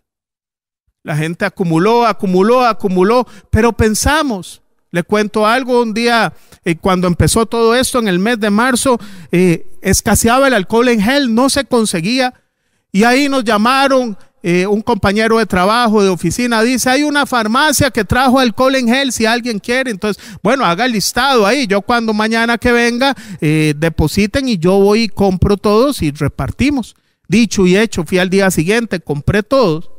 La 1.04 1.16
gente 1.16 1.46
acumuló, 1.46 2.06
acumuló, 2.06 2.66
acumuló, 2.66 3.28
pero 3.52 3.74
pensamos, 3.74 4.62
le 4.96 5.04
cuento 5.04 5.46
algo, 5.46 5.82
un 5.82 5.94
día 5.94 6.32
eh, 6.64 6.78
cuando 6.78 7.08
empezó 7.08 7.46
todo 7.46 7.76
esto 7.76 8.00
en 8.00 8.08
el 8.08 8.18
mes 8.18 8.40
de 8.40 8.50
marzo, 8.50 8.98
eh, 9.30 9.68
escaseaba 9.82 10.48
el 10.48 10.54
alcohol 10.54 10.88
en 10.88 11.02
gel, 11.02 11.36
no 11.36 11.50
se 11.50 11.66
conseguía. 11.66 12.34
Y 12.94 13.04
ahí 13.04 13.28
nos 13.28 13.44
llamaron 13.44 14.18
eh, 14.42 14.66
un 14.66 14.82
compañero 14.82 15.38
de 15.38 15.46
trabajo, 15.46 16.02
de 16.02 16.08
oficina, 16.08 16.62
dice, 16.62 16.90
hay 16.90 17.04
una 17.04 17.26
farmacia 17.26 17.92
que 17.92 18.06
trajo 18.06 18.40
alcohol 18.40 18.76
en 18.76 18.88
gel 18.88 19.12
si 19.12 19.26
alguien 19.26 19.60
quiere. 19.60 19.92
Entonces, 19.92 20.24
bueno, 20.42 20.64
haga 20.64 20.86
el 20.86 20.94
listado 20.94 21.46
ahí. 21.46 21.68
Yo 21.68 21.82
cuando 21.82 22.14
mañana 22.14 22.58
que 22.58 22.72
venga, 22.72 23.14
depositen 23.42 24.48
y 24.48 24.58
yo 24.58 24.80
voy 24.80 25.04
y 25.04 25.10
compro 25.10 25.58
todos 25.58 26.02
y 26.02 26.12
repartimos. 26.12 26.96
Dicho 27.28 27.68
y 27.68 27.76
hecho, 27.76 28.06
fui 28.06 28.18
al 28.18 28.30
día 28.30 28.50
siguiente, 28.50 29.02
compré 29.02 29.44
todos. 29.44 29.92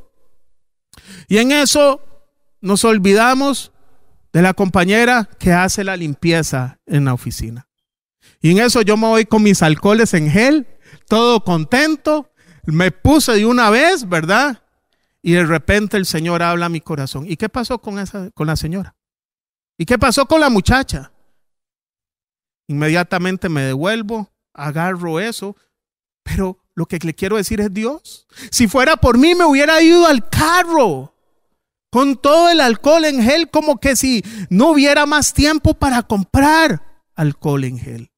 Y 1.29 1.37
en 1.37 1.53
eso 1.53 2.01
nos 2.63 2.83
olvidamos 2.87 3.73
de 4.37 4.43
la 4.43 4.53
compañera 4.53 5.31
que 5.39 5.55
hace 5.55 5.83
la 5.83 5.97
limpieza 5.97 6.79
en 6.85 7.07
la 7.07 7.15
oficina. 7.15 7.71
Y 8.43 8.51
en 8.51 8.59
eso 8.59 8.83
yo 8.83 8.99
me 8.99 9.07
voy 9.07 9.25
con 9.25 9.43
mis 9.43 9.63
alcoholes 9.63 10.13
en 10.13 10.31
gel, 10.31 10.67
todo 11.09 11.43
contento, 11.43 12.31
me 12.67 12.91
puse 12.91 13.33
de 13.33 13.47
una 13.47 13.71
vez, 13.71 14.07
¿verdad? 14.07 14.63
Y 15.23 15.33
de 15.33 15.47
repente 15.47 15.97
el 15.97 16.05
Señor 16.05 16.43
habla 16.43 16.67
a 16.67 16.69
mi 16.69 16.83
corazón. 16.83 17.25
¿Y 17.27 17.39
qué 17.39 17.49
pasó 17.49 17.79
con 17.79 17.99
esa 17.99 18.31
con 18.33 18.47
la 18.47 18.57
señora? 18.57 18.95
¿Y 19.79 19.87
qué 19.87 19.99
pasó 19.99 20.27
con 20.27 20.43
la 20.43 20.51
muchacha? 20.51 21.13
Inmediatamente 22.69 23.49
me 23.49 23.63
devuelvo, 23.63 24.31
agarro 24.53 25.19
eso, 25.19 25.57
pero 26.23 26.59
lo 26.75 26.85
que 26.85 26.99
le 26.99 27.15
quiero 27.15 27.39
decir 27.39 27.63
es 27.63 27.73
Dios. 27.73 28.27
Si 28.51 28.69
fuera 28.69 28.99
por 28.99 29.17
mí 29.17 29.35
me 29.35 29.47
hubiera 29.47 29.81
ido 29.81 30.07
al 30.07 30.29
carro 30.29 31.16
con 31.91 32.17
todo 32.17 32.49
el 32.51 32.61
alcohol 32.61 33.05
en 33.05 33.23
gel 33.23 33.51
como 33.51 33.79
que 33.79 33.97
si 33.97 34.25
no 34.51 34.71
hubiera 34.71 35.07
más 35.07 35.33
tiempo 35.33 35.75
para 35.75 36.03
comprar 36.03 36.83
alcohol 37.15 37.65
en 37.65 37.79
gel. 37.79 38.11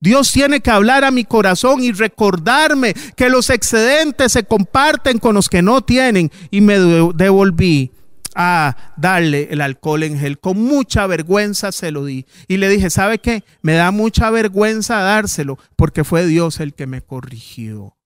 Dios 0.00 0.30
tiene 0.30 0.60
que 0.60 0.70
hablar 0.70 1.04
a 1.04 1.10
mi 1.10 1.24
corazón 1.24 1.82
y 1.82 1.90
recordarme 1.90 2.94
que 3.16 3.30
los 3.30 3.50
excedentes 3.50 4.32
se 4.32 4.44
comparten 4.44 5.18
con 5.18 5.34
los 5.34 5.48
que 5.48 5.62
no 5.62 5.80
tienen. 5.80 6.30
Y 6.50 6.60
me 6.60 6.78
devolví 6.78 7.92
a 8.34 8.76
darle 8.96 9.48
el 9.50 9.62
alcohol 9.62 10.02
en 10.02 10.18
gel. 10.18 10.38
Con 10.38 10.62
mucha 10.62 11.06
vergüenza 11.06 11.72
se 11.72 11.90
lo 11.90 12.04
di. 12.04 12.26
Y 12.46 12.58
le 12.58 12.68
dije, 12.68 12.90
¿sabe 12.90 13.18
qué? 13.18 13.42
Me 13.62 13.72
da 13.72 13.90
mucha 13.90 14.30
vergüenza 14.30 14.98
dárselo 14.98 15.58
porque 15.74 16.04
fue 16.04 16.26
Dios 16.26 16.60
el 16.60 16.74
que 16.74 16.86
me 16.86 17.00
corrigió. 17.00 17.96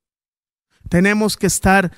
Tenemos 0.89 1.37
que 1.37 1.49
estar, 1.49 1.93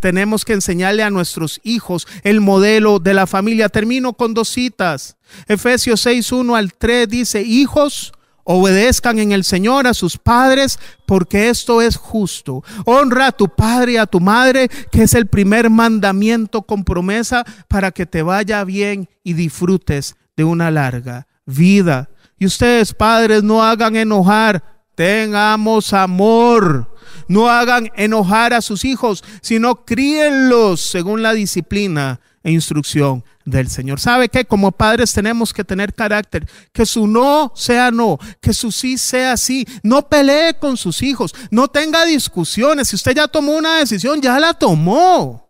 tenemos 0.00 0.44
que 0.44 0.52
enseñarle 0.52 1.02
a 1.02 1.10
nuestros 1.10 1.60
hijos 1.64 2.06
el 2.22 2.40
modelo 2.40 2.98
de 2.98 3.14
la 3.14 3.26
familia. 3.26 3.68
Termino 3.68 4.12
con 4.12 4.34
dos 4.34 4.48
citas. 4.48 5.16
Efesios 5.46 6.00
6, 6.02 6.32
1 6.32 6.56
al 6.56 6.72
3 6.74 7.08
dice, 7.08 7.42
hijos, 7.42 8.12
Obedezcan 8.46 9.18
en 9.18 9.32
el 9.32 9.42
Señor 9.42 9.86
a 9.86 9.94
sus 9.94 10.18
padres, 10.18 10.78
porque 11.06 11.48
esto 11.48 11.80
es 11.80 11.96
justo. 11.96 12.62
Honra 12.84 13.28
a 13.28 13.32
tu 13.32 13.48
padre 13.48 13.92
y 13.92 13.96
a 13.96 14.04
tu 14.04 14.20
madre, 14.20 14.68
que 14.92 15.04
es 15.04 15.14
el 15.14 15.26
primer 15.26 15.70
mandamiento 15.70 16.60
con 16.60 16.84
promesa 16.84 17.44
para 17.68 17.90
que 17.90 18.04
te 18.04 18.22
vaya 18.22 18.62
bien 18.64 19.08
y 19.22 19.32
disfrutes 19.32 20.16
de 20.36 20.44
una 20.44 20.70
larga 20.70 21.26
vida. 21.46 22.10
Y 22.38 22.44
ustedes, 22.44 22.92
padres, 22.92 23.42
no 23.42 23.64
hagan 23.64 23.96
enojar, 23.96 24.62
tengamos 24.94 25.94
amor. 25.94 26.93
No 27.28 27.48
hagan 27.48 27.90
enojar 27.96 28.52
a 28.54 28.60
sus 28.60 28.84
hijos, 28.84 29.24
sino 29.40 29.84
críenlos 29.84 30.80
según 30.80 31.22
la 31.22 31.32
disciplina 31.32 32.20
e 32.42 32.52
instrucción 32.52 33.24
del 33.44 33.68
Señor. 33.68 34.00
¿Sabe 34.00 34.28
que 34.28 34.44
Como 34.44 34.72
padres 34.72 35.12
tenemos 35.12 35.52
que 35.52 35.64
tener 35.64 35.94
carácter. 35.94 36.46
Que 36.72 36.86
su 36.86 37.06
no 37.06 37.52
sea 37.54 37.90
no, 37.90 38.18
que 38.40 38.52
su 38.52 38.70
sí 38.70 38.98
sea 38.98 39.36
sí. 39.36 39.66
No 39.82 40.08
pelee 40.08 40.54
con 40.54 40.76
sus 40.76 41.02
hijos, 41.02 41.34
no 41.50 41.68
tenga 41.68 42.04
discusiones. 42.04 42.88
Si 42.88 42.96
usted 42.96 43.14
ya 43.14 43.28
tomó 43.28 43.52
una 43.52 43.78
decisión, 43.78 44.20
ya 44.20 44.38
la 44.38 44.54
tomó. 44.54 45.44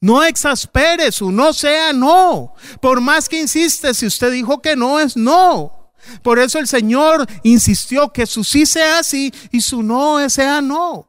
No 0.00 0.22
exaspere, 0.22 1.10
su 1.10 1.32
no 1.32 1.52
sea 1.52 1.92
no. 1.92 2.54
Por 2.80 3.00
más 3.00 3.28
que 3.28 3.40
insiste, 3.40 3.94
si 3.94 4.06
usted 4.06 4.30
dijo 4.30 4.60
que 4.60 4.76
no 4.76 5.00
es 5.00 5.16
no. 5.16 5.85
Por 6.22 6.38
eso 6.38 6.58
el 6.58 6.66
Señor 6.66 7.26
insistió 7.42 8.12
que 8.12 8.26
su 8.26 8.44
sí 8.44 8.66
sea 8.66 9.02
sí 9.02 9.32
y 9.50 9.60
su 9.60 9.82
no 9.82 10.28
sea 10.28 10.60
no. 10.60 11.08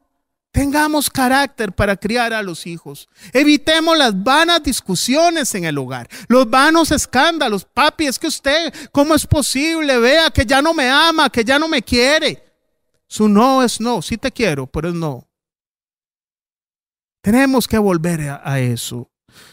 Tengamos 0.50 1.10
carácter 1.10 1.72
para 1.72 1.96
criar 1.96 2.32
a 2.32 2.42
los 2.42 2.66
hijos. 2.66 3.08
Evitemos 3.32 3.96
las 3.96 4.22
vanas 4.22 4.62
discusiones 4.62 5.54
en 5.54 5.64
el 5.64 5.78
hogar, 5.78 6.08
los 6.26 6.48
vanos 6.48 6.90
escándalos. 6.90 7.64
Papi, 7.64 8.06
es 8.06 8.18
que 8.18 8.26
usted, 8.26 8.72
¿cómo 8.90 9.14
es 9.14 9.26
posible? 9.26 9.98
Vea 9.98 10.30
que 10.30 10.46
ya 10.46 10.62
no 10.62 10.74
me 10.74 10.88
ama, 10.88 11.30
que 11.30 11.44
ya 11.44 11.58
no 11.58 11.68
me 11.68 11.82
quiere. 11.82 12.42
Su 13.06 13.28
no 13.28 13.62
es 13.62 13.80
no, 13.80 14.02
sí 14.02 14.18
te 14.18 14.32
quiero, 14.32 14.66
pero 14.66 14.88
es 14.88 14.94
no. 14.94 15.28
Tenemos 17.22 17.68
que 17.68 17.78
volver 17.78 18.40
a, 18.42 18.58
eso. 18.58 19.10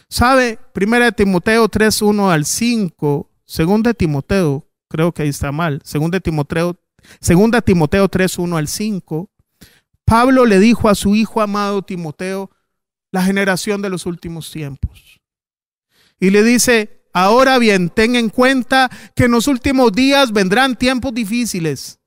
¿Sabe? 0.07 0.57
Primera 0.73 1.05
de 1.05 1.11
Timoteo 1.11 1.67
3, 1.67 2.01
1 2.01 2.31
al 2.31 2.45
5. 2.45 3.29
Segunda 3.45 3.89
de 3.89 3.93
Timoteo, 3.95 4.65
creo 4.87 5.11
que 5.11 5.23
ahí 5.23 5.29
está 5.29 5.51
mal. 5.51 5.81
Segunda 5.83 6.19
Timoteo, 6.19 6.77
segunda 7.19 7.61
Timoteo 7.61 8.07
3, 8.07 8.37
1 8.37 8.57
al 8.57 8.67
5. 8.67 9.29
Pablo 10.05 10.45
le 10.45 10.59
dijo 10.59 10.89
a 10.89 10.95
su 10.95 11.15
hijo 11.15 11.41
amado 11.41 11.81
Timoteo, 11.81 12.51
la 13.11 13.23
generación 13.23 13.81
de 13.81 13.89
los 13.89 14.05
últimos 14.05 14.51
tiempos. 14.51 15.21
Y 16.19 16.29
le 16.29 16.43
dice, 16.43 17.07
ahora 17.13 17.57
bien, 17.57 17.89
ten 17.89 18.15
en 18.15 18.29
cuenta 18.29 18.89
que 19.15 19.25
en 19.25 19.31
los 19.31 19.47
últimos 19.47 19.91
días 19.91 20.31
vendrán 20.31 20.75
tiempos 20.75 21.13
difíciles. 21.13 21.99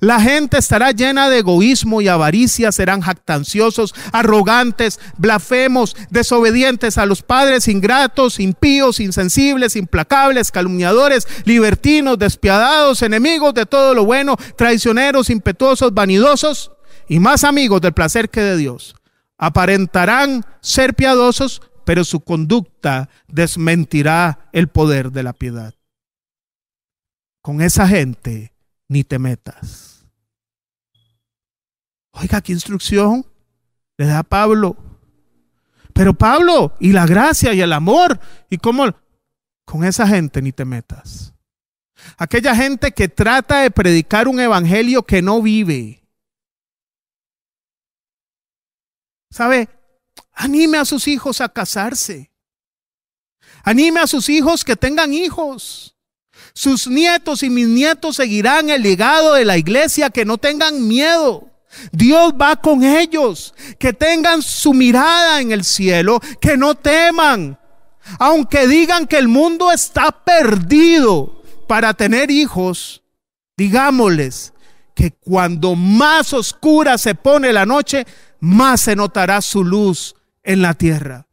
La 0.00 0.20
gente 0.20 0.58
estará 0.58 0.90
llena 0.92 1.28
de 1.28 1.38
egoísmo 1.38 2.00
y 2.00 2.08
avaricia, 2.08 2.72
serán 2.72 3.00
jactanciosos, 3.00 3.94
arrogantes, 4.12 5.00
blasfemos, 5.16 5.96
desobedientes 6.10 6.98
a 6.98 7.06
los 7.06 7.22
padres, 7.22 7.68
ingratos, 7.68 8.40
impíos, 8.40 9.00
insensibles, 9.00 9.76
implacables, 9.76 10.50
calumniadores, 10.50 11.26
libertinos, 11.44 12.18
despiadados, 12.18 13.02
enemigos 13.02 13.54
de 13.54 13.66
todo 13.66 13.94
lo 13.94 14.04
bueno, 14.04 14.36
traicioneros, 14.56 15.30
impetuosos, 15.30 15.92
vanidosos 15.94 16.72
y 17.08 17.20
más 17.20 17.44
amigos 17.44 17.80
del 17.80 17.92
placer 17.92 18.30
que 18.30 18.40
de 18.40 18.56
Dios. 18.56 18.94
Aparentarán 19.36 20.44
ser 20.60 20.94
piadosos, 20.94 21.60
pero 21.84 22.04
su 22.04 22.20
conducta 22.20 23.10
desmentirá 23.28 24.48
el 24.52 24.68
poder 24.68 25.12
de 25.12 25.22
la 25.22 25.32
piedad. 25.32 25.74
Con 27.42 27.60
esa 27.60 27.86
gente 27.86 28.53
ni 28.88 29.04
te 29.04 29.18
metas. 29.18 30.06
Oiga, 32.12 32.40
qué 32.40 32.52
instrucción 32.52 33.26
le 33.96 34.06
da 34.06 34.22
Pablo. 34.22 34.76
Pero 35.92 36.14
Pablo, 36.14 36.74
y 36.80 36.92
la 36.92 37.06
gracia 37.06 37.52
y 37.54 37.60
el 37.60 37.72
amor, 37.72 38.18
y 38.50 38.58
cómo 38.58 38.86
con 39.64 39.84
esa 39.84 40.06
gente 40.06 40.42
ni 40.42 40.52
te 40.52 40.64
metas. 40.64 41.32
Aquella 42.18 42.54
gente 42.54 42.92
que 42.92 43.08
trata 43.08 43.60
de 43.60 43.70
predicar 43.70 44.28
un 44.28 44.40
evangelio 44.40 45.04
que 45.04 45.22
no 45.22 45.40
vive 45.40 46.04
¿Sabe? 49.34 49.68
Anime 50.32 50.78
a 50.78 50.84
sus 50.84 51.08
hijos 51.08 51.40
a 51.40 51.48
casarse. 51.48 52.30
Anime 53.64 53.98
a 53.98 54.06
sus 54.06 54.28
hijos 54.28 54.64
que 54.64 54.76
tengan 54.76 55.12
hijos. 55.12 55.93
Sus 56.54 56.86
nietos 56.86 57.42
y 57.42 57.50
mis 57.50 57.66
nietos 57.66 58.16
seguirán 58.16 58.70
el 58.70 58.82
legado 58.82 59.34
de 59.34 59.44
la 59.44 59.58
iglesia, 59.58 60.10
que 60.10 60.24
no 60.24 60.38
tengan 60.38 60.86
miedo. 60.86 61.48
Dios 61.90 62.32
va 62.40 62.54
con 62.54 62.84
ellos, 62.84 63.54
que 63.78 63.92
tengan 63.92 64.40
su 64.40 64.72
mirada 64.72 65.40
en 65.40 65.50
el 65.50 65.64
cielo, 65.64 66.20
que 66.40 66.56
no 66.56 66.76
teman. 66.76 67.58
Aunque 68.20 68.68
digan 68.68 69.08
que 69.08 69.18
el 69.18 69.26
mundo 69.26 69.72
está 69.72 70.12
perdido 70.12 71.42
para 71.66 71.94
tener 71.94 72.30
hijos, 72.30 73.02
digámosles 73.56 74.52
que 74.94 75.10
cuando 75.10 75.74
más 75.74 76.32
oscura 76.32 76.98
se 76.98 77.16
pone 77.16 77.52
la 77.52 77.66
noche, 77.66 78.06
más 78.38 78.82
se 78.82 78.94
notará 78.94 79.40
su 79.40 79.64
luz 79.64 80.14
en 80.44 80.62
la 80.62 80.74
tierra. 80.74 81.26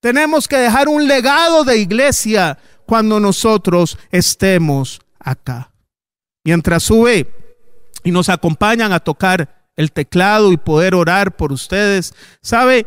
Tenemos 0.00 0.48
que 0.48 0.56
dejar 0.56 0.88
un 0.88 1.06
legado 1.06 1.64
de 1.64 1.78
iglesia 1.78 2.58
cuando 2.86 3.20
nosotros 3.20 3.98
estemos 4.10 5.00
acá. 5.18 5.70
Mientras 6.44 6.82
sube 6.82 7.32
y 8.02 8.10
nos 8.10 8.28
acompañan 8.28 8.92
a 8.92 9.00
tocar 9.00 9.68
el 9.76 9.92
teclado 9.92 10.52
y 10.52 10.56
poder 10.56 10.94
orar 10.94 11.36
por 11.36 11.52
ustedes, 11.52 12.14
¿sabe? 12.42 12.86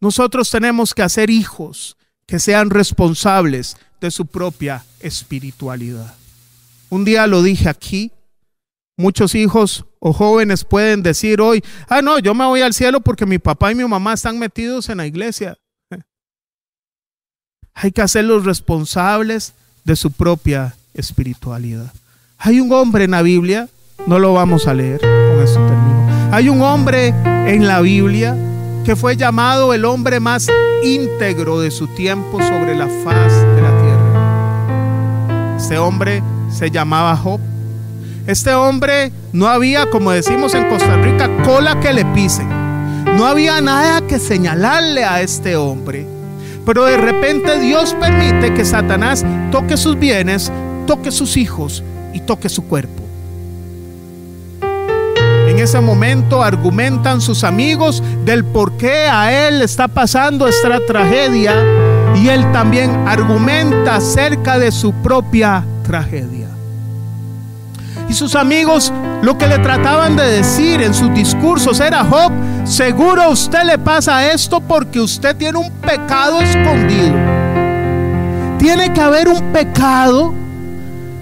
Nosotros 0.00 0.50
tenemos 0.50 0.94
que 0.94 1.02
hacer 1.02 1.30
hijos 1.30 1.96
que 2.26 2.38
sean 2.38 2.70
responsables 2.70 3.76
de 4.00 4.10
su 4.10 4.26
propia 4.26 4.84
espiritualidad. 5.00 6.14
Un 6.88 7.04
día 7.04 7.26
lo 7.26 7.42
dije 7.42 7.68
aquí, 7.68 8.12
muchos 8.96 9.34
hijos 9.34 9.84
o 9.98 10.12
jóvenes 10.12 10.64
pueden 10.64 11.02
decir 11.02 11.40
hoy, 11.40 11.62
ah, 11.88 12.02
no, 12.02 12.18
yo 12.18 12.34
me 12.34 12.44
voy 12.44 12.60
al 12.60 12.74
cielo 12.74 13.00
porque 13.00 13.26
mi 13.26 13.38
papá 13.38 13.72
y 13.72 13.74
mi 13.74 13.84
mamá 13.84 14.12
están 14.12 14.38
metidos 14.38 14.88
en 14.88 14.98
la 14.98 15.06
iglesia. 15.06 15.58
Hay 17.74 17.92
que 17.92 18.02
hacerlos 18.02 18.44
responsables 18.44 19.54
de 19.84 19.96
su 19.96 20.10
propia 20.12 20.74
espiritualidad. 20.94 21.92
Hay 22.38 22.60
un 22.60 22.72
hombre 22.72 23.04
en 23.04 23.12
la 23.12 23.22
Biblia, 23.22 23.68
no 24.06 24.18
lo 24.18 24.32
vamos 24.34 24.66
a 24.66 24.74
leer, 24.74 25.00
con 25.00 25.42
esto 25.42 25.60
termino. 25.66 26.28
Hay 26.32 26.48
un 26.48 26.62
hombre 26.62 27.08
en 27.46 27.66
la 27.66 27.80
Biblia 27.80 28.36
que 28.84 28.96
fue 28.96 29.16
llamado 29.16 29.74
el 29.74 29.84
hombre 29.84 30.18
más 30.18 30.48
íntegro 30.82 31.60
de 31.60 31.70
su 31.70 31.86
tiempo 31.88 32.40
sobre 32.42 32.74
la 32.74 32.88
faz 33.04 33.32
de 33.32 33.62
la 33.62 33.82
tierra. 33.82 35.56
Este 35.56 35.78
hombre 35.78 36.22
se 36.50 36.70
llamaba 36.70 37.16
Job. 37.16 37.40
Este 38.26 38.52
hombre 38.54 39.12
no 39.32 39.48
había, 39.48 39.88
como 39.90 40.10
decimos 40.10 40.54
en 40.54 40.68
Costa 40.68 40.96
Rica, 40.96 41.30
cola 41.44 41.80
que 41.80 41.92
le 41.92 42.04
pisen. 42.06 42.48
No 43.16 43.26
había 43.26 43.60
nada 43.60 44.06
que 44.06 44.18
señalarle 44.18 45.04
a 45.04 45.22
este 45.22 45.56
hombre. 45.56 46.06
Pero 46.64 46.84
de 46.84 46.96
repente 46.96 47.58
Dios 47.58 47.94
permite 47.94 48.54
que 48.54 48.64
Satanás 48.64 49.24
toque 49.50 49.76
sus 49.76 49.98
bienes, 49.98 50.52
toque 50.86 51.10
sus 51.10 51.36
hijos 51.36 51.82
y 52.12 52.20
toque 52.20 52.48
su 52.48 52.64
cuerpo. 52.66 53.02
En 55.48 55.58
ese 55.58 55.80
momento 55.80 56.42
argumentan 56.42 57.20
sus 57.20 57.44
amigos 57.44 58.02
del 58.24 58.44
por 58.44 58.72
qué 58.76 59.06
a 59.06 59.48
él 59.48 59.60
está 59.60 59.88
pasando 59.88 60.46
esta 60.46 60.78
tragedia 60.86 61.52
y 62.14 62.28
él 62.28 62.50
también 62.52 63.06
argumenta 63.06 63.96
acerca 63.96 64.58
de 64.58 64.70
su 64.70 64.92
propia 64.94 65.64
tragedia. 65.82 66.48
Y 68.08 68.14
sus 68.14 68.34
amigos 68.34 68.92
lo 69.22 69.38
que 69.38 69.46
le 69.46 69.58
trataban 69.60 70.16
de 70.16 70.24
decir 70.24 70.82
en 70.82 70.92
sus 70.92 71.14
discursos 71.14 71.78
era, 71.78 72.04
Job, 72.04 72.32
seguro 72.64 73.22
a 73.22 73.28
usted 73.28 73.62
le 73.62 73.78
pasa 73.78 74.32
esto 74.32 74.60
porque 74.60 75.00
usted 75.00 75.36
tiene 75.36 75.58
un 75.58 75.70
pecado 75.70 76.40
escondido. 76.40 77.14
Tiene 78.58 78.92
que 78.92 79.00
haber 79.00 79.28
un 79.28 79.52
pecado 79.52 80.34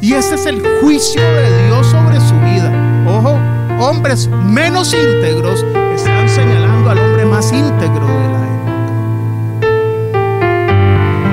y 0.00 0.14
ese 0.14 0.36
es 0.36 0.46
el 0.46 0.62
juicio 0.80 1.20
de 1.20 1.66
Dios 1.66 1.86
sobre 1.88 2.18
su 2.20 2.34
vida. 2.40 2.72
Ojo, 3.06 3.38
hombres 3.78 4.28
menos 4.28 4.94
íntegros 4.94 5.62
están 5.94 6.26
señalando 6.26 6.88
al 6.88 6.98
hombre 6.98 7.26
más 7.26 7.52
íntegro 7.52 8.06
de 8.06 8.28
la 8.28 8.38
época. 8.46 8.72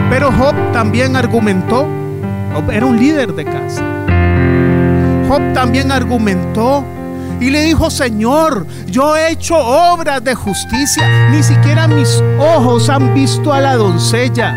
Pero 0.10 0.34
Job 0.34 0.54
también 0.74 1.16
argumentó, 1.16 1.88
era 2.70 2.86
un 2.86 3.00
líder 3.00 3.34
de 3.34 3.46
casa. 3.46 3.97
Job 5.28 5.54
también 5.54 5.92
argumentó 5.92 6.86
y 7.40 7.50
le 7.50 7.64
dijo, 7.64 7.90
Señor, 7.90 8.66
yo 8.88 9.16
he 9.16 9.32
hecho 9.32 9.58
obras 9.58 10.24
de 10.24 10.34
justicia, 10.34 11.30
ni 11.30 11.44
siquiera 11.44 11.88
mis 11.88 12.24
ojos 12.40 12.90
han 12.90 13.14
visto 13.14 13.54
a 13.54 13.62
la 13.62 13.76
doncella. 13.76 14.56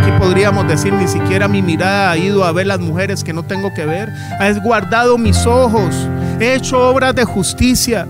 Aquí 0.00 0.10
podríamos 0.18 0.66
decir, 0.68 0.92
ni 0.92 1.08
siquiera 1.08 1.48
mi 1.48 1.60
mirada 1.60 2.12
ha 2.12 2.16
ido 2.16 2.44
a 2.44 2.52
ver 2.52 2.66
las 2.66 2.80
mujeres 2.80 3.24
que 3.24 3.32
no 3.32 3.42
tengo 3.42 3.74
que 3.74 3.84
ver. 3.84 4.10
Has 4.38 4.62
guardado 4.62 5.18
mis 5.18 5.44
ojos, 5.46 6.08
he 6.40 6.54
hecho 6.54 6.78
obras 6.90 7.14
de 7.14 7.24
justicia. 7.24 8.06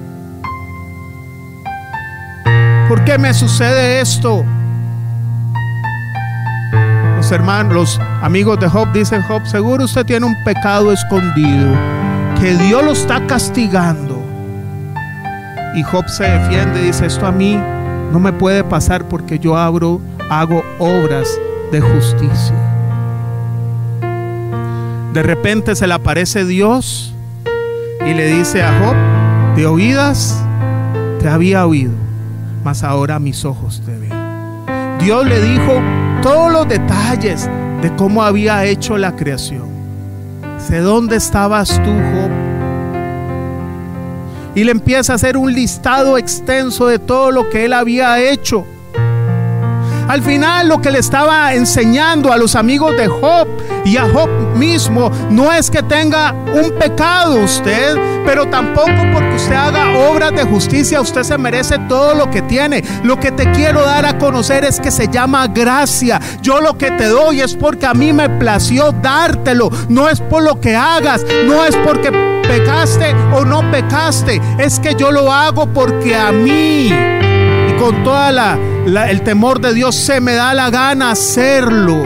¿Por 2.88 3.02
qué 3.04 3.18
me 3.18 3.32
sucede 3.32 4.00
esto? 4.00 4.44
Hermanos, 7.32 7.72
los 7.72 8.00
amigos 8.22 8.58
de 8.60 8.68
Job 8.68 8.92
dicen, 8.92 9.22
Job, 9.22 9.46
seguro 9.46 9.84
usted 9.84 10.04
tiene 10.04 10.26
un 10.26 10.36
pecado 10.44 10.92
escondido, 10.92 11.68
que 12.40 12.54
Dios 12.56 12.84
lo 12.84 12.92
está 12.92 13.26
castigando. 13.26 14.22
Y 15.74 15.82
Job 15.82 16.08
se 16.08 16.24
defiende 16.24 16.82
y 16.82 16.86
dice, 16.86 17.06
esto 17.06 17.26
a 17.26 17.32
mí 17.32 17.58
no 18.12 18.20
me 18.20 18.32
puede 18.32 18.62
pasar 18.64 19.08
porque 19.08 19.38
yo 19.38 19.56
abro, 19.56 20.00
hago 20.30 20.62
obras 20.78 21.28
de 21.72 21.80
justicia. 21.80 22.54
De 25.12 25.22
repente 25.22 25.74
se 25.76 25.86
le 25.86 25.94
aparece 25.94 26.44
Dios 26.44 27.14
y 28.06 28.14
le 28.14 28.26
dice 28.26 28.62
a 28.62 28.78
Job, 28.80 29.56
de 29.56 29.66
oídas 29.66 30.42
te 31.20 31.28
había 31.28 31.66
oído, 31.66 31.92
mas 32.64 32.82
ahora 32.82 33.18
mis 33.18 33.44
ojos 33.44 33.82
te 33.84 33.96
ven. 33.96 34.12
Dios 34.98 35.26
le 35.26 35.40
dijo, 35.40 35.80
todos 36.24 36.50
los 36.50 36.66
detalles 36.66 37.50
de 37.82 37.94
cómo 37.96 38.22
había 38.22 38.64
hecho 38.64 38.96
la 38.96 39.14
creación. 39.14 39.68
¿De 40.70 40.78
dónde 40.80 41.16
estabas 41.16 41.68
tú, 41.68 41.90
Job? 41.90 42.30
Y 44.54 44.64
le 44.64 44.70
empieza 44.70 45.12
a 45.12 45.16
hacer 45.16 45.36
un 45.36 45.52
listado 45.52 46.16
extenso 46.16 46.86
de 46.86 46.98
todo 46.98 47.30
lo 47.30 47.50
que 47.50 47.66
él 47.66 47.74
había 47.74 48.22
hecho. 48.22 48.64
Al 50.08 50.22
final 50.22 50.68
lo 50.68 50.80
que 50.80 50.90
le 50.90 50.98
estaba 50.98 51.54
enseñando 51.54 52.32
a 52.32 52.36
los 52.36 52.54
amigos 52.54 52.96
de 52.96 53.08
Job 53.08 53.48
y 53.84 53.96
a 53.96 54.08
Job 54.12 54.28
mismo 54.54 55.10
no 55.30 55.52
es 55.52 55.70
que 55.70 55.82
tenga 55.82 56.32
un 56.32 56.72
pecado 56.78 57.36
usted, 57.36 57.96
pero 58.24 58.46
tampoco 58.46 58.90
porque 59.12 59.34
usted 59.34 59.54
haga 59.54 59.98
obras 60.10 60.32
de 60.32 60.44
justicia 60.44 61.00
usted 61.00 61.22
se 61.22 61.38
merece 61.38 61.78
todo 61.88 62.14
lo 62.14 62.30
que 62.30 62.42
tiene. 62.42 62.84
Lo 63.02 63.18
que 63.18 63.32
te 63.32 63.50
quiero 63.52 63.82
dar 63.84 64.04
a 64.04 64.18
conocer 64.18 64.64
es 64.64 64.78
que 64.78 64.90
se 64.90 65.08
llama 65.08 65.46
gracia. 65.46 66.20
Yo 66.42 66.60
lo 66.60 66.76
que 66.76 66.90
te 66.92 67.06
doy 67.06 67.40
es 67.40 67.54
porque 67.54 67.86
a 67.86 67.94
mí 67.94 68.12
me 68.12 68.28
plació 68.28 68.92
dártelo, 68.92 69.70
no 69.88 70.08
es 70.08 70.20
por 70.20 70.42
lo 70.42 70.60
que 70.60 70.76
hagas, 70.76 71.24
no 71.46 71.64
es 71.64 71.74
porque 71.76 72.10
pecaste 72.46 73.14
o 73.32 73.44
no 73.44 73.70
pecaste, 73.70 74.40
es 74.58 74.78
que 74.78 74.94
yo 74.94 75.10
lo 75.10 75.32
hago 75.32 75.66
porque 75.66 76.14
a 76.14 76.30
mí 76.30 76.88
y 76.88 77.72
con 77.78 78.02
toda 78.04 78.30
la 78.30 78.58
el 78.86 79.22
temor 79.22 79.60
de 79.60 79.72
Dios 79.72 79.94
se 79.94 80.20
me 80.20 80.34
da 80.34 80.52
la 80.54 80.70
gana 80.70 81.12
hacerlo. 81.12 82.02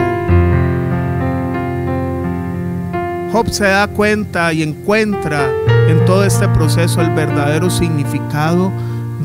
Job 3.31 3.49
se 3.49 3.65
da 3.65 3.87
cuenta 3.87 4.53
y 4.53 4.63
encuentra 4.63 5.47
en 5.87 6.03
todo 6.05 6.23
este 6.23 6.47
proceso 6.47 7.01
el 7.01 7.11
verdadero 7.11 7.69
significado 7.69 8.71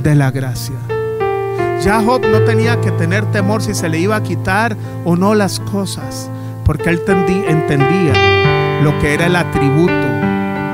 de 0.03 0.15
la 0.15 0.31
gracia. 0.31 0.75
Ya 1.83 2.03
Job 2.03 2.23
no 2.27 2.41
tenía 2.41 2.81
que 2.81 2.91
tener 2.93 3.25
temor 3.31 3.63
si 3.63 3.75
se 3.75 3.89
le 3.89 3.99
iba 3.99 4.17
a 4.17 4.23
quitar 4.23 4.77
o 5.05 5.17
no 5.17 5.35
las 5.35 5.61
cosas, 5.61 6.31
porque 6.65 6.91
él 6.91 7.03
entendía 7.49 8.83
lo 8.83 8.99
que 8.99 9.15
era 9.15 9.27
el 9.27 9.37
atributo 9.37 9.93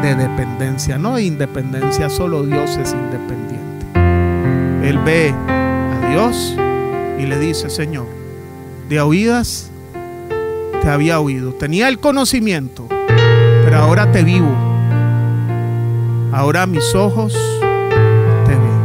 de 0.02 0.14
dependencia, 0.14 0.98
no 0.98 1.18
independencia, 1.18 2.08
solo 2.08 2.42
Dios 2.42 2.76
es 2.78 2.92
independiente. 2.92 3.86
Él 4.88 4.98
ve 5.04 5.34
a 6.02 6.08
Dios 6.10 6.56
y 7.20 7.26
le 7.26 7.38
dice, 7.38 7.68
Señor, 7.68 8.06
de 8.88 9.00
oídas 9.00 9.70
te 10.80 10.88
había 10.88 11.20
oído, 11.20 11.52
tenía 11.52 11.88
el 11.88 11.98
conocimiento, 11.98 12.86
pero 12.88 13.76
ahora 13.76 14.10
te 14.10 14.24
vivo, 14.24 14.50
ahora 16.32 16.66
mis 16.66 16.94
ojos 16.94 17.34
te 18.46 18.52
ven. 18.52 18.80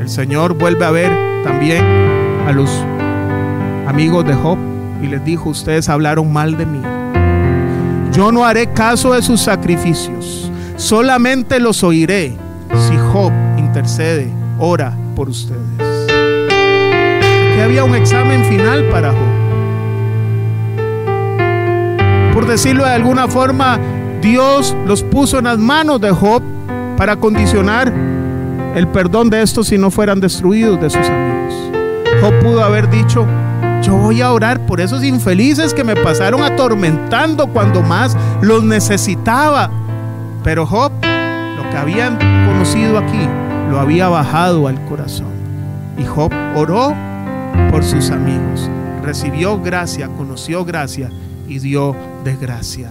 El 0.00 0.08
Señor 0.08 0.54
vuelve 0.54 0.84
a 0.84 0.90
ver 0.90 1.44
también 1.44 1.84
a 2.48 2.52
los 2.52 2.68
amigos 3.86 4.24
de 4.24 4.34
Job 4.34 4.58
y 5.00 5.06
les 5.06 5.24
dijo, 5.24 5.50
ustedes 5.50 5.88
hablaron 5.88 6.32
mal 6.32 6.56
de 6.56 6.66
mí. 6.66 6.82
Yo 8.12 8.32
no 8.32 8.44
haré 8.44 8.66
caso 8.72 9.14
de 9.14 9.22
sus 9.22 9.40
sacrificios, 9.40 10.50
solamente 10.76 11.60
los 11.60 11.84
oiré 11.84 12.36
si 12.88 12.96
Job 13.12 13.32
intercede, 13.56 14.28
ora 14.58 14.96
por 15.14 15.28
ustedes 15.28 15.81
había 17.62 17.84
un 17.84 17.94
examen 17.94 18.44
final 18.44 18.84
para 18.90 19.10
Job. 19.10 19.42
Por 22.34 22.46
decirlo 22.46 22.84
de 22.84 22.90
alguna 22.90 23.28
forma, 23.28 23.78
Dios 24.20 24.76
los 24.86 25.02
puso 25.02 25.38
en 25.38 25.44
las 25.44 25.58
manos 25.58 26.00
de 26.00 26.10
Job 26.10 26.42
para 26.96 27.16
condicionar 27.16 27.92
el 28.74 28.88
perdón 28.88 29.30
de 29.30 29.42
estos 29.42 29.68
si 29.68 29.78
no 29.78 29.90
fueran 29.90 30.20
destruidos 30.20 30.80
de 30.80 30.90
sus 30.90 31.06
amigos. 31.06 31.54
Job 32.20 32.32
pudo 32.40 32.64
haber 32.64 32.88
dicho, 32.88 33.26
Yo 33.82 33.96
voy 33.96 34.20
a 34.22 34.32
orar 34.32 34.60
por 34.60 34.80
esos 34.80 35.02
infelices 35.02 35.74
que 35.74 35.82
me 35.82 35.96
pasaron 35.96 36.42
atormentando 36.42 37.48
cuando 37.48 37.82
más 37.82 38.16
los 38.40 38.62
necesitaba. 38.62 39.70
Pero 40.44 40.66
Job, 40.66 40.92
lo 41.02 41.70
que 41.70 41.76
habían 41.76 42.16
conocido 42.46 42.98
aquí, 42.98 43.28
lo 43.70 43.80
había 43.80 44.08
bajado 44.08 44.68
al 44.68 44.82
corazón. 44.84 45.32
Y 45.98 46.04
Job 46.04 46.32
oró 46.54 46.94
por 47.70 47.84
sus 47.84 48.10
amigos. 48.10 48.70
Recibió 49.02 49.60
gracia, 49.60 50.08
conoció 50.08 50.64
gracia 50.64 51.10
y 51.48 51.58
dio 51.58 51.96
de 52.24 52.36
gracia. 52.36 52.90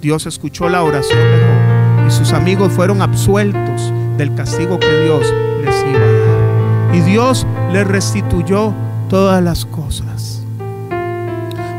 Dios 0.00 0.26
escuchó 0.26 0.68
la 0.68 0.82
oración 0.82 1.18
de 1.18 2.06
y 2.06 2.10
sus 2.10 2.32
amigos 2.32 2.72
fueron 2.72 3.02
absueltos 3.02 3.92
del 4.16 4.34
castigo 4.34 4.78
que 4.78 5.02
Dios 5.02 5.22
les 5.64 5.84
iba 5.84 5.98
a 5.98 6.12
dar. 6.12 6.94
Y 6.94 7.00
Dios 7.00 7.46
les 7.72 7.86
restituyó 7.86 8.72
todas 9.08 9.42
las 9.42 9.64
cosas. 9.64 10.42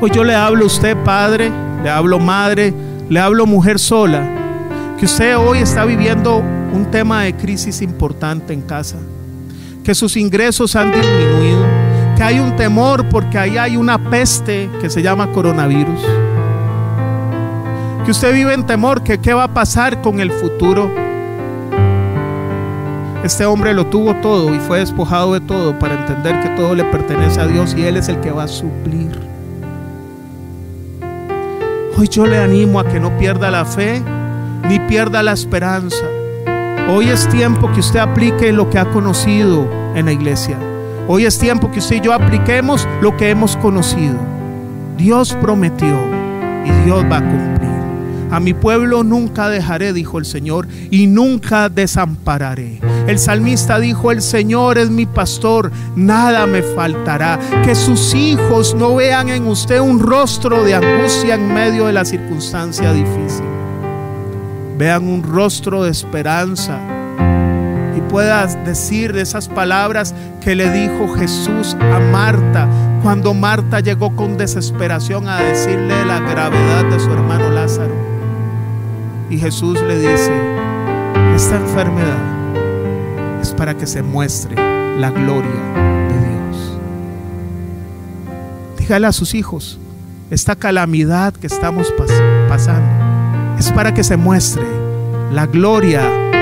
Hoy 0.01 0.11
yo 0.13 0.23
le 0.23 0.35
hablo 0.35 0.63
a 0.63 0.67
usted, 0.67 0.95
padre, 1.03 1.51
le 1.83 1.89
hablo 1.89 2.19
madre, 2.19 2.73
le 3.09 3.19
hablo 3.19 3.45
mujer 3.45 3.79
sola, 3.79 4.27
que 4.99 5.05
usted 5.05 5.37
hoy 5.37 5.59
está 5.59 5.85
viviendo 5.85 6.37
un 6.37 6.87
tema 6.91 7.23
de 7.23 7.35
crisis 7.35 7.81
importante 7.81 8.53
en 8.53 8.61
casa, 8.61 8.97
que 9.83 9.95
sus 9.95 10.17
ingresos 10.17 10.75
han 10.75 10.91
disminuido, 10.91 11.65
que 12.17 12.23
hay 12.23 12.39
un 12.39 12.55
temor 12.55 13.07
porque 13.09 13.37
ahí 13.37 13.59
hay 13.59 13.77
una 13.77 13.99
peste 14.09 14.71
que 14.81 14.89
se 14.89 15.03
llama 15.03 15.31
coronavirus, 15.31 16.01
que 18.03 18.09
usted 18.09 18.33
vive 18.33 18.55
en 18.55 18.65
temor 18.65 19.03
que 19.03 19.19
qué 19.19 19.35
va 19.35 19.43
a 19.43 19.53
pasar 19.53 20.01
con 20.01 20.19
el 20.19 20.31
futuro. 20.31 20.91
Este 23.23 23.45
hombre 23.45 23.71
lo 23.75 23.85
tuvo 23.85 24.15
todo 24.15 24.55
y 24.55 24.59
fue 24.59 24.79
despojado 24.79 25.33
de 25.33 25.41
todo 25.41 25.77
para 25.77 25.93
entender 25.93 26.41
que 26.41 26.49
todo 26.49 26.73
le 26.73 26.85
pertenece 26.85 27.39
a 27.39 27.45
Dios 27.45 27.75
y 27.77 27.83
Él 27.83 27.97
es 27.97 28.09
el 28.09 28.19
que 28.19 28.31
va 28.31 28.43
a 28.43 28.47
suplir. 28.47 29.19
Hoy 31.99 32.07
yo 32.07 32.25
le 32.25 32.39
animo 32.39 32.79
a 32.79 32.87
que 32.87 32.99
no 32.99 33.15
pierda 33.19 33.51
la 33.51 33.63
fe 33.63 34.01
ni 34.67 34.79
pierda 34.79 35.21
la 35.21 35.33
esperanza. 35.33 36.05
Hoy 36.89 37.09
es 37.09 37.29
tiempo 37.29 37.71
que 37.73 37.81
usted 37.81 37.99
aplique 37.99 38.51
lo 38.51 38.71
que 38.71 38.79
ha 38.79 38.89
conocido 38.89 39.67
en 39.93 40.05
la 40.05 40.13
iglesia. 40.13 40.57
Hoy 41.07 41.25
es 41.25 41.39
tiempo 41.39 41.71
que 41.71 41.79
usted 41.79 41.97
y 41.97 42.01
yo 42.01 42.13
apliquemos 42.13 42.87
lo 43.01 43.15
que 43.15 43.29
hemos 43.29 43.55
conocido. 43.57 44.17
Dios 44.97 45.37
prometió 45.41 45.97
y 46.65 46.71
Dios 46.83 47.05
va 47.05 47.17
a 47.17 47.21
cumplir. 47.21 47.67
A 48.29 48.41
mi 48.41 48.53
pueblo 48.53 49.03
nunca 49.03 49.47
dejaré, 49.47 49.93
dijo 49.93 50.19
el 50.19 50.25
Señor, 50.25 50.67
y 50.91 51.07
nunca 51.07 51.69
desampararé. 51.69 52.81
El 53.07 53.19
salmista 53.19 53.79
dijo, 53.79 54.11
el 54.11 54.21
Señor 54.21 54.77
es 54.77 54.89
mi 54.89 55.05
pastor, 55.05 55.71
nada 55.95 56.45
me 56.45 56.61
faltará. 56.61 57.39
Que 57.63 57.73
sus 57.73 58.13
hijos 58.13 58.75
no 58.75 58.95
vean 58.95 59.29
en 59.29 59.47
usted 59.47 59.79
un 59.79 60.01
rostro 60.01 60.65
de 60.65 60.75
angustia 60.75 61.35
en 61.35 61.53
medio 61.53 61.85
de 61.85 61.93
la 61.93 62.03
circunstancia 62.03 62.91
difícil 62.91 63.45
vean 64.77 65.07
un 65.07 65.23
rostro 65.23 65.83
de 65.83 65.89
esperanza 65.89 66.79
puedas 68.09 68.63
decir 68.65 69.15
esas 69.17 69.47
palabras 69.47 70.13
que 70.41 70.55
le 70.55 70.71
dijo 70.71 71.13
Jesús 71.15 71.75
a 71.79 71.99
Marta 72.11 72.67
cuando 73.03 73.33
Marta 73.33 73.79
llegó 73.79 74.15
con 74.15 74.37
desesperación 74.37 75.27
a 75.27 75.37
decirle 75.37 76.05
la 76.05 76.19
gravedad 76.19 76.85
de 76.85 76.99
su 76.99 77.11
hermano 77.11 77.49
Lázaro. 77.49 77.95
Y 79.29 79.37
Jesús 79.37 79.81
le 79.81 79.99
dice, 79.99 80.31
esta 81.35 81.57
enfermedad 81.57 82.17
es 83.41 83.51
para 83.53 83.75
que 83.75 83.85
se 83.85 84.01
muestre 84.01 84.55
la 84.97 85.11
gloria 85.11 85.51
de 86.09 86.19
Dios. 86.19 86.77
Dígale 88.77 89.07
a 89.07 89.11
sus 89.11 89.35
hijos, 89.35 89.79
esta 90.29 90.55
calamidad 90.55 91.33
que 91.33 91.47
estamos 91.47 91.93
pasando 92.49 92.89
es 93.59 93.71
para 93.71 93.93
que 93.93 94.03
se 94.03 94.17
muestre 94.17 94.65
la 95.31 95.45
gloria 95.45 96.01
de. 96.01 96.36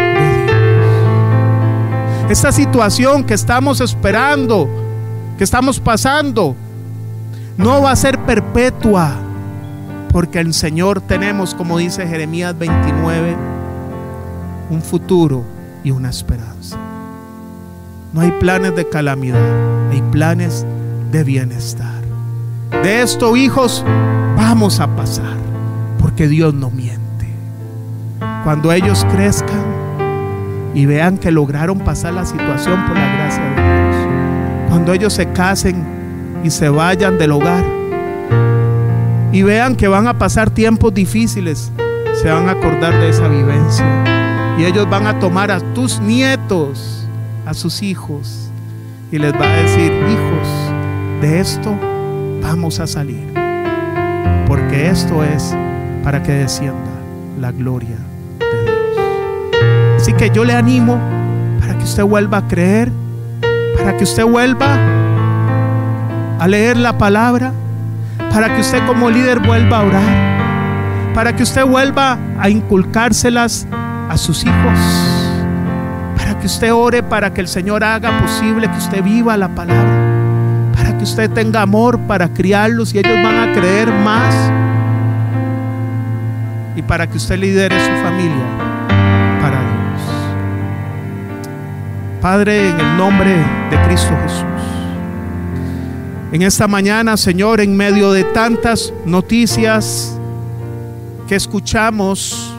Esta 2.30 2.52
situación 2.52 3.24
que 3.24 3.36
estamos 3.36 3.82
esperando, 3.82 4.68
que 5.38 5.44
estamos 5.44 5.80
pasando, 5.80 6.56
no 7.56 7.84
va 7.84 7.92
a 7.92 7.96
ser 7.96 8.18
perpetua, 8.26 9.14
porque 10.12 10.40
el 10.40 10.56
Señor 10.56 11.02
tenemos, 11.02 11.54
como 11.54 11.78
dice 11.78 12.08
Jeremías 12.08 12.58
29, 12.58 13.38
un 14.72 14.82
futuro 14.82 15.44
y 15.84 15.92
una 15.92 16.10
esperanza. 16.10 16.78
No 18.12 18.22
hay 18.22 18.32
planes 18.32 18.76
de 18.76 18.90
calamidad, 18.90 19.92
hay 19.92 20.02
planes 20.12 20.66
de 21.12 21.24
bienestar. 21.24 22.02
De 22.82 23.04
esto, 23.04 23.38
hijos, 23.38 23.86
vamos 24.36 24.80
a 24.80 24.88
pasar, 24.96 25.38
porque 26.00 26.28
Dios 26.28 26.56
no 26.56 26.72
miente. 26.72 27.28
Cuando 28.44 28.72
ellos 28.72 29.06
crezcan 29.12 29.75
y 30.76 30.86
vean 30.86 31.18
que 31.18 31.32
lograron 31.32 31.80
pasar 31.80 32.14
la 32.14 32.26
situación 32.26 32.86
por 32.86 32.96
la 32.96 33.16
gracia 33.16 33.44
de 33.44 33.56
Dios. 33.56 34.70
Cuando 34.70 34.94
ellos 34.94 35.14
se 35.14 35.32
casen 35.32 35.84
y 36.44 36.50
se 36.52 36.68
vayan 36.68 37.18
del 37.18 37.32
hogar 37.32 37.64
y 39.32 39.42
vean 39.42 39.76
que 39.76 39.88
van 39.88 40.08
a 40.08 40.18
pasar 40.20 40.50
tiempos 40.50 40.94
difíciles, 40.94 41.72
se 42.22 42.30
van 42.30 42.50
a 42.50 42.52
acordar 42.52 42.94
de 42.94 43.10
esa 43.10 43.28
vivencia. 43.30 43.86
Y 44.58 44.66
ellos 44.66 44.90
van 44.90 45.08
a 45.08 45.20
tomar 45.20 45.50
a 45.50 45.60
tus 45.74 46.00
nietos, 46.00 47.08
a 47.46 47.54
sus 47.54 47.82
hijos, 47.82 48.50
y 49.12 49.18
les 49.18 49.34
va 49.34 49.46
a 49.46 49.56
decir, 49.58 49.92
hijos, 49.92 51.22
de 51.22 51.40
esto 51.40 51.76
vamos 52.42 52.80
a 52.80 52.88
salir. 52.88 53.28
Porque 54.46 54.90
esto 54.90 55.24
es 55.24 55.56
para 56.04 56.22
que 56.22 56.32
descienda 56.32 56.92
la 57.40 57.52
gloria 57.52 57.98
Así 60.06 60.14
que 60.14 60.30
yo 60.30 60.45
le 60.45 60.53
animo 60.53 60.99
para 61.60 61.76
que 61.80 61.84
usted 61.84 62.03
vuelva 62.03 62.38
a 62.38 62.47
creer, 62.47 62.91
para 63.76 63.97
que 63.97 64.03
usted 64.03 64.24
vuelva 64.24 64.78
a 66.38 66.47
leer 66.47 66.78
la 66.78 66.95
palabra, 66.95 67.51
para 68.30 68.53
que 68.53 68.62
usted 68.62 68.86
como 68.86 69.10
líder 69.10 69.39
vuelva 69.39 69.80
a 69.80 69.84
orar, 69.84 71.12
para 71.16 71.36
que 71.36 71.41
usted 71.41 71.66
vuelva 71.66 72.20
a 72.39 72.49
inculcárselas 72.51 73.66
a 74.08 74.16
sus 74.16 74.43
hijos, 74.43 74.80
para 76.16 76.38
que 76.39 76.45
usted 76.45 76.72
ore 76.72 77.01
para 77.01 77.34
que 77.34 77.41
el 77.41 77.47
Señor 77.47 77.84
haga 77.84 78.22
posible 78.22 78.70
que 78.70 78.78
usted 78.78 79.03
viva 79.03 79.36
la 79.36 79.56
palabra, 79.56 80.72
para 80.76 80.95
que 80.95 81.03
usted 81.03 81.32
tenga 81.32 81.64
amor 81.64 81.97
para 82.01 82.30
criarlos 82.30 82.93
y 82.93 82.99
ellos 82.99 83.24
van 83.24 83.49
a 83.49 83.53
creer 83.60 83.91
más 83.91 84.36
y 86.76 86.84
para 86.84 87.08
que 87.08 87.18
usted 87.18 87.39
lidere 87.39 87.76
su 87.80 88.03
familia 88.03 88.64
Padre, 92.26 92.72
en 92.72 92.80
el 92.80 92.98
nombre 92.98 93.36
de 93.70 93.80
Cristo 93.84 94.10
Jesús. 94.24 94.44
En 96.32 96.42
esta 96.42 96.68
mañana, 96.68 97.18
Señor, 97.18 97.62
en 97.62 97.78
medio 97.78 98.12
de 98.12 98.24
tantas 98.24 98.92
noticias 99.06 100.18
que 101.28 101.36
escuchamos, 101.36 102.52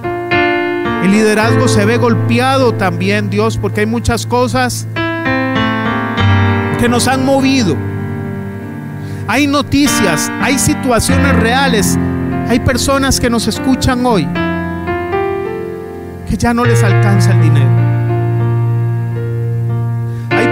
el 1.02 1.10
liderazgo 1.10 1.66
se 1.66 1.84
ve 1.84 1.96
golpeado 1.96 2.74
también, 2.74 3.28
Dios, 3.28 3.58
porque 3.58 3.80
hay 3.80 3.86
muchas 3.86 4.24
cosas 4.24 4.86
que 6.78 6.88
nos 6.88 7.08
han 7.08 7.26
movido. 7.26 7.76
Hay 9.26 9.48
noticias, 9.48 10.30
hay 10.42 10.60
situaciones 10.60 11.34
reales, 11.40 11.98
hay 12.48 12.60
personas 12.60 13.18
que 13.18 13.28
nos 13.28 13.48
escuchan 13.48 14.06
hoy 14.06 14.28
que 16.30 16.36
ya 16.36 16.54
no 16.54 16.64
les 16.64 16.84
alcanza 16.84 17.32
el 17.32 17.42
dinero 17.42 17.65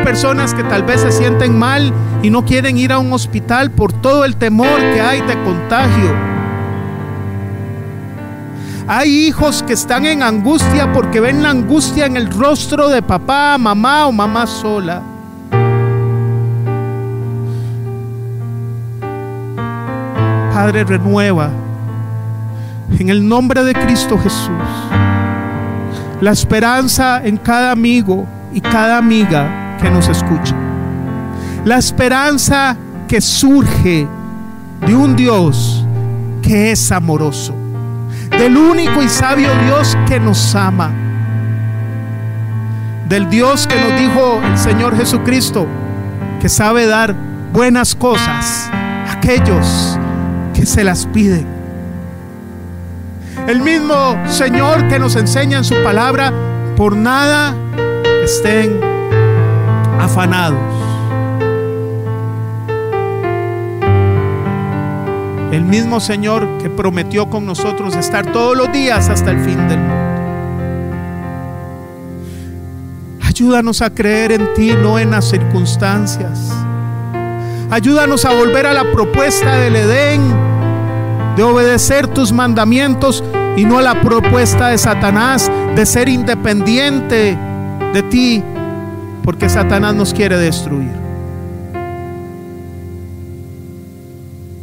personas 0.04 0.52
que 0.52 0.62
tal 0.62 0.82
vez 0.82 1.00
se 1.00 1.10
sienten 1.10 1.58
mal 1.58 1.90
y 2.22 2.28
no 2.28 2.44
quieren 2.44 2.76
ir 2.76 2.92
a 2.92 2.98
un 2.98 3.12
hospital 3.14 3.70
por 3.70 3.90
todo 3.90 4.26
el 4.26 4.36
temor 4.36 4.78
que 4.78 5.00
hay 5.00 5.22
de 5.22 5.42
contagio. 5.42 6.14
Hay 8.86 9.26
hijos 9.26 9.62
que 9.62 9.72
están 9.72 10.04
en 10.04 10.22
angustia 10.22 10.92
porque 10.92 11.20
ven 11.20 11.42
la 11.42 11.50
angustia 11.50 12.04
en 12.04 12.18
el 12.18 12.30
rostro 12.30 12.90
de 12.90 13.00
papá, 13.00 13.56
mamá 13.56 14.06
o 14.06 14.12
mamá 14.12 14.46
sola. 14.46 15.00
Padre, 20.52 20.84
renueva 20.84 21.48
en 22.98 23.08
el 23.08 23.26
nombre 23.26 23.64
de 23.64 23.72
Cristo 23.72 24.18
Jesús 24.18 24.52
la 26.20 26.30
esperanza 26.30 27.22
en 27.24 27.38
cada 27.38 27.70
amigo 27.70 28.26
y 28.52 28.60
cada 28.60 28.98
amiga 28.98 29.63
que 29.84 29.90
nos 29.90 30.08
escucha. 30.08 30.56
La 31.66 31.76
esperanza 31.76 32.74
que 33.06 33.20
surge 33.20 34.08
de 34.86 34.96
un 34.96 35.14
Dios 35.14 35.84
que 36.40 36.72
es 36.72 36.90
amoroso, 36.90 37.54
del 38.30 38.56
único 38.56 39.02
y 39.02 39.08
sabio 39.10 39.50
Dios 39.66 39.94
que 40.08 40.18
nos 40.18 40.54
ama, 40.54 40.90
del 43.10 43.28
Dios 43.28 43.66
que 43.66 43.78
nos 43.78 44.00
dijo 44.00 44.40
el 44.42 44.56
Señor 44.56 44.96
Jesucristo, 44.96 45.66
que 46.40 46.48
sabe 46.48 46.86
dar 46.86 47.14
buenas 47.52 47.94
cosas 47.94 48.70
aquellos 49.10 49.98
que 50.54 50.64
se 50.64 50.82
las 50.82 51.04
piden. 51.06 51.46
El 53.46 53.60
mismo 53.60 54.16
Señor 54.28 54.88
que 54.88 54.98
nos 54.98 55.14
enseña 55.16 55.58
en 55.58 55.64
su 55.64 55.74
palabra, 55.82 56.32
por 56.74 56.96
nada 56.96 57.54
estén 58.24 58.93
afanados. 60.04 60.58
El 65.50 65.62
mismo 65.62 66.00
Señor 66.00 66.58
que 66.58 66.68
prometió 66.68 67.30
con 67.30 67.46
nosotros 67.46 67.94
estar 67.96 68.32
todos 68.32 68.56
los 68.56 68.72
días 68.72 69.08
hasta 69.08 69.30
el 69.30 69.38
fin 69.44 69.68
del 69.68 69.78
mundo. 69.78 70.04
Ayúdanos 73.22 73.82
a 73.82 73.90
creer 73.90 74.32
en 74.32 74.54
ti, 74.54 74.72
no 74.80 74.98
en 74.98 75.10
las 75.10 75.28
circunstancias. 75.28 76.52
Ayúdanos 77.70 78.24
a 78.24 78.32
volver 78.32 78.66
a 78.66 78.72
la 78.72 78.92
propuesta 78.92 79.56
del 79.56 79.76
Edén, 79.76 80.22
de 81.36 81.42
obedecer 81.42 82.06
tus 82.08 82.32
mandamientos 82.32 83.24
y 83.56 83.64
no 83.64 83.78
a 83.78 83.82
la 83.82 84.00
propuesta 84.00 84.68
de 84.68 84.78
Satanás 84.78 85.50
de 85.74 85.86
ser 85.86 86.08
independiente 86.08 87.38
de 87.92 88.02
ti, 88.04 88.44
porque 89.24 89.48
Satanás 89.48 89.94
nos 89.94 90.12
quiere 90.12 90.36
destruir. 90.36 90.92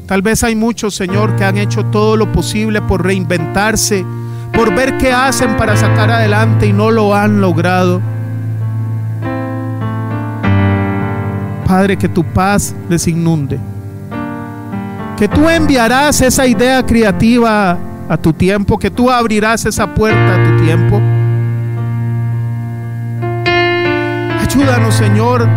Tal 0.05 0.21
vez 0.21 0.43
hay 0.43 0.55
muchos, 0.55 0.93
Señor, 0.93 1.35
que 1.35 1.43
han 1.43 1.57
hecho 1.57 1.85
todo 1.85 2.15
lo 2.15 2.31
posible 2.31 2.81
por 2.81 3.03
reinventarse, 3.03 4.05
por 4.53 4.73
ver 4.75 4.97
qué 4.97 5.11
hacen 5.11 5.57
para 5.57 5.75
sacar 5.75 6.11
adelante 6.11 6.67
y 6.67 6.73
no 6.73 6.91
lo 6.91 7.15
han 7.15 7.41
logrado. 7.41 8.01
Padre, 11.65 11.97
que 11.97 12.09
tu 12.09 12.23
paz 12.23 12.75
les 12.89 13.07
inunde. 13.07 13.57
Que 15.17 15.27
tú 15.27 15.49
enviarás 15.49 16.21
esa 16.21 16.45
idea 16.45 16.85
creativa 16.85 17.77
a 18.09 18.17
tu 18.17 18.33
tiempo, 18.33 18.77
que 18.77 18.91
tú 18.91 19.09
abrirás 19.09 19.65
esa 19.65 19.95
puerta 19.95 20.35
a 20.35 20.43
tu 20.43 20.65
tiempo. 20.65 21.01
Ayúdanos, 24.53 24.95
Señor, 24.95 25.47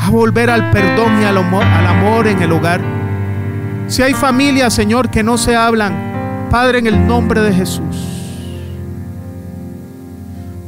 a 0.00 0.10
volver 0.10 0.48
al 0.48 0.70
perdón 0.70 1.20
y 1.20 1.24
al 1.24 1.38
amor, 1.38 2.28
en 2.28 2.40
el 2.40 2.52
hogar. 2.52 2.80
Si 3.88 4.00
hay 4.00 4.14
familias, 4.14 4.74
Señor, 4.74 5.10
que 5.10 5.24
no 5.24 5.36
se 5.36 5.56
hablan, 5.56 6.46
Padre, 6.52 6.78
en 6.78 6.86
el 6.86 7.04
nombre 7.04 7.40
de 7.40 7.52
Jesús, 7.52 7.96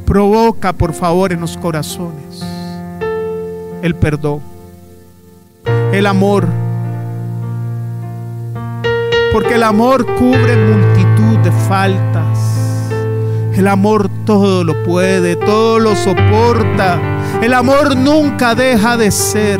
provoca, 0.05 0.73
por 0.73 0.91
favor, 0.91 1.31
en 1.31 1.39
los 1.39 1.55
corazones 1.55 2.43
el 3.81 3.95
perdón, 3.95 4.41
el 5.93 6.07
amor. 6.07 6.45
Porque 9.31 9.55
el 9.55 9.63
amor 9.63 10.05
cubre 10.15 10.57
multitud 10.57 11.37
de 11.37 11.51
faltas. 11.69 12.56
El 13.57 13.67
amor 13.67 14.07
todo 14.23 14.63
lo 14.63 14.83
puede, 14.83 15.35
todo 15.35 15.79
lo 15.79 15.95
soporta. 15.95 17.01
El 17.41 17.55
amor 17.55 17.97
nunca 17.97 18.53
deja 18.53 18.97
de 18.97 19.09
ser. 19.09 19.59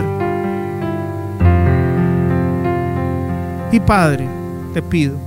Y 3.71 3.79
Padre, 3.79 4.29
te 4.75 4.83
pido 4.83 5.17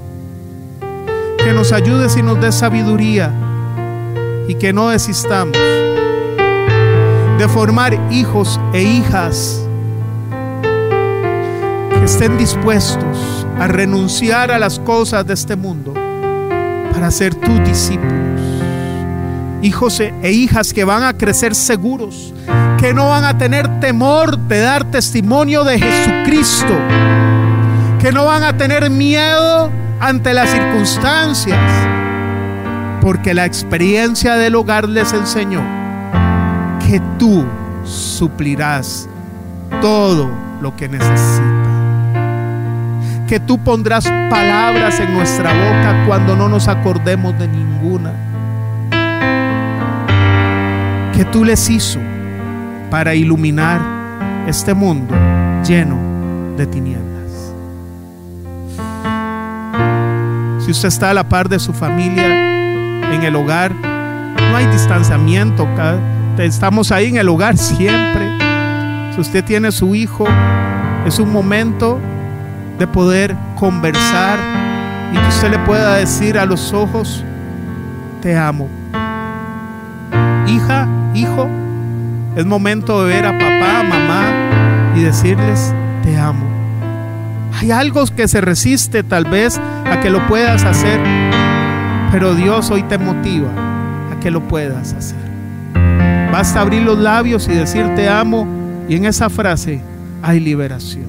que 1.37 1.53
nos 1.53 1.73
ayudes 1.73 2.17
y 2.17 2.23
nos 2.23 2.41
des 2.41 2.55
sabiduría 2.55 3.33
y 4.47 4.55
que 4.55 4.73
no 4.73 4.91
desistamos 4.91 5.59
de 7.39 7.49
formar 7.49 7.99
hijos 8.13 8.61
e 8.73 8.83
hijas 8.83 9.67
que 11.91 12.05
estén 12.05 12.39
dispuestos 12.39 13.45
a 13.59 13.67
renunciar 13.67 14.53
a 14.53 14.61
las 14.61 14.79
cosas 14.79 15.27
de 15.27 15.35
este 15.35 15.57
mundo 15.57 15.93
para 16.93 17.11
ser 17.11 17.35
tus 17.35 17.65
discípulos. 17.65 18.30
Hijos 19.63 20.01
e, 20.01 20.15
e 20.23 20.33
hijas 20.33 20.73
que 20.73 20.85
van 20.85 21.03
a 21.03 21.13
crecer 21.13 21.55
seguros, 21.55 22.33
que 22.79 22.95
no 22.95 23.11
van 23.11 23.25
a 23.25 23.37
tener 23.37 23.81
temor 23.81 24.39
de 24.39 24.61
dar 24.61 24.85
testimonio 24.85 25.65
de 25.65 25.79
Jesucristo, 25.79 26.75
que 27.99 28.11
no 28.13 28.25
van 28.25 28.43
a 28.43 28.57
tener 28.57 28.89
miedo 28.89 29.71
ante 30.01 30.33
las 30.33 30.51
circunstancias, 30.51 31.59
porque 33.03 33.35
la 33.35 33.45
experiencia 33.45 34.37
del 34.37 34.55
hogar 34.55 34.89
les 34.89 35.13
enseñó 35.13 35.63
que 36.87 37.01
tú 37.19 37.45
suplirás 37.85 39.09
todo 39.81 40.31
lo 40.61 40.75
que 40.75 40.89
necesita. 40.89 41.61
Que 43.29 43.39
tú 43.39 43.59
pondrás 43.59 44.05
palabras 44.29 44.99
en 44.99 45.15
nuestra 45.15 45.53
boca 45.53 46.05
cuando 46.07 46.35
no 46.35 46.49
nos 46.49 46.67
acordemos 46.67 47.39
de 47.39 47.47
ninguna. 47.47 48.30
Que 51.21 51.27
tú 51.27 51.45
les 51.45 51.69
hizo 51.69 52.01
para 52.91 53.15
iluminar 53.15 53.79
este 54.47 54.73
mundo 54.73 55.15
lleno 55.63 55.99
de 56.57 56.67
tinieblas. 56.67 57.53
Si 60.65 60.71
usted 60.71 60.89
está 60.89 61.11
a 61.11 61.13
la 61.13 61.29
par 61.29 61.51
de 61.51 61.59
su 61.59 61.75
familia 61.75 62.25
en 63.15 63.23
el 63.23 63.37
hogar, 63.37 63.75
no 63.75 64.57
hay 64.57 64.65
distanciamiento 64.69 65.69
estamos 66.39 66.91
ahí 66.91 67.09
en 67.09 67.19
el 67.19 67.29
hogar 67.29 67.59
siempre. 67.59 68.27
Si 69.15 69.21
usted 69.21 69.45
tiene 69.45 69.73
su 69.73 69.95
hijo, 69.95 70.27
es 71.05 71.19
un 71.19 71.31
momento 71.31 72.01
de 72.79 72.87
poder 72.87 73.37
conversar 73.57 74.39
y 75.13 75.19
que 75.19 75.29
usted 75.29 75.51
le 75.51 75.59
pueda 75.59 75.97
decir 75.97 76.39
a 76.39 76.47
los 76.47 76.73
ojos, 76.73 77.23
te 78.23 78.39
amo. 78.39 78.71
Hija, 80.47 80.89
hijo, 81.15 81.49
es 82.37 82.47
momento 82.47 83.05
de 83.05 83.15
ver 83.15 83.27
a 83.27 83.33
papá, 83.33 83.83
mamá 83.83 84.93
y 84.97 85.01
decirles, 85.01 85.75
te 86.03 86.17
amo. 86.17 86.47
Hay 87.61 87.71
algo 87.71 88.05
que 88.07 88.29
se 88.29 88.41
resiste 88.41 89.03
tal 89.03 89.25
vez 89.25 89.59
a 89.59 90.01
que 90.01 90.11
lo 90.11 90.27
puedas 90.29 90.65
hacer, 90.65 91.01
pero 92.11 92.35
Dios 92.35 92.71
hoy 92.71 92.83
te 92.85 92.99
motiva 92.99 93.51
a 94.13 94.21
que 94.21 94.31
lo 94.31 94.41
puedas 94.49 94.93
hacer. 94.93 95.19
Basta 96.33 96.61
abrir 96.61 96.83
los 96.83 96.99
labios 96.99 97.49
y 97.49 97.55
decir 97.55 97.95
te 97.97 98.09
amo 98.09 98.47
y 98.89 98.97
en 98.97 99.05
esa 99.05 99.29
frase 99.29 99.83
hay 100.23 100.41
liberación. 100.41 101.07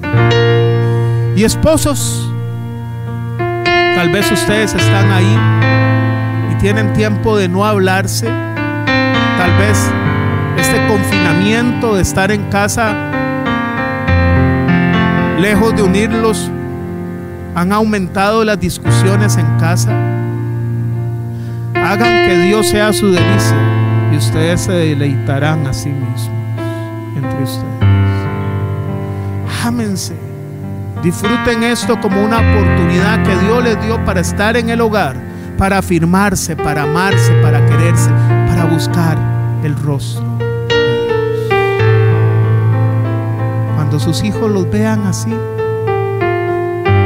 Y 1.36 1.44
esposos, 1.44 2.28
tal 3.38 4.10
vez 4.10 4.30
ustedes 4.30 4.74
están 4.74 5.10
ahí 5.10 5.38
y 6.52 6.54
tienen 6.56 6.92
tiempo 6.92 7.36
de 7.36 7.48
no 7.48 7.64
hablarse. 7.64 8.28
Tal 9.42 9.58
vez 9.58 9.90
este 10.56 10.86
confinamiento 10.86 11.96
de 11.96 12.02
estar 12.02 12.30
en 12.30 12.44
casa, 12.44 12.94
lejos 15.40 15.74
de 15.74 15.82
unirlos, 15.82 16.48
han 17.56 17.72
aumentado 17.72 18.44
las 18.44 18.60
discusiones 18.60 19.36
en 19.36 19.58
casa. 19.58 19.90
Hagan 21.74 22.28
que 22.28 22.38
Dios 22.38 22.68
sea 22.68 22.92
su 22.92 23.10
delicia 23.10 23.56
y 24.12 24.16
ustedes 24.16 24.60
se 24.60 24.74
deleitarán 24.74 25.66
a 25.66 25.72
sí 25.72 25.88
mismos 25.88 26.30
entre 27.16 27.42
ustedes. 27.42 27.66
Ámense. 29.64 30.14
Disfruten 31.02 31.64
esto 31.64 32.00
como 32.00 32.22
una 32.22 32.38
oportunidad 32.38 33.24
que 33.24 33.36
Dios 33.44 33.64
les 33.64 33.82
dio 33.82 34.04
para 34.04 34.20
estar 34.20 34.56
en 34.56 34.70
el 34.70 34.80
hogar, 34.80 35.16
para 35.58 35.78
afirmarse, 35.78 36.54
para 36.54 36.84
amarse, 36.84 37.32
para 37.42 37.66
quererse, 37.66 38.10
buscar 38.72 39.18
el 39.62 39.76
rostro 39.76 40.24
de 40.38 40.46
Dios. 41.06 41.48
Cuando 43.74 43.98
sus 44.00 44.24
hijos 44.24 44.50
los 44.50 44.70
vean 44.70 45.06
así, 45.06 45.34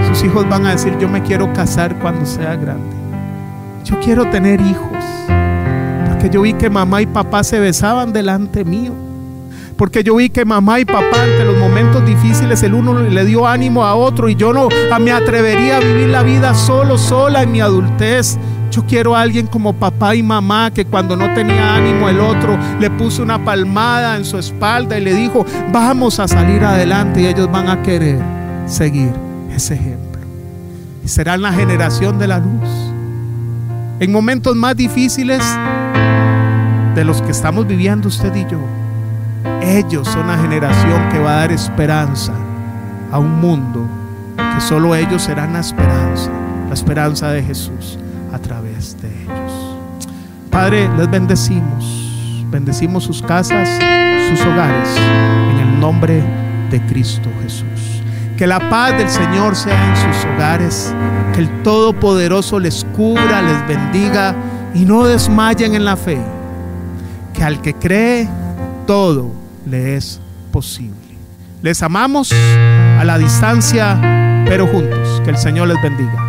sus 0.08 0.24
hijos 0.24 0.48
van 0.48 0.66
a 0.66 0.72
decir, 0.72 0.96
yo 0.98 1.08
me 1.08 1.22
quiero 1.22 1.52
casar 1.52 1.98
cuando 1.98 2.24
sea 2.24 2.56
grande. 2.56 2.96
Yo 3.84 3.98
quiero 4.00 4.28
tener 4.30 4.60
hijos 4.60 4.96
yo 6.30 6.42
vi 6.42 6.54
que 6.54 6.70
mamá 6.70 7.02
y 7.02 7.06
papá 7.06 7.44
se 7.44 7.58
besaban 7.58 8.12
delante 8.12 8.64
mío. 8.64 8.92
Porque 9.76 10.02
yo 10.02 10.16
vi 10.16 10.30
que 10.30 10.44
mamá 10.44 10.80
y 10.80 10.84
papá 10.86 11.22
ante 11.22 11.44
los 11.44 11.58
momentos 11.58 12.04
difíciles 12.06 12.62
el 12.62 12.72
uno 12.72 12.94
le 12.94 13.24
dio 13.26 13.46
ánimo 13.46 13.84
a 13.84 13.94
otro 13.94 14.28
y 14.30 14.34
yo 14.34 14.52
no 14.52 14.68
me 15.00 15.12
atrevería 15.12 15.76
a 15.76 15.80
vivir 15.80 16.08
la 16.08 16.22
vida 16.22 16.54
solo, 16.54 16.96
sola 16.96 17.42
en 17.42 17.52
mi 17.52 17.60
adultez. 17.60 18.38
Yo 18.76 18.84
quiero 18.84 19.16
a 19.16 19.22
alguien 19.22 19.46
como 19.46 19.72
papá 19.72 20.14
y 20.14 20.22
mamá 20.22 20.70
que 20.70 20.84
cuando 20.84 21.16
no 21.16 21.32
tenía 21.32 21.76
ánimo 21.76 22.10
el 22.10 22.20
otro 22.20 22.58
le 22.78 22.90
puso 22.90 23.22
una 23.22 23.42
palmada 23.42 24.18
en 24.18 24.24
su 24.26 24.36
espalda 24.36 24.98
y 24.98 25.00
le 25.00 25.14
dijo, 25.14 25.46
vamos 25.72 26.20
a 26.20 26.28
salir 26.28 26.62
adelante 26.62 27.22
y 27.22 27.26
ellos 27.26 27.50
van 27.50 27.70
a 27.70 27.82
querer 27.82 28.20
seguir 28.66 29.14
ese 29.50 29.76
ejemplo. 29.76 30.20
Y 31.02 31.08
serán 31.08 31.40
la 31.40 31.54
generación 31.54 32.18
de 32.18 32.26
la 32.26 32.38
luz. 32.38 32.68
En 33.98 34.12
momentos 34.12 34.54
más 34.54 34.76
difíciles 34.76 35.42
de 36.94 37.02
los 37.02 37.22
que 37.22 37.30
estamos 37.30 37.66
viviendo 37.66 38.08
usted 38.08 38.34
y 38.36 38.44
yo. 38.44 38.60
Ellos 39.62 40.06
son 40.06 40.26
la 40.26 40.36
generación 40.36 41.08
que 41.10 41.18
va 41.18 41.30
a 41.30 41.36
dar 41.36 41.52
esperanza 41.52 42.34
a 43.10 43.18
un 43.18 43.40
mundo 43.40 43.88
que 44.36 44.60
solo 44.60 44.94
ellos 44.94 45.22
serán 45.22 45.54
la 45.54 45.60
esperanza, 45.60 46.30
la 46.68 46.74
esperanza 46.74 47.30
de 47.30 47.42
Jesús 47.42 47.98
a 48.34 48.38
través. 48.38 48.65
Padre, 50.56 50.88
les 50.96 51.10
bendecimos, 51.10 52.46
bendecimos 52.50 53.04
sus 53.04 53.20
casas, 53.20 53.68
sus 54.30 54.40
hogares, 54.40 54.88
en 55.50 55.58
el 55.58 55.78
nombre 55.78 56.24
de 56.70 56.80
Cristo 56.86 57.28
Jesús. 57.42 58.00
Que 58.38 58.46
la 58.46 58.70
paz 58.70 58.96
del 58.96 59.10
Señor 59.10 59.54
sea 59.54 59.90
en 59.90 59.96
sus 60.14 60.24
hogares, 60.24 60.94
que 61.34 61.40
el 61.40 61.62
Todopoderoso 61.62 62.58
les 62.58 62.86
cubra, 62.96 63.42
les 63.42 63.68
bendiga 63.68 64.34
y 64.74 64.86
no 64.86 65.04
desmayen 65.04 65.74
en 65.74 65.84
la 65.84 65.94
fe. 65.94 66.18
Que 67.34 67.44
al 67.44 67.60
que 67.60 67.74
cree, 67.74 68.26
todo 68.86 69.32
le 69.66 69.96
es 69.96 70.22
posible. 70.52 70.96
Les 71.60 71.82
amamos 71.82 72.32
a 72.32 73.04
la 73.04 73.18
distancia, 73.18 74.00
pero 74.46 74.66
juntos. 74.66 75.20
Que 75.22 75.28
el 75.28 75.36
Señor 75.36 75.68
les 75.68 75.82
bendiga. 75.82 76.25